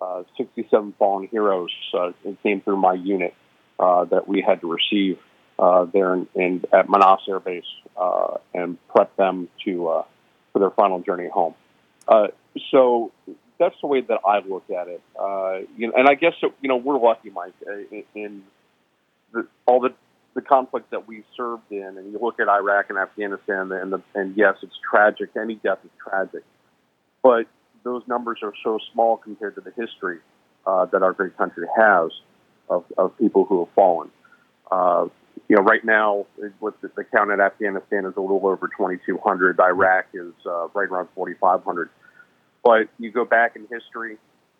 [0.00, 2.12] uh, 67 fallen heroes uh,
[2.44, 3.34] came through my unit
[3.80, 5.18] uh, that we had to receive
[5.58, 7.64] uh, there in, in, at Manas Air Base
[7.96, 10.04] uh, and prep them to uh,
[10.52, 11.54] for their final journey home.
[12.06, 12.28] Uh,
[12.70, 13.12] so
[13.58, 15.02] that's the way that I look at it.
[15.18, 18.44] Uh, you know, and I guess you know we're lucky, Mike, uh, in,
[19.32, 19.94] the, all the
[20.34, 24.02] the conflict that we served in, and you look at Iraq and Afghanistan, and the,
[24.14, 25.30] and yes, it's tragic.
[25.36, 26.44] Any death is tragic,
[27.22, 27.46] but
[27.82, 30.18] those numbers are so small compared to the history
[30.92, 32.10] that our great country has
[32.68, 34.10] of, of people who have fallen.
[35.48, 36.26] You know, right now,
[36.60, 39.60] with the, the count at Afghanistan is a little over 2,200.
[39.60, 41.90] Iraq is uh, right around 4,500.
[42.64, 44.18] But you go back in history,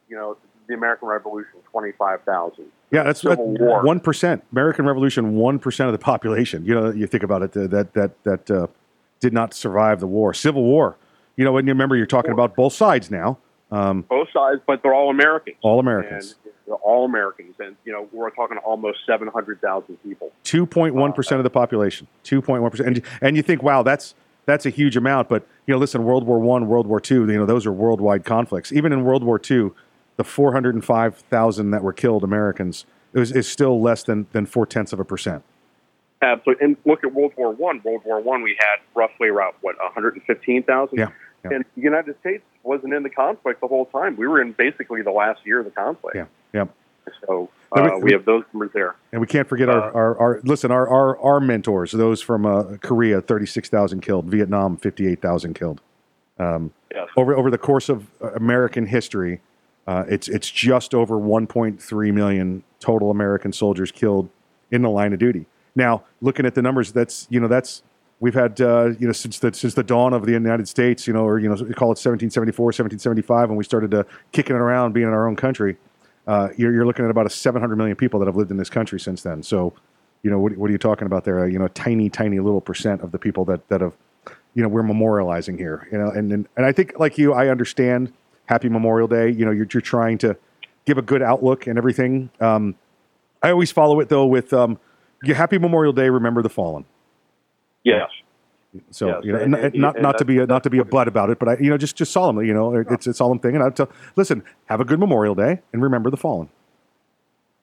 [0.08, 0.36] you know,
[0.68, 2.66] the American Revolution, 25,000.
[2.90, 3.82] Yeah, that's Civil War.
[3.82, 4.44] one percent.
[4.52, 6.64] American Revolution, one percent of the population.
[6.64, 8.66] You know, you think about it, that that that uh,
[9.20, 10.32] did not survive the war.
[10.32, 10.96] Civil War.
[11.36, 13.38] You know, and you remember you're talking about both sides now.
[13.70, 15.56] Um, both sides, but they're all Americans.
[15.60, 16.36] All Americans.
[16.44, 20.30] And they're all Americans, and you know we're talking almost seven hundred thousand people.
[20.44, 22.06] Two point one percent uh, of the population.
[22.22, 24.14] Two point one percent, and and you think, wow, that's
[24.46, 25.28] that's a huge amount.
[25.28, 28.24] But you know, listen, World War One, World War Two, you know, those are worldwide
[28.24, 28.72] conflicts.
[28.72, 29.74] Even in World War Two,
[30.16, 34.26] the four hundred and five thousand that were killed Americans is, is still less than
[34.32, 35.42] than four tenths of a percent.
[36.20, 36.64] Absolutely.
[36.64, 37.80] And look at World War One.
[37.84, 40.98] World War One, we had roughly around what one hundred and fifteen thousand.
[40.98, 41.10] Yeah.
[41.44, 41.50] Yeah.
[41.56, 44.16] And the United States wasn't in the conflict the whole time.
[44.16, 46.16] We were in basically the last year of the conflict.
[46.16, 46.26] Yeah.
[46.52, 46.64] Yeah.
[47.26, 48.94] So Now, we- uh, we have those numbers there.
[49.12, 52.76] And we can't forget our, our, our listen, our, our, our mentors, those from uh,
[52.82, 55.80] Korea, 36,000 killed, Vietnam, 58,000 killed.
[56.38, 57.06] Um, Yes.
[57.18, 59.40] over, over the course of uh, American history,
[59.86, 64.30] uh, it's, it's just over 1.3 million total American soldiers killed
[64.70, 65.44] in the line of duty.
[65.76, 67.82] Now, looking at the numbers, that's, you know, that's,
[68.20, 71.12] we've had, uh, you know, since the, since the dawn of the United States, you
[71.12, 74.92] know, or, you know, we call it 1774, 1775, when we started kicking it around,
[74.92, 75.76] being in our own country
[76.28, 78.68] uh, you're, you're looking at about a 700 million people that have lived in this
[78.68, 79.42] country since then.
[79.42, 79.72] So,
[80.22, 81.48] you know, what, what are you talking about there?
[81.48, 83.94] You know, a tiny, tiny little percent of the people that, that have,
[84.54, 85.88] you know, we're memorializing here.
[85.90, 88.12] You know, and and, and I think like you, I understand
[88.44, 89.30] Happy Memorial Day.
[89.30, 90.36] You know, you're, you're trying to
[90.84, 92.28] give a good outlook and everything.
[92.40, 92.74] Um,
[93.42, 94.78] I always follow it though with um,
[95.24, 96.10] Happy Memorial Day.
[96.10, 96.84] Remember the fallen.
[97.84, 98.10] Yes.
[98.90, 100.78] So Yes, you know, and- and- not and not to be a, not to be
[100.78, 103.14] a butt about it, but I you know just just solemnly, you know, it's a
[103.14, 106.48] solemn thing, and I tell listen, have a good Memorial Day and remember the fallen.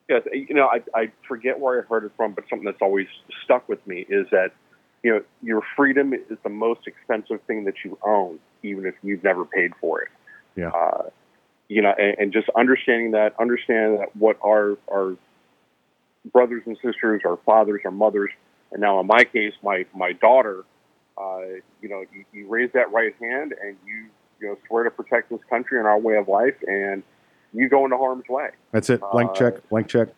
[0.08, 3.08] Yes, you know, I, I forget where I heard it from, but something that's always
[3.44, 4.52] stuck with me is that,
[5.02, 9.24] you know, your freedom is the most expensive thing that you own, even if you've
[9.24, 10.08] never paid for it.
[10.54, 10.68] Yeah.
[10.68, 11.10] Uh,
[11.68, 15.16] you know, and, and just understanding that, understanding that what our our
[16.32, 18.30] brothers and sisters, our fathers, our mothers,
[18.76, 20.66] and now in my case, my my daughter,
[21.16, 21.40] uh,
[21.80, 24.04] you know, you, you raise that right hand and you
[24.38, 27.02] you know swear to protect this country and our way of life, and
[27.54, 28.50] you go into harm's way.
[28.72, 29.00] That's it.
[29.12, 29.68] Blank Uh, check.
[29.70, 30.08] Blank check.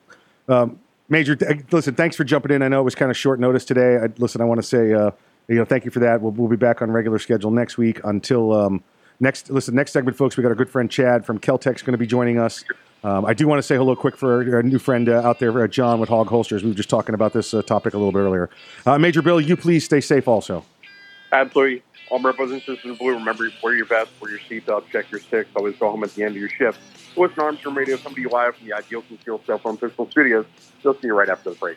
[0.49, 1.95] Um, Major, th- listen.
[1.95, 2.63] Thanks for jumping in.
[2.63, 3.97] I know it was kind of short notice today.
[3.97, 5.13] I, listen, I want to say, uh,
[5.47, 6.21] you know, thank you for that.
[6.21, 8.01] We'll, we'll be back on regular schedule next week.
[8.05, 8.83] Until um,
[9.21, 10.37] next, listen, next segment, folks.
[10.37, 12.65] We got our good friend Chad from Keltec's going to be joining us.
[13.05, 15.63] Um, I do want to say hello quick for our, new friend uh, out there,
[15.63, 16.63] uh, John with Hog Holsters.
[16.65, 18.51] We were just talking about this uh, topic a little bit earlier.
[18.85, 20.27] Uh, Major Bill, you please stay safe.
[20.27, 20.65] Also,
[21.33, 21.83] Absolutely.
[22.11, 25.11] All my brothers and sisters in blue, remember, wear your vest, wear your seatbelt, check
[25.11, 26.81] your sticks, always go home at the end of your shift.
[27.17, 30.47] Listen to Arms Room Radio, somebody live from the Ideal Concealed Cell Phone Pistol Studios.
[30.83, 31.77] We'll see you right after the break.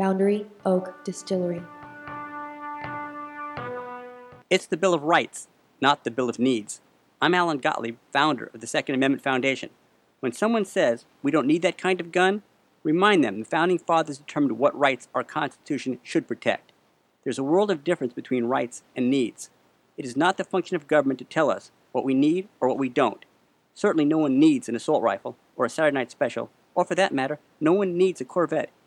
[0.00, 1.60] Boundary Oak Distillery.
[4.48, 5.46] It's the Bill of Rights,
[5.78, 6.80] not the Bill of Needs.
[7.20, 9.68] I'm Alan Gottlieb, founder of the Second Amendment Foundation.
[10.20, 12.44] When someone says we don't need that kind of gun,
[12.82, 16.72] remind them the Founding Fathers determined what rights our Constitution should protect.
[17.22, 19.50] There's a world of difference between rights and needs.
[19.98, 22.78] It is not the function of government to tell us what we need or what
[22.78, 23.26] we don't.
[23.74, 27.12] Certainly, no one needs an assault rifle or a Saturday night special, or for that
[27.12, 28.70] matter, no one needs a Corvette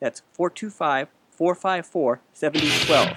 [0.00, 3.16] That's 425 454 7012.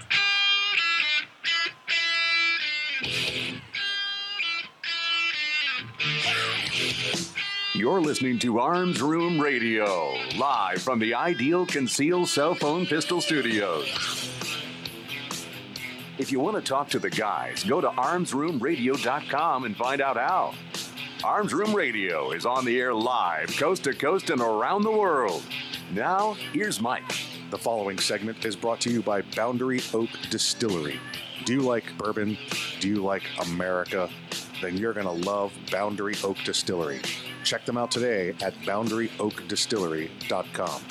[7.76, 13.88] You're listening to Arms Room Radio, live from the Ideal Conceal Cell Phone Pistol Studios.
[16.20, 20.54] If you want to talk to the guys, go to armsroomradio.com and find out how.
[21.24, 25.44] Arms Room Radio is on the air live, coast to coast and around the world.
[25.94, 27.04] Now, here's Mike.
[27.52, 31.00] The following segment is brought to you by Boundary Oak Distillery.
[31.46, 32.36] Do you like bourbon?
[32.80, 34.10] Do you like America?
[34.60, 37.00] Then you're going to love Boundary Oak Distillery.
[37.44, 40.82] Check them out today at boundaryoakdistillery.com.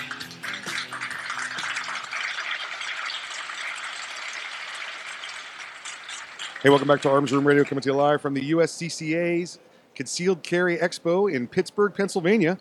[6.63, 9.59] Hey, welcome back to Arms Room Radio, coming to you live from the USCCA's
[9.97, 12.57] Concealed Carry Expo in Pittsburgh, Pennsylvania.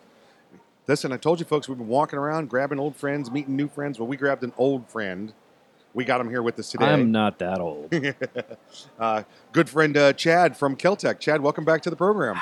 [0.88, 3.98] Listen, I told you folks, we've been walking around, grabbing old friends, meeting new friends.
[3.98, 5.32] Well, we grabbed an old friend.
[5.94, 6.86] We got him here with us today.
[6.86, 7.94] I'm not that old.
[8.98, 9.22] uh,
[9.52, 11.20] good friend uh, Chad from Keltec.
[11.20, 12.38] Chad, welcome back to the program.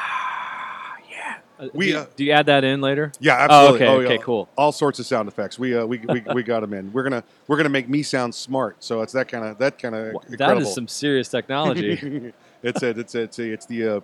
[1.75, 3.13] We, do, you, uh, do you add that in later?
[3.21, 3.69] Yeah, absolutely.
[3.71, 4.23] Oh, okay, Oh, okay, yeah.
[4.23, 4.49] cool.
[4.57, 5.59] All sorts of sound effects.
[5.59, 6.91] We uh, we, we, we got them in.
[6.91, 8.83] We're gonna we're gonna make me sound smart.
[8.83, 12.33] So it's that kind of that kind of That is some serious technology.
[12.63, 12.97] it's it.
[12.97, 14.01] It's it's it's the uh,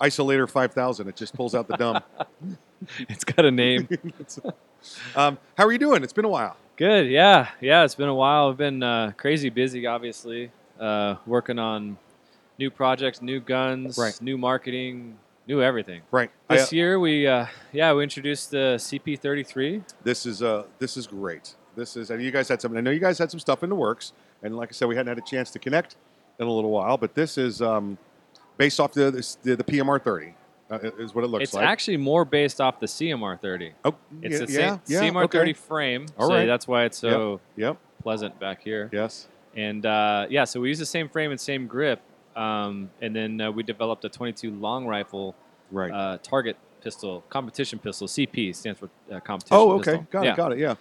[0.00, 1.08] isolator five thousand.
[1.08, 2.02] It just pulls out the dumb.
[3.08, 3.88] it's got a name.
[5.16, 6.02] um, how are you doing?
[6.02, 6.56] It's been a while.
[6.76, 7.84] Good, yeah, yeah.
[7.84, 8.50] It's been a while.
[8.50, 11.96] I've been uh, crazy busy, obviously, uh, working on
[12.58, 14.20] new projects, new guns, Right.
[14.20, 15.16] new marketing,
[15.46, 16.02] new everything.
[16.10, 16.30] Right.
[16.50, 19.82] This I, uh, year, we uh, yeah, we introduced the CP33.
[20.02, 21.54] This is uh this is great.
[21.76, 22.76] This is and you guys had some.
[22.76, 24.12] I know you guys had some stuff in the works,
[24.42, 25.96] and like I said, we hadn't had a chance to connect
[26.38, 26.96] in a little while.
[26.96, 27.98] But this is um,
[28.56, 29.10] based off the
[29.42, 30.34] the, the PMR thirty
[30.70, 31.62] uh, is what it looks It's like.
[31.64, 33.72] It's actually more based off the CMR 30.
[33.84, 35.38] Oh, it's the yeah, same yeah, CMR okay.
[35.38, 36.06] 30 frame.
[36.18, 36.46] All so right.
[36.46, 37.76] that's why it's so Yep, yep.
[38.02, 38.88] pleasant back here.
[38.92, 39.28] Yes.
[39.56, 42.00] And uh, yeah, so we use the same frame and same grip,
[42.34, 45.36] um, and then uh, we developed a 22 long rifle
[45.70, 45.92] right.
[45.92, 48.08] uh, target pistol, competition pistol.
[48.08, 49.56] CP stands for uh, competition.
[49.56, 50.06] Oh, okay, pistol.
[50.10, 50.32] got yeah.
[50.32, 50.58] it, got it.
[50.58, 50.74] Yeah,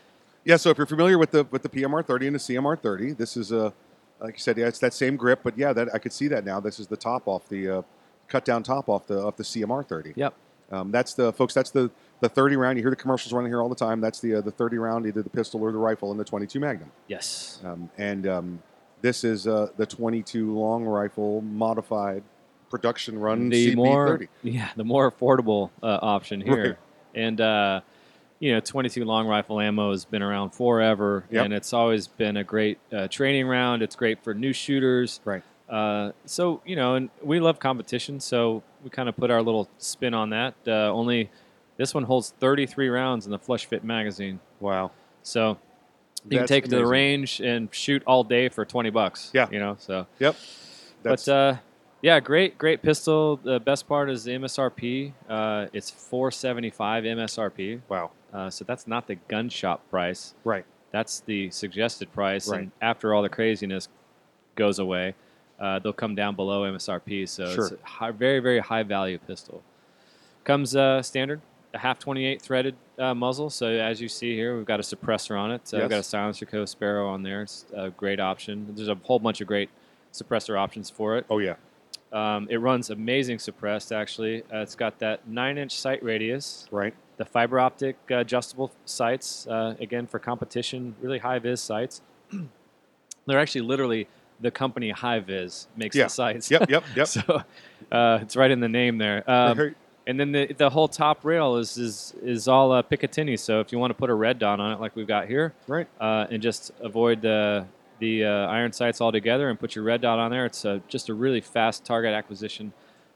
[0.44, 0.56] yeah.
[0.56, 3.38] So if you're familiar with the with the PMR 30 and the CMR 30, this
[3.38, 3.72] is a
[4.20, 6.46] like you said, yeah, it's that same grip, but yeah, that I could see that
[6.46, 6.60] now.
[6.60, 7.82] This is the top off the uh,
[8.34, 10.14] cut down top off the off the CMR 30.
[10.16, 10.34] Yep.
[10.72, 11.54] Um, that's the folks.
[11.54, 12.78] That's the the 30 round.
[12.78, 14.02] You hear the commercials running here all the time.
[14.02, 16.60] That's the uh, the 30 round, either the pistol or the rifle, and the 22
[16.60, 16.92] Magnum.
[17.08, 17.60] Yes.
[17.64, 18.64] Um, and um,
[19.02, 22.24] this is uh, the 22 long rifle modified
[22.72, 23.76] production run the CP30.
[23.76, 26.78] more yeah the more affordable uh, option here Right.
[27.14, 27.82] and uh,
[28.40, 31.46] you know 22 long rifle ammo has been around forever Yep.
[31.46, 35.44] and it's always been a great uh, training round it's great for new shooters right
[35.70, 39.70] uh, so you know and we love competition so we kind of put our little
[39.78, 41.30] spin on that uh, only
[41.78, 44.92] this one holds 33 rounds in the flush fit magazine wow
[45.24, 45.58] so
[46.26, 49.32] you can That's take it to the range and shoot all day for 20 bucks
[49.34, 49.48] Yeah.
[49.52, 50.36] you know so Yep.
[51.02, 51.56] but uh,
[52.02, 53.38] yeah, great, great pistol.
[53.38, 55.14] The best part is the MSRP.
[55.30, 57.80] Uh, it's 475 MSRP.
[57.88, 58.12] Wow.
[58.34, 60.34] Uh, so that's not the gun shop price.
[60.44, 60.66] Right.
[60.92, 62.50] That's the suggested price.
[62.50, 62.60] Right.
[62.64, 63.88] And after all the craziness
[64.56, 65.16] goes away,
[65.64, 67.28] uh, they'll come down below MSRP.
[67.30, 69.64] So it's a high, very, very high value pistol.
[70.44, 71.40] Comes uh, standard,
[71.74, 73.50] a half 28 threaded uh, muzzle.
[73.50, 75.62] So as you see here, we've got a suppressor on it.
[75.74, 76.10] Uh, We've got a Yes.
[76.14, 77.42] SilencerCo Sparrow on there.
[77.44, 78.68] It's a great option.
[78.76, 79.70] There's a whole bunch of great
[80.12, 81.26] suppressor options for it.
[81.30, 81.56] Oh yeah.
[82.12, 83.92] Um, it runs amazing suppressed.
[83.92, 86.68] Actually, uh, it's got that nine-inch sight radius.
[86.70, 86.94] Right.
[87.18, 89.48] The fiber optic uh, adjustable sights.
[89.48, 92.02] Uh, again, for competition, really high vis sights.
[93.26, 94.08] They're actually literally
[94.44, 96.04] the company HiViz makes Yeah.
[96.04, 96.52] the sights.
[96.52, 97.08] Yep, yep, yep.
[97.08, 97.42] so
[97.92, 99.24] uh, it's right in the name there.
[99.30, 99.74] Um,
[100.06, 103.40] and then the the whole top rail is is is all uh, Picatinny.
[103.40, 105.54] So if you want to put a red dot on it, like we've got here,
[105.68, 107.66] right, uh, and just avoid the
[108.00, 111.08] the uh, iron sights altogether, and put your red dot on there, it's a, just
[111.08, 112.74] a really fast target acquisition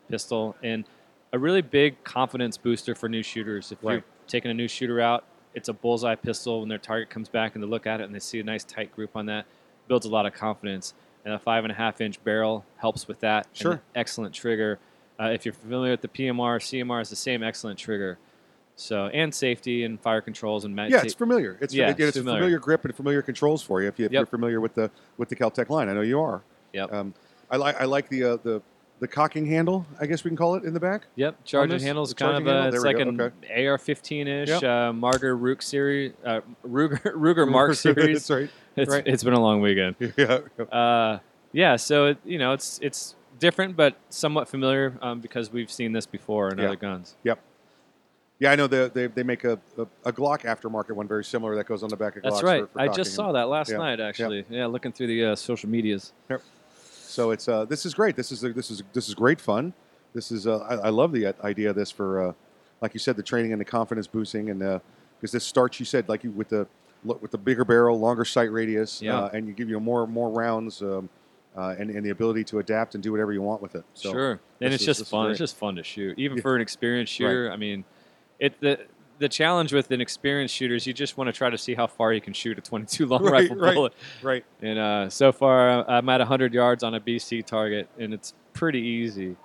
[0.10, 0.86] pistol and
[1.34, 3.74] a really big confidence booster for new shooters.
[3.74, 6.62] If you're taking a new shooter out, it's a bullseye pistol.
[6.62, 8.64] When their target comes back and they look at it and they see a nice
[8.64, 9.46] tight group on that,
[9.90, 10.94] builds a lot of confidence.
[11.28, 13.48] And a five and a half inch barrel helps with that.
[13.52, 13.82] Sure.
[13.94, 14.80] excellent trigger.
[15.20, 18.18] Uh, if you're familiar with the PMR, CMR is the same excellent trigger.
[18.78, 21.58] So and safety and fire controls and mag- Yeah, it's familiar.
[21.60, 24.12] It's yeah, it- it's a familiar grip and familiar controls for you if, you, if
[24.14, 24.20] Yep.
[24.20, 25.90] you're familiar with the with the Keltec line.
[25.90, 26.44] I know you are.
[26.72, 26.94] Yep.
[26.94, 27.14] Um,
[27.52, 28.62] I like I like the uh, the
[29.00, 29.86] the cocking handle.
[30.00, 31.08] I guess we can call it in the back.
[31.18, 32.74] Yep, charging handles The kind of a, handle?
[32.76, 33.20] it's like we an.
[33.20, 33.66] Okay.
[33.68, 34.64] AR-15 ish Yep.
[34.64, 38.30] uh, Marder Rook series, uh, Ruger Ruger Mark series.
[38.30, 38.50] Right.
[38.78, 39.04] It's, Right.
[39.08, 39.96] it's been a long weekend.
[40.18, 40.40] Yeah.
[40.72, 41.20] Uh,
[41.52, 41.76] yeah.
[41.76, 46.06] So it, you know, it's it's different, but somewhat familiar um, because we've seen this
[46.06, 46.66] before in Yeah.
[46.68, 47.16] other guns.
[47.24, 47.40] Yep.
[48.40, 51.56] Yeah, I know the, they they make a, a, a Glock aftermarket one very similar
[51.56, 52.30] that goes on the back of Glocks.
[52.32, 52.62] That's right.
[52.68, 53.78] For, for I just saw that last Yeah.
[53.78, 54.06] night, Yeah.
[54.06, 54.46] actually.
[54.50, 56.14] Yeah, looking through the uh, social medias.
[56.30, 56.42] Yep.
[56.92, 58.16] So it's uh, this is great.
[58.16, 59.74] This is this is this is great fun.
[60.14, 62.34] This is uh, I, I love the idea of this for uh,
[62.82, 64.60] like you said, the training and the confidence boosting, and
[65.20, 66.68] because this starts, you said, like you with the
[67.22, 69.20] with the bigger barrel, longer sight radius, Yeah.
[69.20, 70.82] uh, and you give you more more rounds.
[70.82, 71.10] Um,
[71.56, 73.84] uh, and, and the ability to adapt and do whatever you want with it.
[73.96, 75.32] So sure, and it's is- just fun.
[75.32, 76.42] It's just fun to shoot, even Yeah.
[76.44, 77.52] for an experienced shooter.
[77.52, 77.84] I mean,
[78.40, 78.82] it the
[79.18, 81.88] the challenge with an experienced shooter is you just want to try to see how
[81.88, 83.94] far you can shoot a 22 long Right, rifle right, bullet.
[84.22, 84.46] right.
[84.62, 88.36] And uh, so far, uh, I'm at 100 yards on a BC target, and it's
[88.54, 89.36] pretty easy.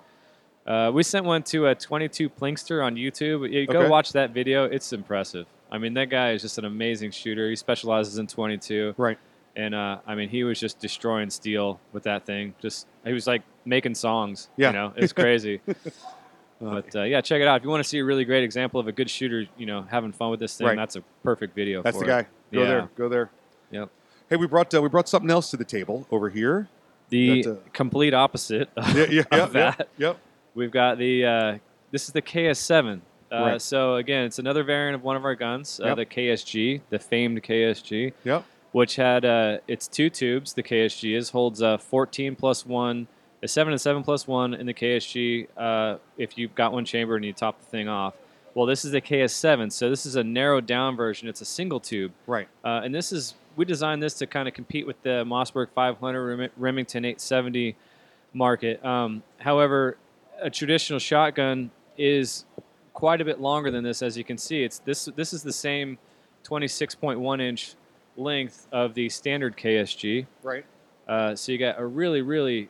[0.67, 3.51] Uh, we sent one to a 22 Plinkster on YouTube.
[3.51, 3.89] You go Okay.
[3.89, 5.47] watch that video; it's impressive.
[5.73, 7.49] I mean, that guy is just an amazing shooter.
[7.49, 8.93] He specializes in 22.
[8.95, 9.17] Right.
[9.55, 12.53] And uh, I mean, he was just destroying steel with that thing.
[12.61, 14.49] Just he was like making songs.
[14.55, 14.67] Yeah.
[14.69, 15.61] You know, it's crazy.
[16.61, 18.79] but uh, yeah, check it out if you want to see a really great example
[18.79, 19.45] of a good shooter.
[19.57, 20.67] You know, having fun with this thing.
[20.67, 20.77] Right.
[20.77, 21.81] That's a perfect video.
[21.81, 22.07] That's the it.
[22.07, 22.21] guy.
[22.51, 22.67] Go Yeah.
[22.67, 22.89] there.
[22.95, 23.31] Go there.
[23.71, 23.89] Yep.
[24.29, 26.67] Hey, we brought uh, we brought something else to the table over here.
[27.09, 29.89] The uh, complete opposite of, Yeah, yeah, of yeah, yeah, that.
[29.97, 30.17] yep.
[30.55, 31.57] We've got the uh,
[31.91, 33.01] this is the KS7.
[33.33, 33.61] Uh, Right.
[33.61, 35.97] So again, it's another variant of one of our guns, uh, Yep.
[35.97, 38.13] the KSG, the famed KSG.
[38.23, 38.43] Yep.
[38.73, 40.53] Which had uh, it's two tubes.
[40.53, 43.07] The KSG is holds a 14 plus one,
[43.43, 45.47] a seven and seven plus one in the KSG.
[45.55, 48.15] Uh, if you've got one chamber and you top the thing off.
[48.55, 51.27] Well, this is the KS7, so this is a narrowed down version.
[51.27, 52.11] It's a single tube.
[52.27, 52.47] Right.
[52.63, 56.51] Uh, and this is we designed this to kind of compete with the Mossberg 500
[56.57, 57.75] Remington 870
[58.33, 58.83] market.
[58.83, 59.97] Um, however,
[60.41, 62.45] a traditional shotgun is
[62.93, 64.01] quite a bit longer than this.
[64.01, 65.97] As you can see, it's this this is the same
[66.45, 67.75] 26.1 inch
[68.17, 70.25] length of the standard KSG.
[70.43, 70.65] Right.
[71.07, 72.69] Uh, so you got a really really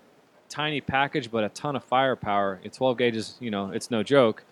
[0.49, 2.59] tiny package, but a ton of firepower.
[2.63, 4.43] It's 12 gauges, you know, it's no joke.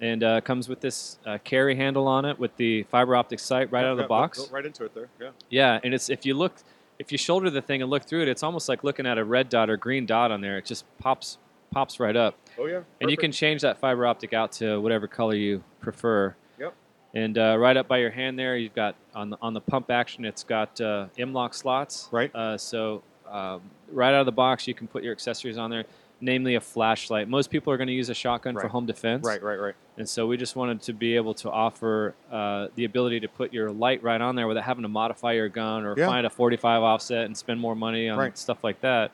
[0.00, 3.70] And uh, comes with this uh, carry handle on it with the fiber optic sight
[3.70, 4.48] right out of the Yeah, box.
[4.50, 5.08] Right into it there.
[5.20, 5.30] Yeah.
[5.50, 6.54] Yeah, and it's if you look,
[6.98, 9.24] if you shoulder the thing and look through it, it's almost like looking at a
[9.24, 10.56] red dot or green dot on there.
[10.56, 11.36] It just pops
[11.70, 12.36] pops right up.
[12.58, 12.80] Oh yeah.
[13.00, 16.34] And you can change that fiber optic out to whatever color you prefer.
[16.58, 16.74] Yep.
[17.14, 19.90] And uh, right up by your hand there, you've got on the on the pump
[19.90, 22.08] action, it's got uh, M-LOK slots.
[22.10, 22.34] Right.
[22.34, 25.84] Uh, so um, right out of the box, you can put your accessories on there,
[26.20, 27.28] namely a flashlight.
[27.28, 29.24] Most people are going to use a shotgun for home defense.
[29.26, 29.42] Right.
[29.42, 29.58] Right.
[29.58, 29.74] Right.
[29.96, 33.52] And so we just wanted to be able to offer uh, the ability to put
[33.52, 36.06] your light right on there without having to modify your gun or Yeah.
[36.06, 38.36] find a 45 offset and spend more money on Right.
[38.38, 39.12] stuff like that.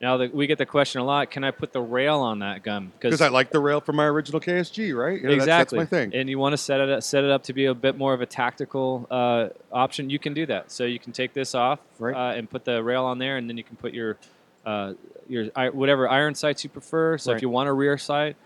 [0.00, 2.62] Now that we get the question a lot, can I put the rail on that
[2.62, 2.92] gun?
[2.98, 5.18] Because I like the rail from my original KSG, right?
[5.18, 5.78] You know, exactly.
[5.78, 6.14] That's, my thing.
[6.14, 8.12] And you want to set it up, set it up to be a bit more
[8.12, 10.10] of a tactical uh, option.
[10.10, 10.70] You can do that.
[10.70, 12.14] So you can take this off Right.
[12.14, 14.18] uh, and put the rail on there, and then you can put your
[14.66, 14.94] uh,
[15.28, 17.16] your whatever iron sights you prefer.
[17.16, 17.36] So Right.
[17.36, 18.36] if you want a rear sight,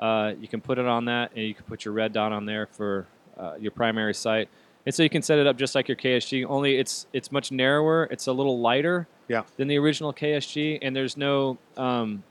[0.00, 2.46] uh, you can put it on that, and you can put your red dot on
[2.46, 3.06] there for
[3.38, 4.48] uh, your primary sight.
[4.86, 6.44] And so you can set it up just like your KSG.
[6.48, 8.04] Only it's it's much narrower.
[8.10, 9.42] It's a little lighter Yeah.
[9.56, 12.22] than the original KSG, and there's no um,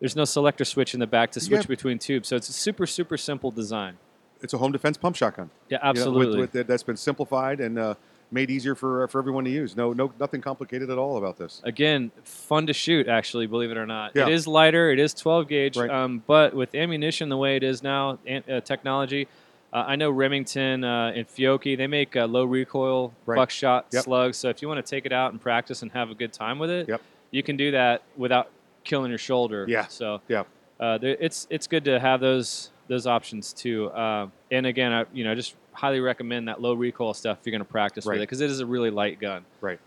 [0.00, 1.66] there's no selector switch in the back to switch Yeah.
[1.68, 2.28] between tubes.
[2.28, 3.96] So it's a super super simple design.
[4.42, 5.50] It's a home defense pump shotgun.
[5.68, 6.40] Yeah, You know, with- absolutely.
[6.40, 7.94] with, that's been simplified and uh,
[8.32, 9.76] made easier for for everyone to use.
[9.76, 11.60] No, no, nothing complicated at all about this.
[11.64, 13.06] Again, fun to shoot.
[13.06, 14.26] Actually, believe it or not, Yeah.
[14.26, 14.90] it is lighter.
[14.90, 15.90] It is 12 gauge, Right.
[15.90, 19.28] um, but with ammunition the way it is now, uh, technology.
[19.72, 21.76] Uh, I know Remington uh, and Fiocchi.
[21.76, 23.36] They make uh, low recoil Right.
[23.36, 24.02] buckshot Yep.
[24.04, 24.36] slugs.
[24.36, 26.58] So if you want to take it out and practice and have a good time
[26.58, 27.00] with it, Yep.
[27.30, 28.50] you can do that without
[28.84, 29.64] killing your shoulder.
[29.68, 29.86] Yeah.
[29.86, 30.44] So Yeah.
[30.80, 33.88] uh, there, it's it's good to have those those options too.
[33.90, 37.52] Uh, and again, I you know just highly recommend that low recoil stuff if you're
[37.52, 39.44] going to practice with it because it is a really light gun.
[39.60, 39.78] Right.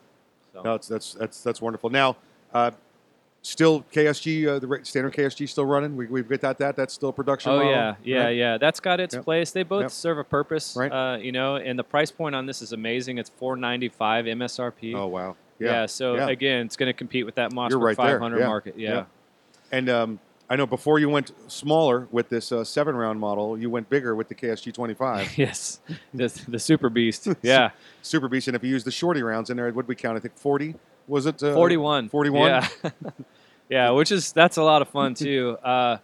[0.54, 0.62] So.
[0.62, 1.90] No, that's that's that's wonderful.
[1.90, 2.16] Now,
[2.54, 2.72] uh,
[3.44, 5.96] still KSG, uh, the standard KSG still running.
[5.96, 6.76] We, we've got that.
[6.76, 7.52] That's still production.
[7.52, 8.30] Oh model, yeah, yeah, right?
[8.36, 8.58] yeah.
[8.58, 9.24] That's got its Yep.
[9.24, 9.52] place.
[9.52, 9.92] They both Yep.
[9.92, 10.92] serve a purpose, Right.
[10.92, 11.58] uh, you know.
[11.58, 13.20] And the price point on this is amazing.
[13.20, 14.96] It's four ninety five MSRP.
[14.96, 15.36] Oh wow.
[15.60, 15.86] Yeah.
[15.86, 16.30] so Yeah.
[16.30, 18.48] again, it's going to compete with that Mossberg right 500 yeah.
[18.48, 18.74] market.
[18.78, 19.06] Yeah.
[19.72, 23.70] And um, I know before you went smaller with this uh, seven round model, you
[23.70, 25.38] went bigger with the KSG 25.
[25.38, 25.80] yes,
[26.14, 27.28] the, the Super Beast.
[27.42, 27.72] Yeah,
[28.02, 28.48] Super Beast.
[28.48, 30.18] And if you use the shorty rounds in there, what did we count?
[30.18, 30.76] I think 40.
[31.08, 31.42] Was it?
[31.44, 32.10] Uh, 41.
[32.10, 32.48] 41.
[32.50, 32.68] Yeah.
[33.70, 35.58] yeah, which is that's a lot of fun too.
[35.64, 35.98] Uh,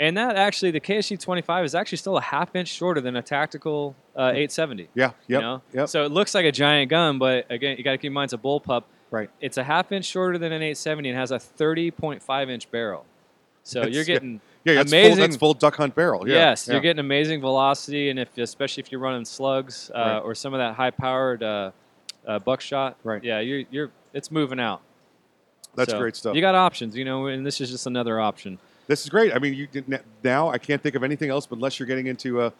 [0.00, 3.22] and that actually, the KSG 25 is actually still a half inch shorter than a
[3.22, 4.88] tactical uh, 870.
[4.92, 5.12] Yeah.
[5.28, 5.40] You Yep.
[5.40, 5.62] know?
[5.72, 5.88] Yep.
[5.88, 8.24] So it looks like a giant gun, but again, you got to keep in mind
[8.24, 8.82] it's a bullpup.
[9.12, 9.30] Right.
[9.40, 13.06] It's a half inch shorter than an 870 and has a 30.5 inch barrel.
[13.62, 15.12] So That's- you're getting Yeah, that's amazing.
[15.14, 16.28] full, that's full duck hunt barrel.
[16.28, 16.34] Yeah.
[16.50, 16.74] yes, yeah.
[16.74, 20.18] you're getting amazing velocity, and if especially if you're running slugs uh, Right.
[20.18, 21.44] or some of that high powered
[22.26, 22.96] uh, buckshot.
[23.04, 23.22] Right.
[23.22, 24.80] Yeah, you're you're it's moving out.
[25.74, 26.34] That's So, great stuff.
[26.34, 28.58] You got options, you know, and this is just another option.
[28.86, 29.34] This is great.
[29.34, 29.68] I mean, you
[30.22, 32.50] now I can't think of anything else, but unless you're getting into uh,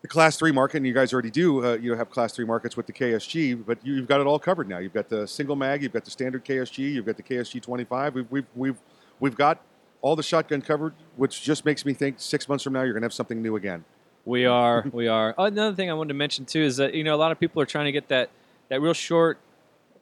[0.00, 2.44] the class three market, and you guys already do, uh, you know, have class three
[2.44, 4.78] markets with the KSG, but you, you've got it all covered now.
[4.78, 8.14] You've got the single mag, you've got the standard KSG, you've got the KSG 25.
[8.14, 8.76] We've we've we've,
[9.20, 9.60] we've got
[10.00, 13.02] all the shotgun covered, which just makes me think six months from now you're going
[13.02, 13.84] to have something new again.
[14.24, 15.34] We are, we are.
[15.38, 17.62] Another thing I wanted to mention too is that you know a lot of people
[17.62, 18.30] are trying to get that
[18.72, 19.38] that real short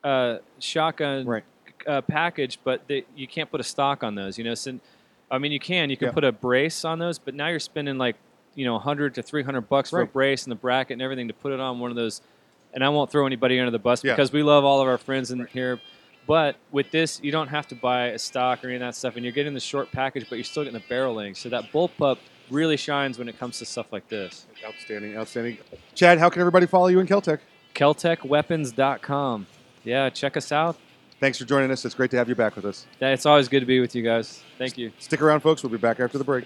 [0.04, 1.42] uh, shotgun
[1.88, 4.38] uh, package, but they, you can't put a stock on those.
[4.38, 4.78] You know, so,
[5.28, 6.12] I mean you can, you can Yeah.
[6.12, 8.14] put a brace on those, but now you're spending like
[8.54, 11.34] you know 100 to 300 bucks for a brace and the bracket and everything to
[11.34, 12.20] put it on one of those.
[12.72, 14.12] And I won't throw anybody under the bus Yeah.
[14.12, 15.80] because we love all of our friends in here.
[16.28, 19.16] But with this, you don't have to buy a stock or any of that stuff,
[19.16, 21.38] and you're getting the short package, but you're still getting the barrel length.
[21.38, 22.18] So that bullpup
[22.50, 24.46] really shines when it comes to stuff like this.
[24.64, 25.58] Outstanding, outstanding.
[25.96, 27.40] Chad, how can everybody follow you in Keltec?
[27.80, 29.46] KeltecWeapons.com.
[29.84, 30.76] Yeah, check us out.
[31.18, 31.84] Thanks for joining us.
[31.84, 32.86] It's great to have you back with us.
[33.00, 34.42] Yeah, It's always good to be with you guys.
[34.58, 34.92] Thank you.
[34.98, 35.62] Stick around, folks.
[35.62, 36.44] We'll be back after the break.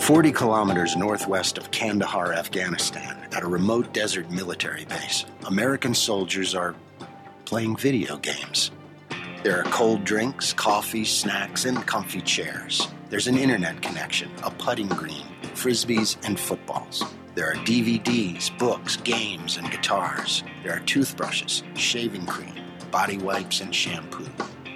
[0.00, 6.74] Forty kilometers northwest of Kandahar, Afghanistan, at a remote desert military base, American soldiers are
[7.48, 8.70] playing video games.
[9.42, 12.88] There are cold drinks, coffee, snacks, and comfy chairs.
[13.08, 17.02] There's an internet connection, a putting green, frisbees, and footballs.
[17.34, 20.44] There are DVDs, books, games, and guitars.
[20.62, 22.52] There are toothbrushes, shaving cream,
[22.90, 24.28] body wipes, and shampoo.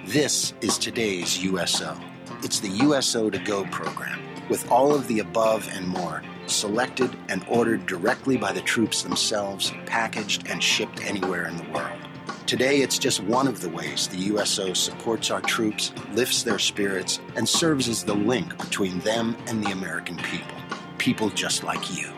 [0.07, 1.95] This is today's USO.
[2.41, 4.19] It's the USO to Go program,
[4.49, 9.71] with all of the above and more, selected and ordered directly by the troops themselves,
[9.85, 12.02] packaged and shipped anywhere in the world.
[12.45, 17.21] Today, it's just one of the ways the USO supports our troops, lifts their spirits,
[17.37, 20.57] and serves as the link between them and the American people.
[20.97, 22.11] People just like you.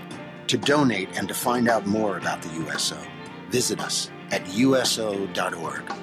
[0.47, 2.97] To donate and to find out more about the USO,
[3.49, 5.93] visit us at USO.org.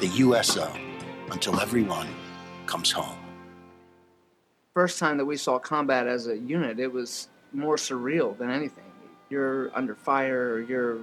[0.00, 0.72] The USO,
[1.30, 2.08] until everyone
[2.66, 3.16] comes home.
[4.74, 8.90] first time that we saw combat as a unit, it was more surreal than anything.
[9.30, 10.98] You're under fire, you're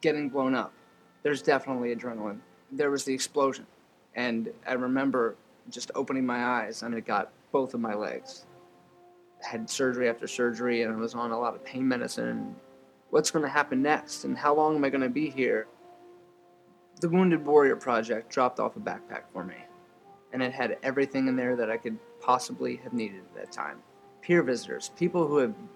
[0.00, 0.73] getting blown up.
[1.24, 2.38] There's definitely adrenaline.
[2.70, 3.66] There was the explosion,
[4.14, 5.34] and I remember
[5.68, 8.46] just opening my eyes, and it got both of my legs.
[9.44, 12.54] I had surgery after surgery, and I was on a lot of pain medicine.
[13.10, 15.66] What's going to happen next, and how long am I going to be here?
[17.00, 19.56] The Wounded Warrior Project dropped off a backpack for me
[20.34, 23.78] and it had everything in there that I could possibly have needed at that time.
[24.20, 25.54] Peer visitors, people who have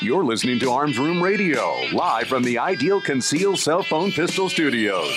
[0.00, 5.16] You're listening to Arms Room Radio, live from the Ideal Conceal Cell Phone Pistol Studios.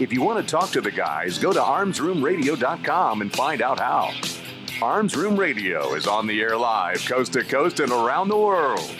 [0.00, 4.12] If you want to talk to the guys, go to armsroomradio.com and find out how.
[4.82, 8.94] Arms Room Radio is on the air live, coast to coast and around the world.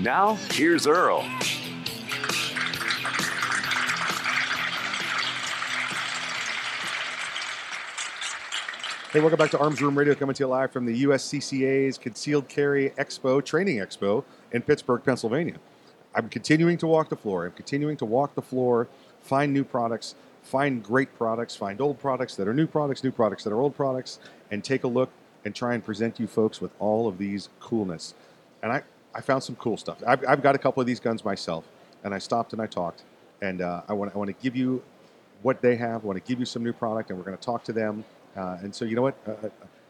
[0.00, 1.24] Now, here's Earl.
[9.16, 12.50] Hey, welcome back to Arms Room Radio, coming to you live from the USCCA's Concealed
[12.50, 15.54] Carry Expo, Training Expo in Pittsburgh, Pennsylvania.
[16.14, 17.46] I'm continuing to walk the floor.
[17.46, 18.88] I'm continuing to walk the floor,
[19.22, 23.42] find new products, find great products, find old products that are new products, new products
[23.44, 24.18] that are old products,
[24.50, 25.08] and take a look
[25.46, 28.12] and try and present you folks with all of these coolness.
[28.62, 28.82] And I,
[29.14, 29.96] I found some cool stuff.
[30.06, 31.64] I've, I've got a couple of these guns myself,
[32.04, 33.02] and I stopped and I talked,
[33.40, 34.82] and uh, I want I want to give you
[35.40, 36.04] what they have.
[36.04, 38.04] I want to give you some new product, and we're going to talk to them.
[38.36, 39.16] Uh, and so, you know what?
[39.26, 39.48] Uh, uh,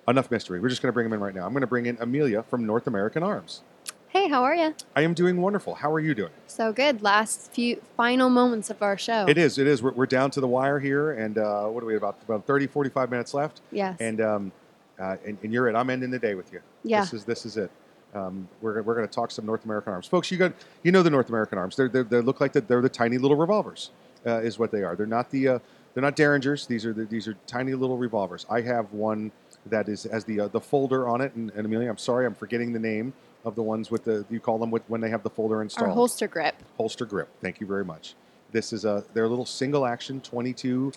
[0.08, 0.60] enough mystery.
[0.60, 1.46] We're just going to bring them in right now.
[1.46, 3.62] I'm going to bring in Amelia from North American Arms.
[4.08, 4.74] Hey, how are you?
[4.94, 5.74] I am doing wonderful.
[5.74, 6.30] How are you doing?
[6.46, 7.02] So good.
[7.02, 9.26] Last few final moments of our show.
[9.28, 9.58] It is.
[9.58, 9.82] It is.
[9.82, 11.96] We're, we're down to the wire here, and uh, what do we?
[11.96, 13.60] About about 30, 45 minutes left.
[13.72, 13.96] Yes.
[14.00, 14.52] And um,
[14.98, 15.74] uh, and, and you're it.
[15.74, 16.60] I'm ending the day with you.
[16.82, 17.00] Yeah.
[17.00, 17.70] This is this is it.
[18.14, 20.30] Um, we're we're going to talk some North American Arms, folks.
[20.30, 21.76] You got you know the North American Arms.
[21.76, 23.90] They're, they're they look like the, they're the tiny little revolvers,
[24.24, 24.96] uh, is what they are.
[24.96, 25.58] They're not the uh,
[25.96, 26.66] they're not derringers.
[26.66, 28.44] These are the, these are tiny little revolvers.
[28.50, 29.32] I have one
[29.64, 31.34] that is has the uh, the folder on it.
[31.34, 33.14] And, and Amelia, I'm sorry, I'm forgetting the name
[33.46, 35.88] of the ones with the you call them with when they have the folder installed.
[35.88, 36.54] Our holster grip.
[36.76, 37.30] holster grip.
[37.40, 38.14] Thank you very much.
[38.52, 40.92] This is a their little single action 22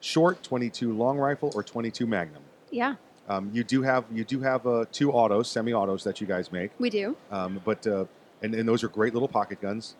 [0.00, 2.42] short, 22 long rifle, or 22 Magnum.
[2.72, 2.96] Yeah,
[3.28, 6.72] Um, you do have you do have uh, two autos, semi-autos that you guys make,
[6.80, 7.16] we do.
[7.30, 8.06] um, but uh,
[8.42, 9.94] and, and those are great little pocket guns.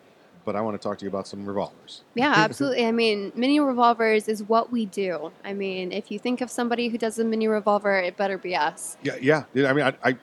[0.45, 2.03] But I want to talk to you about some revolvers.
[2.15, 2.85] Yeah, absolutely.
[2.85, 5.31] I mean, mini revolvers is what we do.
[5.43, 8.55] I mean, if you think of somebody who does a mini revolver, it better be
[8.55, 8.97] us.
[9.03, 9.69] Yeah, yeah.
[9.69, 10.13] I mean, I, I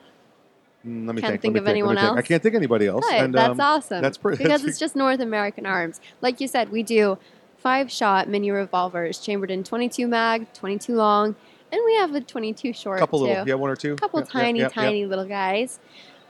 [0.85, 1.41] mm, let me Can't think.
[1.41, 2.17] think of me anyone think.
[2.17, 3.05] I can't think of anybody else.
[3.05, 4.01] Good, and, that's um, awesome.
[4.01, 4.43] That's pretty.
[4.43, 5.99] because it's just North American Arms.
[6.21, 7.17] Like you said, we do
[7.57, 11.35] five shot mini revolvers chambered in 22 mag, 22 long,
[11.71, 13.25] and we have a 22 short A couple too.
[13.27, 13.95] little, yeah, one or two.
[13.95, 14.85] couple Yep, tiny, yep, yep.
[14.85, 15.79] tiny little guys.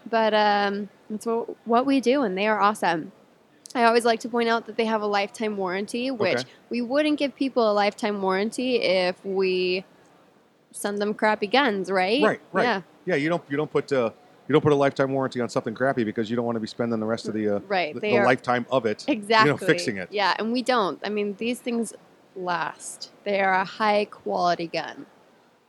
[0.09, 3.11] But um, that's what, what we do, and they are awesome.
[3.76, 6.49] I always like to point out that they have a lifetime warranty, which Okay.
[6.69, 9.85] we wouldn't give people a lifetime warranty if we
[10.72, 12.22] send them crappy guns, right?
[12.22, 12.64] Right, right.
[12.64, 14.11] Yeah, Yeah, you don't you don't put uh,
[14.48, 16.68] you don't put a lifetime warranty on something crappy because you don't want to be
[16.68, 19.49] spending the rest of the uh, Right, the, the are- lifetime of it exactly.
[19.52, 20.10] you know fixing it.
[20.11, 20.99] Yeah, and we don't.
[21.06, 21.93] I mean, these things
[22.35, 23.11] last.
[23.23, 25.06] They are a high quality gun.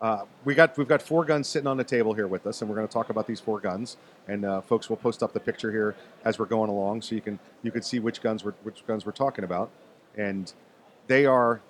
[0.03, 2.69] Uh, we got we've got four guns sitting on the table here with us, and
[2.69, 3.97] we're going to talk about these four guns.
[4.27, 7.21] And uh, folks, will post up the picture here as we're going along, so you
[7.21, 9.71] can you can see which guns we're which guns we're talking about.
[10.19, 10.53] And
[11.07, 11.61] they are.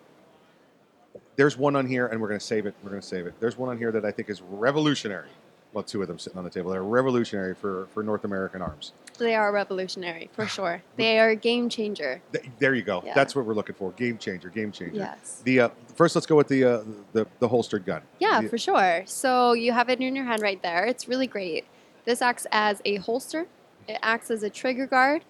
[1.37, 2.75] There's one on here, and we're going to save it.
[2.83, 3.35] We're going to save it.
[3.39, 5.29] There's one on here that I think is revolutionary.
[5.75, 6.71] Well, two of them sitting on the table.
[6.71, 8.93] They're revolutionary for for North American arms.
[9.19, 10.83] They are revolutionary for sure.
[10.97, 12.21] They are a game changer.
[12.59, 13.03] There you go.
[13.05, 13.15] Yeah.
[13.15, 13.93] That's what we're looking for.
[13.93, 14.49] Game changer.
[14.49, 14.97] Game changer.
[14.97, 15.43] Yes.
[15.45, 16.83] The uh, first, let's go with the uh,
[17.13, 18.03] the the holstered gun.
[18.19, 19.03] Yeah, The- for sure.
[19.07, 20.85] So you have it in your hand right there.
[20.87, 21.65] It's really great.
[22.05, 23.47] This acts as a holster.
[23.89, 25.25] It acts as a trigger guard.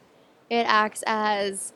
[0.50, 1.72] It acts as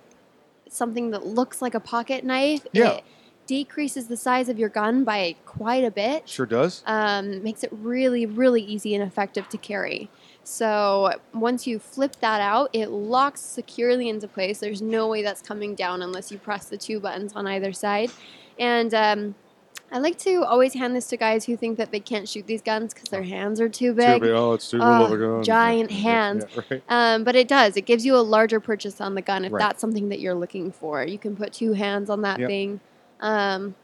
[0.69, 2.67] something that looks like a pocket knife.
[2.73, 2.93] Yeah.
[2.93, 3.05] It
[3.47, 6.29] decreases the size of your gun by quite a bit.
[6.29, 6.83] Sure does.
[6.87, 10.11] Um, makes it really, really easy and effective to carry.
[10.47, 14.61] So once you flip that out, it locks securely into place.
[14.61, 18.13] There's no way that's coming down unless you press the two buttons on either side.
[18.57, 19.35] And um,
[19.91, 22.63] I like to always hand this to guys who think that they can't shoot these
[22.63, 24.23] guns because their hands are too big.
[24.23, 24.37] Too big.
[24.37, 25.43] Oh, it's too Oh, little of a gun.
[25.43, 26.45] Giant hands.
[26.55, 26.83] yeah, right.
[26.89, 27.77] Um, but it does.
[27.77, 29.59] It gives you a larger purchase on the gun if Right.
[29.61, 31.03] that's something that you're looking for.
[31.05, 32.49] You can put two hands on that Yep.
[32.49, 32.81] thing,
[33.19, 33.75] um,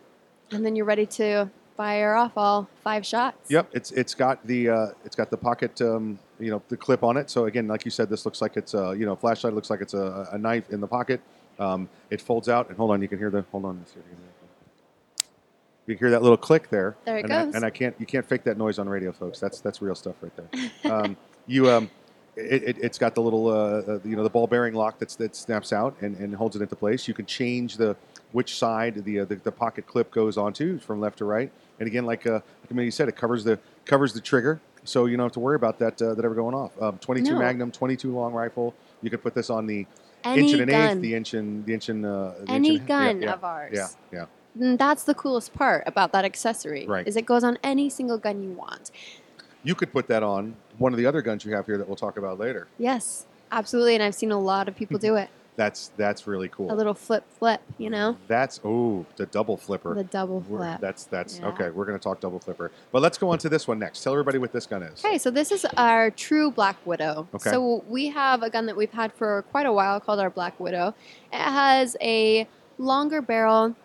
[0.52, 3.51] and then you're ready to fire off all five shots.
[3.51, 7.02] Yep, it's it's got the uh, it's got the pocket um, you know the clip
[7.02, 7.31] on it.
[7.31, 9.81] So again, like you said, this looks like it's a you know flashlight looks like
[9.81, 11.20] it's a, a knife in the pocket.
[11.59, 13.85] Um, it folds out and hold on, you can hear the hold on.
[13.94, 16.97] you can- hear that little click there.
[17.05, 17.55] There it and I, goes.
[17.55, 19.39] and I can't you can't fake that noise on radio, folks.
[19.39, 20.70] That's that's real stuff right there.
[20.93, 21.16] um,
[21.47, 21.90] you um,
[22.36, 25.16] it, it, it's got the little uh, uh, you know the ball bearing lock that's
[25.16, 27.06] that snaps out and, and holds it into place.
[27.06, 27.97] You can change the
[28.32, 31.52] which side the, uh, the the pocket clip goes onto from left to right.
[31.78, 35.16] And again, like uh, like Amelia said, it covers the covers the trigger, so you
[35.16, 36.70] don't have to worry about that uh, that ever going off.
[36.80, 37.38] Um, 22 No.
[37.38, 38.74] Magnum, 22 long rifle.
[39.02, 39.86] You can put this on the
[40.24, 40.96] Any inch and an gun.
[40.96, 43.32] eighth, the inch and the inch and uh, the Any inch and, yeah, gun yeah,
[43.32, 43.70] of ours.
[43.74, 44.26] Yeah, yeah.
[44.60, 46.86] And that's the coolest part about that accessory.
[46.86, 47.06] Right.
[47.06, 48.90] Is it goes on any single gun you want.
[49.64, 51.96] You could put that on one of the other guns you have here that we'll
[51.96, 52.66] talk about later.
[52.78, 53.94] Yes, absolutely.
[53.94, 55.30] And I've seen a lot of people do it.
[55.54, 56.72] That's that's really cool.
[56.72, 57.60] A little flip, flip.
[57.76, 59.94] You know, That's oh the double flipper.
[59.94, 60.80] the double We're- flip.
[60.80, 61.48] That's that's Yeah.
[61.48, 61.68] okay.
[61.70, 64.02] We're going to talk double flipper, but let's go on to this one next.
[64.02, 65.04] Tell everybody what this gun is.
[65.04, 67.28] Okay, so this is our true Black Widow.
[67.34, 67.50] Okay.
[67.50, 70.58] So we have a gun that we've had for quite a while called our Black
[70.58, 70.94] Widow.
[71.32, 72.48] It has a
[72.78, 73.76] longer barrel,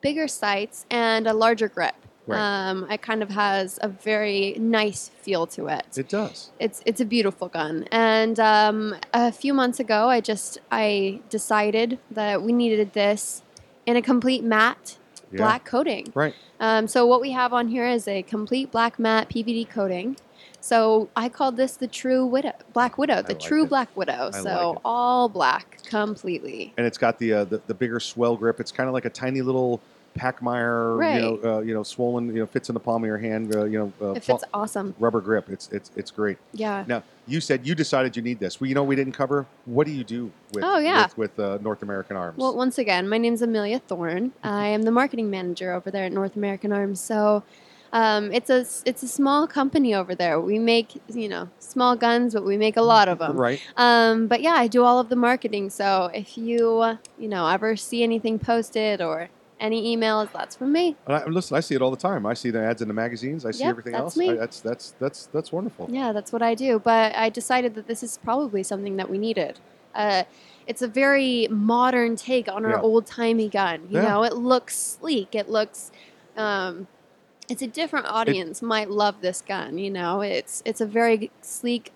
[0.00, 1.94] bigger sights, and a larger grip.
[2.26, 2.38] Right.
[2.70, 5.86] Um, it kind of has a very nice feel to it.
[5.98, 6.50] It does.
[6.58, 7.86] It's it's a beautiful gun.
[7.92, 13.42] And um, a few months ago, I just I decided that we needed this
[13.84, 14.96] in a complete matte
[15.30, 15.38] Yeah.
[15.38, 16.12] black coating.
[16.14, 16.34] Right.
[16.60, 20.16] Um, so what we have on here is a complete black matte PVD coating.
[20.60, 23.68] So I called this the true widow, Black Widow, the like true it.
[23.68, 24.30] Black Widow.
[24.32, 26.72] I so like all black completely.
[26.78, 28.60] And it's got the, uh, the the bigger swell grip.
[28.60, 29.82] It's kind of like a tiny little
[30.14, 31.14] Pachmayr, Right.
[31.16, 33.54] you know, uh, you know, swollen, you know, fits in the palm of your hand,
[33.54, 34.94] uh, you know, uh, It fits awesome.
[34.98, 35.48] rubber grip.
[35.50, 36.38] It's it's it's great.
[36.52, 36.84] Yeah.
[36.86, 38.60] Now you said you decided you need this.
[38.60, 39.46] Well, you know, we didn't cover.
[39.64, 41.04] What do you do with Oh, yeah.
[41.04, 42.38] with, with uh, North American Arms?
[42.38, 44.32] Well, once again, my name's Amelia Thorne.
[44.42, 47.00] I am the marketing manager over there at North American Arms.
[47.00, 47.42] So
[47.92, 50.40] um, it's a it's a small company over there.
[50.40, 53.36] We make you know small guns, but we make a lot of them.
[53.36, 53.60] Right.
[53.76, 55.70] Um, but yeah, I do all of the marketing.
[55.70, 59.28] So if you you know ever see anything posted or
[59.60, 60.96] any emails, that's from me.
[61.06, 62.26] And I, listen, I see it all the time.
[62.26, 63.44] I see the ads in the magazines.
[63.44, 64.16] I see Yep, everything that's else.
[64.16, 64.30] me.
[64.30, 65.88] I, that's that's that's that's wonderful.
[65.90, 66.78] Yeah, that's what I do.
[66.78, 69.58] But I decided that this is probably something that we needed.
[69.94, 70.24] Uh,
[70.66, 72.80] it's a very modern take on our Yeah.
[72.80, 73.82] old timey gun.
[73.90, 74.12] You Yeah.
[74.12, 75.34] know, it looks sleek.
[75.34, 75.90] It looks.
[76.36, 76.88] Um,
[77.48, 79.76] it's a different audience might love this gun.
[79.78, 81.92] You know, it's it's a very sleek,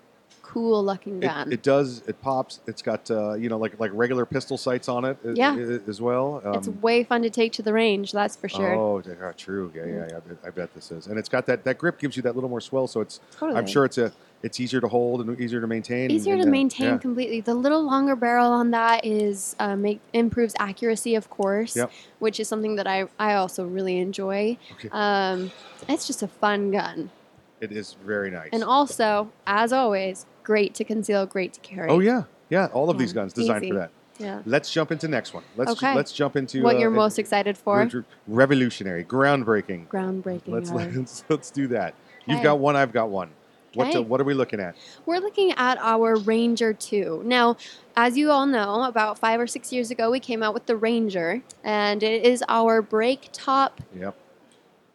[0.49, 1.51] cool looking gun.
[1.51, 2.01] it does.
[2.07, 2.59] It pops.
[2.67, 5.17] It's got uh, you know like like regular pistol sights on it.
[5.25, 5.53] uh, Yeah.
[5.53, 6.41] uh, as well.
[6.55, 8.11] it's Um, way fun to take to the range.
[8.11, 8.73] That's for sure.
[8.75, 9.71] Oh, yeah, true.
[9.75, 10.17] Yeah, yeah, yeah.
[10.17, 12.35] I bet, I bet this is, and it's got that that grip gives you that
[12.35, 13.19] little more swell, so it's.
[13.37, 13.57] Totally.
[13.59, 14.11] I'm sure it's a
[14.41, 16.09] it's easier to hold and easier to maintain.
[16.09, 16.97] Easier and, to uh, maintain yeah.
[16.97, 17.41] completely.
[17.41, 21.91] The little longer barrel on that is uh, make improves accuracy, of course, Yep.
[22.19, 24.57] which is something that I I also really enjoy.
[24.75, 24.89] Okay.
[24.91, 25.51] Um,
[25.87, 27.11] it's just a fun gun,
[27.59, 28.49] It is very nice.
[28.53, 31.87] and also, as always, great to conceal, great to carry.
[31.91, 32.65] oh yeah, yeah.
[32.73, 33.71] All of these guns designed easy.
[33.71, 33.91] for that.
[34.17, 34.41] Yeah.
[34.47, 35.43] Let's jump into next one.
[35.55, 35.93] Let's Okay.
[35.93, 37.85] let's jump into what uh, you're most excited for?
[37.85, 39.87] re- revolutionary, groundbreaking.
[39.87, 40.47] Groundbreaking.
[40.47, 40.91] Let's right.
[40.95, 41.93] let's let's do that.
[42.25, 42.75] You've got one.
[42.75, 43.29] I've got one.
[43.75, 43.99] What Okay.
[43.99, 44.75] what are we looking at?
[45.05, 47.21] We're looking at our Ranger 2.
[47.23, 47.55] Now,
[47.95, 50.75] as you all know, about five or six years ago, we came out with the
[50.75, 54.15] Ranger, and it is our break top Yep.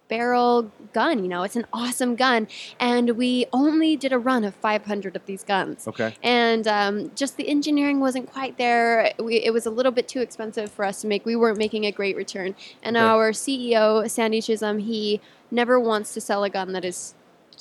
[0.08, 1.22] Barrel gun.
[1.22, 2.46] You know, it's an awesome gun,
[2.78, 5.86] and we only did a run of 500 of these guns.
[5.88, 6.14] Okay.
[6.22, 9.12] And um, just the engineering wasn't quite there.
[9.18, 11.24] We, it was a little bit too expensive for us to make.
[11.24, 12.54] We weren't making a great return.
[12.82, 13.04] And Okay.
[13.04, 15.20] our CEO, Sandy Chisholm, he
[15.50, 17.14] never wants to sell a gun that is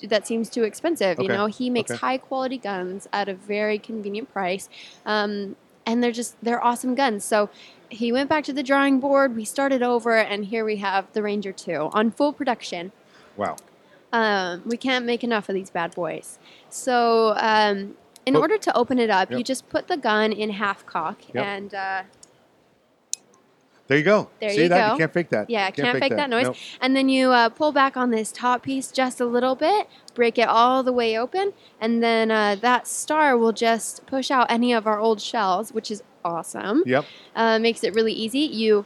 [0.09, 1.19] that seems too expensive.
[1.19, 1.23] Okay.
[1.23, 1.97] You know, he makes Okay.
[1.99, 4.67] high quality guns at a very convenient price,
[5.05, 5.55] um,
[5.85, 7.23] and they're just they're awesome guns.
[7.25, 7.49] So
[7.89, 9.35] he went back to the drawing board.
[9.35, 12.91] We started over, and here we have the Ranger 2 on full production.
[13.37, 13.55] Wow.
[14.11, 16.37] Um, we can't make enough of these bad boys.
[16.69, 17.95] So, um,
[18.25, 21.43] in order to open it up, you just put the gun in half cock, Yep.
[21.45, 22.03] and uh,
[23.87, 24.29] There you go.
[24.39, 24.87] there See you that?
[24.87, 24.93] go.
[24.93, 25.49] You can't fake that.
[25.49, 26.45] Yeah, I can't, fake, that, noise.
[26.45, 26.55] Nope.
[26.79, 30.37] And then you uh, pull back on this top piece just a little bit, break
[30.37, 34.73] it all the way open, and then uh, that star will just push out any
[34.73, 36.83] of our old shells, which is awesome.
[36.85, 37.05] Yep.
[37.35, 38.39] Uh, makes it really easy.
[38.39, 38.85] You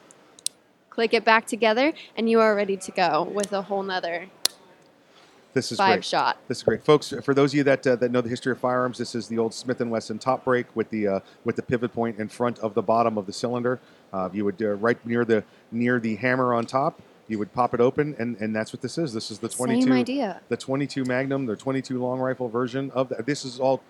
[0.90, 4.28] click it back together, and you are ready to go with a whole nother
[5.54, 6.06] This is five great.
[6.06, 6.38] shot.
[6.48, 7.14] This is great, folks.
[7.24, 9.38] For those of you that uh, that know the history of firearms, this is the
[9.38, 12.58] old Smith and Wesson top break with the uh, with the pivot point in front
[12.60, 13.80] of the bottom of the cylinder.
[14.14, 17.02] Uh, you would uh, right near the near the hammer on top.
[17.28, 19.14] You would pop it open, and, and that's what this is.
[19.14, 20.42] This is the Same 22 idea.
[20.50, 23.26] the 22 Magnum, the 22 long rifle version of that.
[23.26, 23.82] This is all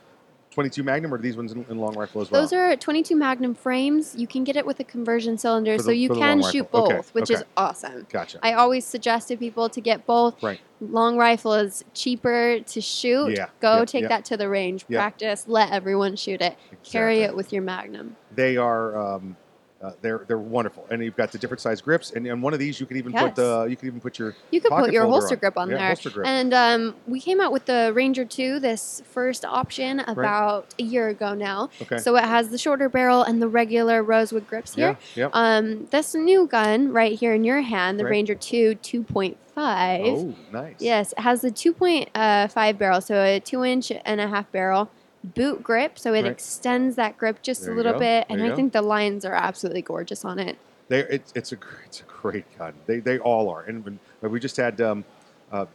[0.52, 2.42] 22 Magnum, or are these ones in, in long rifle as well?
[2.42, 4.16] Those are 22 Magnum frames.
[4.18, 6.82] You can get it with a conversion cylinder, For so you can shoot rifle.
[6.88, 7.34] both, Okay, which okay.
[7.36, 8.08] is awesome.
[8.10, 8.40] Gotcha.
[8.42, 10.42] I always suggest to people to get both.
[10.42, 10.60] Right.
[10.82, 13.36] Long rifle is cheaper to shoot.
[13.38, 14.08] Yeah, Go yeah, take yeah.
[14.08, 14.98] that to the range, Yeah.
[15.00, 16.56] practice, let everyone shoot it.
[16.84, 18.16] Carry it with your Magnum.
[18.34, 19.38] they are um,
[19.82, 22.60] uh, they're they're wonderful, and you've got the different size grips, and, and one of
[22.60, 23.34] these you could even Yes.
[23.36, 25.78] put uh, you could even put your You could put your holster grip on Yeah,
[25.78, 25.88] there.
[25.88, 26.26] holster grip.
[26.28, 31.10] And um, we came out with the Ranger 2, this first option, about a year
[31.10, 31.70] ago now.
[31.82, 31.98] Okay.
[32.00, 34.98] So it has the shorter barrel and the regular rosewood grips here.
[35.16, 35.32] Yeah, yep.
[35.34, 38.12] Um, this new gun right here in your hand, the Right.
[38.12, 39.36] Ranger 2 2.5.
[39.58, 40.76] oh, nice.
[40.80, 44.90] Yes, it has the 2.5 barrel, so a two inch and a half barrel
[45.24, 46.32] boot grip, so it Right.
[46.32, 48.56] extends that grip just There a little bit, and I go.
[48.56, 50.58] think the lines are absolutely gorgeous on it.
[50.90, 52.74] They it's it's a it's a great gun.
[52.86, 53.62] They they all are.
[53.64, 55.04] And we just had um,
[55.52, 55.66] uh,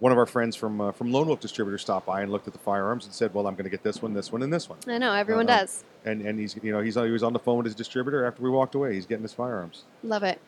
[0.00, 2.52] one of our friends from uh, from Lone Wolf Distributor stop by and looked at
[2.52, 4.68] the firearms and said, "Well, I'm going to get this one, this one, and this
[4.68, 5.82] one." I know everyone Uh, does.
[6.04, 8.42] And and he's you know he's he was on the phone with his distributor after
[8.42, 8.94] we walked away.
[8.94, 9.82] He's getting his firearms.
[10.04, 10.38] Love it.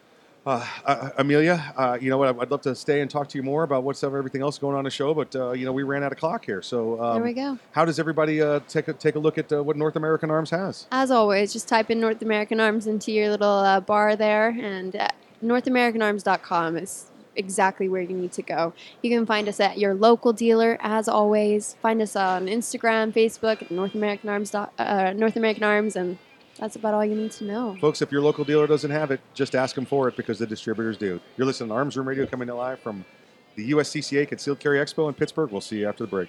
[0.47, 2.39] Uh, uh, Amelia, uh, you know what?
[2.40, 4.85] I'd love to stay and talk to you more about what's everything else going on
[4.85, 6.62] the show, but uh, you know we ran out of clock here.
[6.62, 7.59] So um, There we go.
[7.73, 10.51] How does everybody uh, take a take a look at uh, what North American Arms
[10.51, 10.86] has?
[10.93, 14.94] As always, just type in North American Arms into your little uh, bar there, and
[14.94, 15.09] uh,
[15.43, 18.73] NorthAmericanArms.com is exactly where you need to go.
[19.02, 21.74] You can find us at your local dealer, as always.
[21.82, 26.18] Find us on Instagram, Facebook, North American Arms, uh, North American Arms, and
[26.57, 27.77] that's about all you need to know.
[27.81, 30.47] Folks, if your local dealer doesn't have it, just ask them for it because the
[30.47, 31.20] distributors do.
[31.37, 33.05] You're listening to Arms Room Radio coming in live from
[33.57, 35.51] the USCCA Concealed Carry Expo in Pittsburgh.
[35.51, 36.28] We'll see you after the break.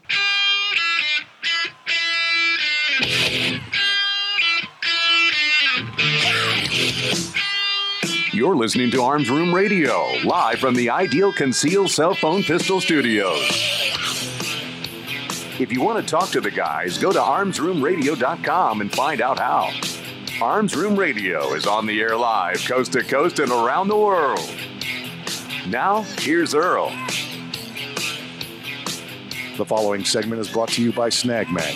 [8.33, 13.41] You're listening to Arms Room Radio, live from the Ideal Conceal Cell Phone Pistol Studios.
[15.59, 19.69] If you want to talk to the guys, go to armsroomradio.com and find out how.
[20.41, 24.39] Arms Room Radio is on the air live, coast to coast and around the world.
[25.67, 26.89] Now, here's Earl.
[29.57, 31.75] The following segment is brought to you by Snag Mag.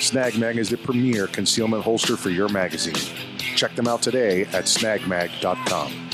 [0.00, 3.23] Snag Mag is the premier concealment holster for your magazine.
[3.56, 6.10] Check them out today at snagmag.com.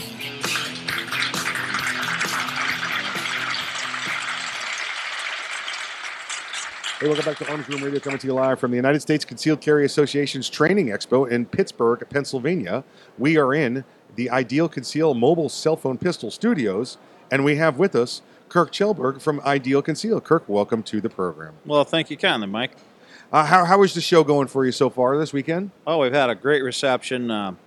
[7.01, 9.25] Hey, welcome back to Arms Room Radio, coming to you live from the United States
[9.25, 12.85] Concealed Carry Association's Training Expo in Pittsburgh, Pennsylvania.
[13.17, 13.85] We are in
[14.17, 16.99] the Ideal Conceal mobile cell phone pistol studios,
[17.31, 20.21] and we have with us Kirk Kjellberg from Ideal Conceal.
[20.21, 21.55] Kirk, welcome to the program.
[21.65, 22.73] Well, thank you kindly, Mike.
[23.33, 25.71] Uh, how, how is the show going for you so far this weekend?
[25.87, 27.31] Oh, we've had a great reception.
[27.31, 27.59] Um,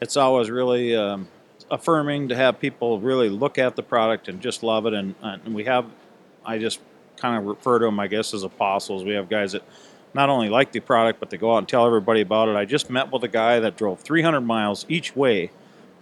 [0.00, 1.28] it's always really um,
[1.70, 4.94] affirming to have people really look at the product and just love it.
[4.94, 5.84] And, and we have,
[6.44, 6.80] I just
[7.16, 9.04] kind of refer to them, I guess, as apostles.
[9.04, 9.62] We have guys that
[10.14, 12.56] not only like the product, but they go out and tell everybody about it.
[12.56, 15.50] I just met with a guy that drove 300 miles each way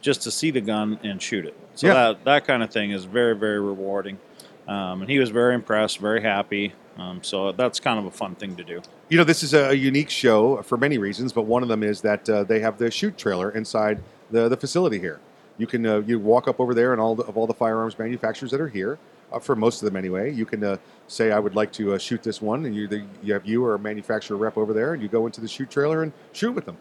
[0.00, 1.56] just to see the gun and shoot it.
[1.74, 1.94] So Yeah.
[1.94, 4.20] that, that kind of thing is very, very rewarding.
[4.68, 6.72] Um, and he was very impressed, very happy.
[6.98, 8.82] Um, so that's kind of a fun thing to do.
[9.08, 12.00] You know, this is a unique show for many reasons, but one of them is
[12.00, 15.20] that uh, they have the shoot trailer inside the, the facility here.
[15.58, 17.98] You can uh, you walk up over there and all the, of all the firearms
[17.98, 18.98] manufacturers that are here,
[19.32, 20.32] uh, for most of them anyway.
[20.32, 20.76] You can uh,
[21.08, 23.64] say, "I would like to uh, shoot this one," and you the, you have you
[23.64, 26.52] or a manufacturer rep over there, and you go into the shoot trailer and shoot
[26.52, 26.76] with them.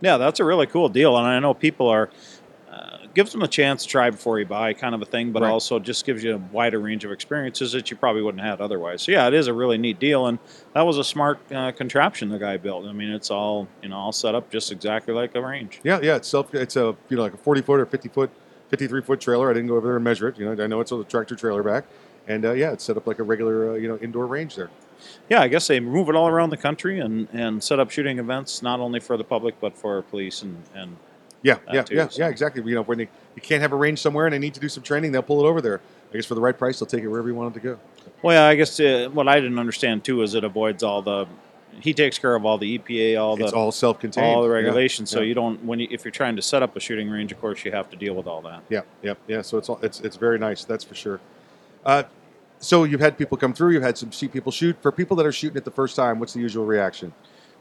[0.00, 2.10] Yeah, that's a really cool deal, and I know people are
[3.14, 5.50] gives them a chance to try before you buy, kind of a thing, but Right.
[5.50, 8.64] also just gives you a wider range of experiences that you probably wouldn't have had
[8.64, 9.02] otherwise.
[9.02, 10.38] So yeah, it is a really neat deal, and
[10.74, 12.86] that was a smart uh, contraption the guy built.
[12.86, 15.80] I mean, it's all you know, all set up just exactly like a range.
[15.84, 16.16] Yeah, yeah.
[16.16, 16.54] It's self.
[16.54, 18.30] It's a you know like a forty foot or fifty foot,
[18.68, 19.50] fifty three foot trailer.
[19.50, 20.38] I didn't go over there and measure it.
[20.38, 21.84] You know, I know it's a tractor trailer back,
[22.26, 24.70] and uh, yeah, it's set up like a regular uh, you know indoor range there.
[25.28, 28.20] Yeah, I guess they move it all around the country and, and set up shooting
[28.20, 30.96] events not only for the public but for police and and
[31.42, 32.22] Yeah, that yeah, too, yeah, so.
[32.22, 32.62] yeah, exactly.
[32.64, 34.68] You know, when they, you can't have a range somewhere and they need to do
[34.68, 35.80] some training, they'll pull it over there.
[36.12, 37.78] I guess for the right price, they'll take it wherever you want it to go.
[38.22, 41.26] Well, yeah, I guess uh, what I didn't understand too is it avoids all the.
[41.80, 44.26] He takes care of all the EPA, all the It's all self-contained.
[44.26, 45.08] all the Yeah, regulations.
[45.10, 45.26] So yeah.
[45.26, 47.64] you don't when you, if you're trying to set up a shooting range, of course
[47.64, 48.62] you have to deal with all that.
[48.68, 49.40] Yeah, yeah, yeah.
[49.40, 50.64] So it's all, it's it's very nice.
[50.64, 51.18] That's for sure.
[51.84, 52.02] Uh,
[52.58, 53.70] so you've had people come through.
[53.72, 54.76] You've had some see people shoot.
[54.82, 57.12] For people that are shooting it the first time, what's the usual reaction?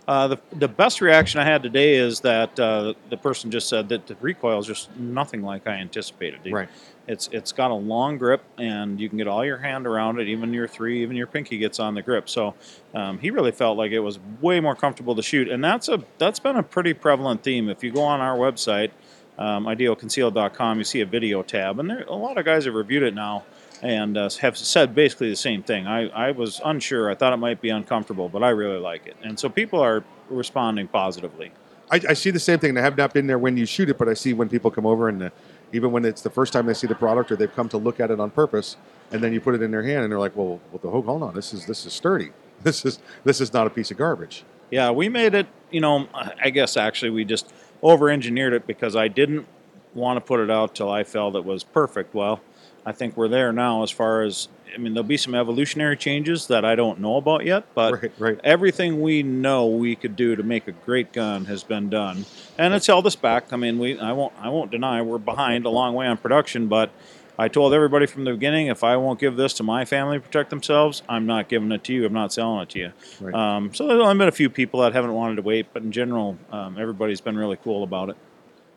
[0.08, 3.90] Uh, the the best reaction I had today is that uh, the person just said
[3.90, 6.40] that the recoil is just nothing like I anticipated.
[6.52, 6.70] Right.
[7.08, 10.28] It's it's got a long grip, and you can get all your hand around it.
[10.28, 12.30] Even your three, even your pinky gets on the grip.
[12.30, 12.56] So
[12.96, 16.04] um, he really felt like it was way more comfortable to shoot, and that's a
[16.18, 17.70] that's been a pretty prevalent theme.
[17.70, 18.92] If you go on our website,
[19.38, 23.04] um, idealconcealed.com, you see a video tab, and there a lot of guys have reviewed
[23.04, 23.44] it now
[23.82, 25.88] and uh, have said basically the same thing.
[25.88, 27.10] I, I was unsure.
[27.10, 30.04] I thought it might be uncomfortable, but I really like it, and so people are
[30.30, 31.52] responding positively.
[31.92, 32.70] I, I see the same thing.
[32.70, 34.72] and I have not been there when you shoot it, but I see when people
[34.72, 35.30] come over and uh,
[35.74, 38.00] even when it's the first time they see the product or they've come to look
[38.00, 38.78] at it on purpose,
[39.12, 41.24] and then you put it in their hand and they're like, "Well, well, the, hold
[41.24, 42.32] on, this is this is sturdy.
[42.64, 45.48] This is this is not a piece of garbage." Yeah, we made it.
[45.72, 47.52] You know, I guess actually we just
[47.82, 49.48] over-engineered it because I didn't
[49.96, 52.14] want to put it out till I felt it was perfect.
[52.14, 52.40] Well,
[52.86, 56.48] I think we're there now as far as I mean, there'll be some evolutionary changes
[56.48, 58.40] that I don't know about yet, but right, right.
[58.44, 62.26] everything we know we could do to make a great gun has been done,
[62.58, 63.52] and it's held us back.
[63.52, 66.68] I mean, we I won't I won't deny we're behind a long way on production,
[66.68, 66.92] but
[67.38, 70.22] I told everybody from the beginning if I won't give this to my family to
[70.22, 72.06] protect themselves, I'm not giving it to you.
[72.06, 72.92] I'm not selling it to you.
[73.20, 73.34] Right.
[73.34, 75.92] Um, so there's only been a few people that haven't wanted to wait, but in
[75.92, 78.18] general, um, everybody's been really cool about it.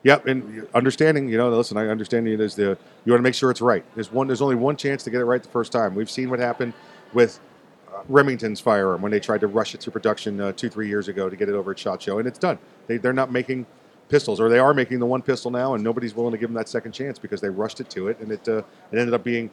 [0.05, 3.35] Yep, and understanding, you know, listen, I understand it is the you want to make
[3.35, 3.85] sure it's right.
[3.95, 5.95] There's one, there's only one chance to get it right the first time.
[5.95, 6.75] We've seen what happened
[7.15, 7.41] with
[7.89, 11.09] uh, Remington's firearm when they tried to rush it to production uh, two, three years
[11.09, 12.59] ago to get it over at Shot Show, and it's done.
[12.87, 13.65] They, they're not making
[14.11, 16.55] pistols, or they are making the one pistol now, and nobody's willing to give them
[16.57, 18.59] that second chance because they rushed it to it, and it uh,
[18.93, 19.51] it ended up being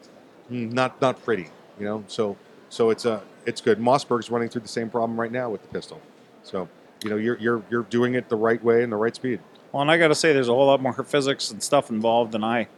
[0.50, 1.48] not not pretty,
[1.78, 2.04] you know.
[2.08, 2.36] So
[2.68, 3.78] so it's uh it's good.
[3.78, 5.98] Mossberg's running through the same problem right now with the pistol,
[6.42, 6.68] so
[7.02, 9.40] you know you're you're you're doing it the right way and the right speed.
[9.72, 12.32] Well, and I got to say, there's a whole lot more physics and stuff involved
[12.32, 12.68] than I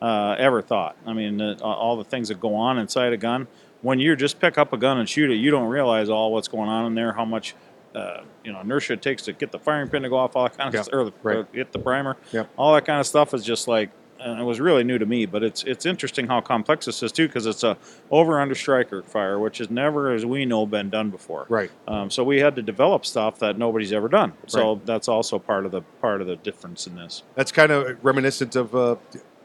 [0.00, 0.96] uh, ever thought.
[1.06, 3.46] I mean, uh, all the things that go on inside a gun.
[3.82, 6.48] When you just pick up a gun and shoot it, you don't realize all what's
[6.48, 7.54] going on in there, how much
[7.94, 10.44] uh, you know inertia it takes to get the firing pin to go off, all
[10.44, 11.38] that kind of Yeah, stuff, or the, right.
[11.38, 12.16] uh, hit the primer.
[12.32, 12.48] Yep.
[12.56, 13.90] All that kind of stuff is just like.
[14.24, 17.12] And it was really new to me, but it's it's interesting how complex this is
[17.12, 17.76] too, because it's a
[18.10, 21.44] over under striker fire, which has never, as we know, been done before.
[21.50, 21.70] Right.
[21.86, 24.32] Um, so we had to develop stuff that nobody's ever done.
[24.46, 24.86] So Right.
[24.86, 27.22] that's also part of the part of the difference in this.
[27.34, 28.96] That's kind of reminiscent of uh,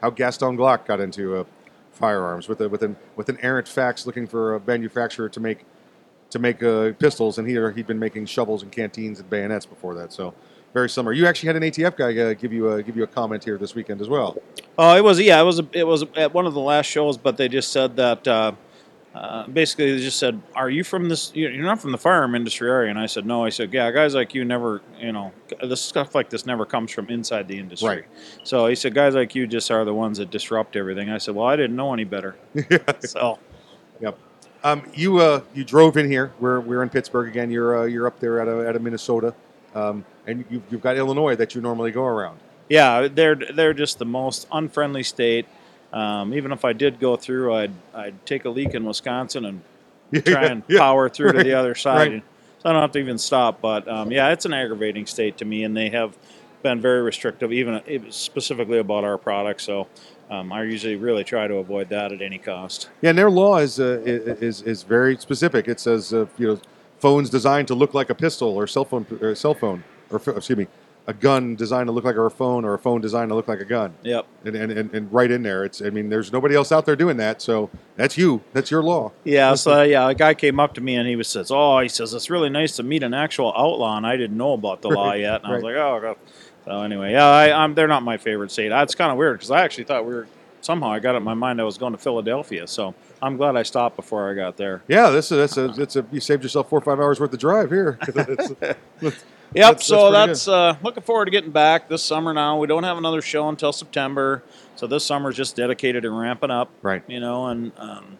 [0.01, 1.43] how Gaston Glock got into uh,
[1.91, 5.65] firearms with a, with an with an errant fax looking for a manufacturer to make
[6.30, 9.93] to make uh, pistols, and he he'd been making shovels and canteens and bayonets before
[9.95, 10.14] that.
[10.14, 10.34] So
[10.74, 11.14] very similar.
[11.14, 13.58] You actually had an ATF guy uh, give you a give you a comment here
[13.58, 14.41] this weekend as well.
[14.78, 17.38] Oh, it was yeah, it was it was at one of the last shows, but
[17.38, 18.52] they just said that uh,
[19.16, 21.32] uh, basically they just said, "Are you from this?
[21.34, 23.90] You're not from the firearm industry, are you?" And I said, "No." I said, "Yeah,
[23.91, 25.32] guys like you never, you know,
[25.64, 28.06] this stuff like this never comes from inside the industry." Right.
[28.44, 31.36] So he said, "Guys like you just are the ones that disrupt everything." I said,
[31.36, 32.36] "Well, I didn't know any better."
[33.00, 33.40] so
[34.02, 34.18] Yep.
[34.64, 36.34] Um, you uh, you drove in here.
[36.40, 37.50] We're we're in Pittsburgh again.
[37.50, 39.34] You're uh, you're up there at a, at a Minnesota,
[39.74, 42.39] um, and you've, you've got Illinois that you normally go around.
[42.69, 45.47] Yeah, they're they're just the most unfriendly state.
[45.91, 49.61] Um, even if I did go through, I'd I'd take a leak in Wisconsin and
[50.26, 52.11] try and Yeah, power through to the other side.
[52.11, 52.23] right.
[52.61, 53.61] So I don't have to even stop.
[53.61, 56.15] But um, yeah, it's an aggravating state to me, and they have
[56.61, 59.64] been very restrictive, even even specifically about our products.
[59.64, 59.88] So
[60.30, 62.89] um, I usually really try to avoid that at any cost.
[63.01, 65.68] Yeah, and their law is uh, is is very specific.
[65.68, 66.60] It says uh, you know
[66.99, 70.57] phones designed to look like a pistol or cell phone or cell phone or excuse
[70.57, 70.68] me
[71.10, 73.60] a gun designed to look like a phone or a phone designed to look like
[73.60, 73.95] a gun.
[74.03, 74.27] Yep.
[74.45, 76.95] And and, and, and right in there, it's I mean there's nobody else out there
[76.95, 77.41] doing that.
[77.41, 78.44] So that's you.
[78.53, 79.11] That's your law.
[79.23, 81.90] Yeah, so yeah, a guy came up to me and he was says, "Oh, he
[81.90, 84.90] says it's really nice to meet an actual outlaw." And I didn't know about the
[84.90, 86.18] law yet, and I was like, "Oh." God.
[86.65, 88.69] So anyway, yeah, I, I'm, they're not my favorite state.
[88.69, 90.27] That's kind of weird because I actually thought we were
[90.61, 92.68] somehow I got it in my mind I was going to Philadelphia.
[92.68, 94.84] So I'm glad I stopped before I got there.
[94.88, 97.34] Yeah, this is that's a, it's a you saved yourself four or five hours worth
[97.34, 97.98] of drive here.
[98.07, 99.23] It's- that's-
[99.54, 99.64] Yep.
[99.64, 102.34] that's- so pretty that's, uh, looking forward to getting back this summer.
[102.34, 104.44] Now we don't have another show until September,
[104.76, 106.70] so this summer is just dedicated to ramping up.
[106.82, 107.04] Right.
[107.08, 108.18] You know, and um,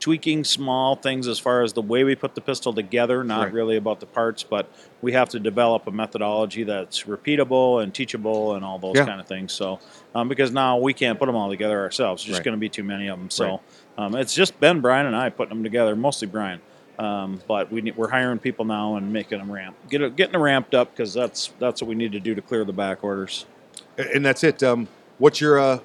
[0.00, 3.22] tweaking small things as far as the way we put the pistol together.
[3.22, 3.52] Not Right.
[3.52, 4.66] really about the parts, but
[5.00, 9.04] we have to develop a methodology that's repeatable and teachable and all those Yeah.
[9.06, 9.52] kind of things.
[9.52, 9.78] So
[10.14, 12.22] um, because now we can't put them all together ourselves.
[12.22, 12.44] There's just Right.
[12.46, 13.30] going to be too many of them.
[13.30, 13.60] So Right.
[14.06, 15.94] um, it's just Ben, Brian, and I putting them together.
[15.94, 16.60] Mostly Brian.
[16.98, 20.42] Um, but we need, we're hiring people now and making them ramp, get getting them
[20.42, 23.46] ramped up because that's that's what we need to do to clear the back orders.
[23.96, 24.62] and that's it.
[24.62, 24.88] Um,
[25.18, 25.78] what's your uh,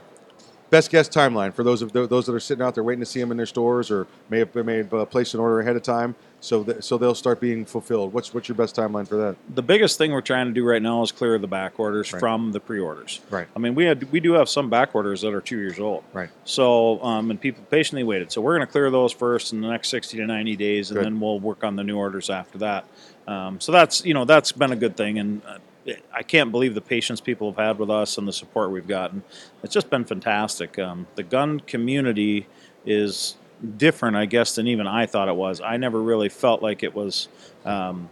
[0.70, 3.20] best guess timeline for those of those that are sitting out there waiting to see
[3.20, 6.16] them in their stores, or may have have uh, placed an order ahead of time,
[6.40, 8.14] so that, so they'll start being fulfilled?
[8.14, 9.36] What's what's your best timeline for that?
[9.56, 12.20] The biggest thing we're trying to do right now is clear the back orders Right.
[12.20, 13.22] from the pre-orders.
[13.30, 13.48] Right.
[13.56, 16.04] I mean, we had we do have some back orders that are two years old.
[16.14, 16.30] Right.
[16.46, 18.32] So, um, and people patiently waited.
[18.32, 20.98] So we're going to clear those first in the next sixty to ninety days, and
[21.00, 21.06] Good.
[21.06, 22.86] then we'll work on the new orders after that.
[23.28, 25.58] Um, so that's you know that's been a good thing, and uh,
[26.14, 29.24] I can't believe the patience people have had with us and the support we've gotten.
[29.64, 30.78] It's just been fantastic.
[30.78, 32.46] Um, the gun community
[32.86, 33.38] is
[33.78, 35.62] different, I guess, than even I thought it was.
[35.62, 37.28] I never really felt like it was.
[37.66, 38.10] Um,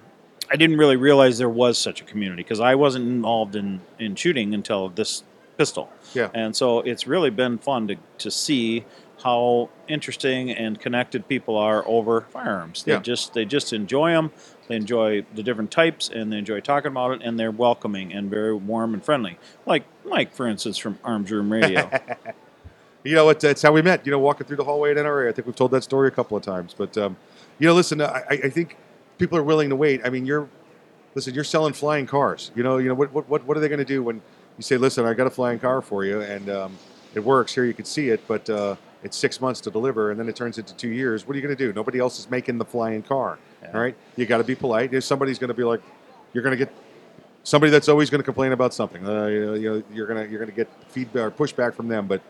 [0.52, 4.16] I didn't really realize there was such a community because I wasn't involved in, in
[4.16, 5.24] shooting until this
[5.58, 5.90] pistol.
[6.14, 6.30] Yeah.
[6.34, 8.86] And so it's really been fun to, to see
[9.24, 12.84] how interesting and connected people are over firearms.
[12.84, 13.00] They Yeah.
[13.00, 14.32] just they just enjoy them.
[14.68, 18.30] They enjoy the different types and they enjoy talking about it and they're welcoming and
[18.30, 19.40] very warm and friendly.
[19.66, 21.90] Like Mike, for instance, from Arms Room Radio.
[23.06, 24.04] You know, it's, it's how we met.
[24.06, 25.30] You know, walking through the hallway at NRA.
[25.30, 26.74] I think we've told that story a couple of times.
[26.76, 27.16] But um,
[27.60, 28.78] you know, listen, I, I think
[29.20, 30.02] people are willing to wait.
[30.04, 30.50] I mean, you're
[31.14, 31.36] listen.
[31.36, 32.52] You're selling flying cars.
[32.56, 34.16] You know, you know what what what, are they going to do when
[34.58, 36.78] you say, "Listen, I got a flying car for you," and um,
[37.14, 37.54] it works.
[37.54, 40.36] Here, you can see it, but uh, it's six months to deliver, and then it
[40.36, 41.28] turns into two years.
[41.28, 41.72] What are you going to do?
[41.74, 43.38] Nobody else is making the flying car.
[43.72, 44.90] All right, you got to be polite.
[44.90, 45.82] There's somebody's going to be like,
[46.34, 46.74] you're going to get
[47.44, 49.08] somebody that's always going to complain about something.
[49.08, 51.76] Uh, you know, you know, you're going to you're going to get feedback or pushback
[51.76, 52.22] from them, but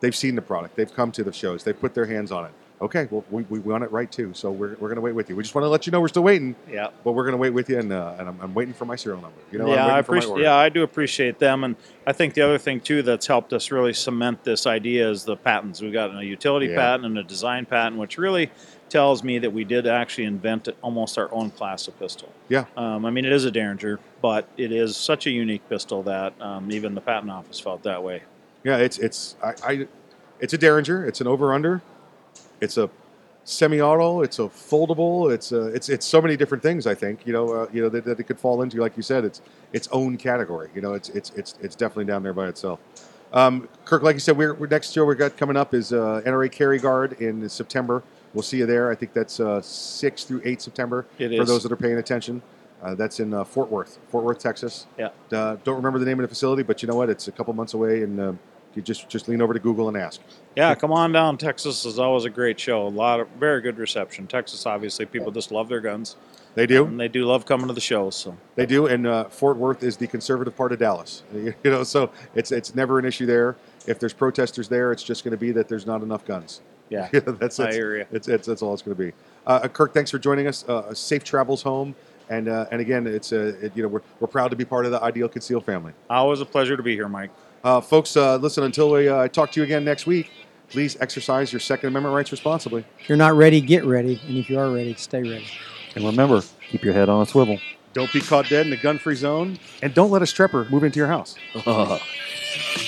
[0.00, 0.76] they've seen the product.
[0.76, 1.64] They've come to the shows.
[1.64, 2.52] They've put their hands on it.
[2.80, 5.28] Okay, well, we, we want it right too, so we're, we're going to wait with
[5.28, 5.34] you.
[5.34, 6.54] We just want to let you know we're still waiting.
[6.70, 6.90] Yeah.
[7.02, 8.94] But we're going to wait with you, and, uh, and I'm, I'm waiting for my
[8.94, 9.36] serial number.
[9.50, 10.38] You know, yeah, I appreciate.
[10.38, 11.74] Yeah, I do appreciate them, and
[12.06, 15.36] I think the other thing too that's helped us really cement this idea is the
[15.36, 15.80] patents.
[15.80, 16.76] We've got a utility Yeah.
[16.76, 18.52] patent and a design patent, which really
[18.88, 22.32] tells me that we did actually invent almost our own class of pistol.
[22.48, 22.66] Yeah.
[22.76, 26.40] Um, I mean, it is a Derringer, but it is such a unique pistol that
[26.40, 28.22] um, even the patent office felt that way.
[28.68, 29.88] Yeah, it's it's I, I
[30.40, 31.06] it's a Derringer.
[31.06, 31.80] It's an over under.
[32.60, 32.90] It's a
[33.44, 34.20] semi-auto.
[34.20, 35.32] It's a foldable.
[35.32, 36.86] It's a, it's it's so many different things.
[36.86, 38.76] I think you know uh, you know that, that it could fall into.
[38.76, 39.40] Like you said, it's
[39.72, 40.68] its own category.
[40.74, 42.78] You know, it's it's it's it's definitely down there by itself.
[43.32, 46.20] Um, Kirk, like you said, we're, we're next show we got coming up is uh,
[46.26, 48.02] NRA Carry Guard in September.
[48.34, 48.90] We'll see you there.
[48.90, 51.48] I think that's uh, six through eight September It for is.
[51.48, 52.42] those that are paying attention.
[52.82, 54.86] Uh, that's in uh, Fort Worth, Fort Worth, Texas.
[54.98, 55.08] Yeah.
[55.32, 57.08] Uh, don't remember the name of the facility, but you know what?
[57.10, 58.32] It's a couple months away, and uh,
[58.74, 60.20] you just just lean over to Google and ask.
[60.56, 61.38] Yeah, come on down.
[61.38, 62.86] Texas is always a great show.
[62.86, 64.26] A lot of very good reception.
[64.26, 66.16] Texas, obviously, people just love their guns.
[66.54, 66.84] They do.
[66.84, 68.16] And they do love coming to the shows.
[68.16, 71.22] So They do, and uh, Fort Worth is the conservative part of Dallas.
[71.32, 73.56] You know, so it's it's never an issue there.
[73.86, 76.60] If there's protesters there, it's just going to be that there's not enough guns.
[76.90, 78.04] Yeah, that's, I hear ya.
[78.10, 79.12] It's, it's that's all it's going to be.
[79.46, 80.64] Uh, Kirk, thanks for joining us.
[80.68, 81.94] Uh, safe travels home,
[82.28, 84.84] and uh, and again, it's uh, it, you know we're, we're proud to be part
[84.84, 85.92] of the Ideal Conceal family.
[86.10, 87.30] always a pleasure to be here, Mike.
[87.64, 90.30] Uh, folks, uh, listen, until we uh, talk to you again next week,
[90.68, 92.84] please exercise your Second Amendment rights responsibly.
[93.00, 94.20] If you're not ready, get ready.
[94.26, 95.46] And if you are ready, stay ready.
[95.94, 97.58] And remember, keep your head on a swivel.
[97.94, 100.98] Don't be caught dead in the gun-free zone, and don't let a strepper move into
[100.98, 101.34] your house.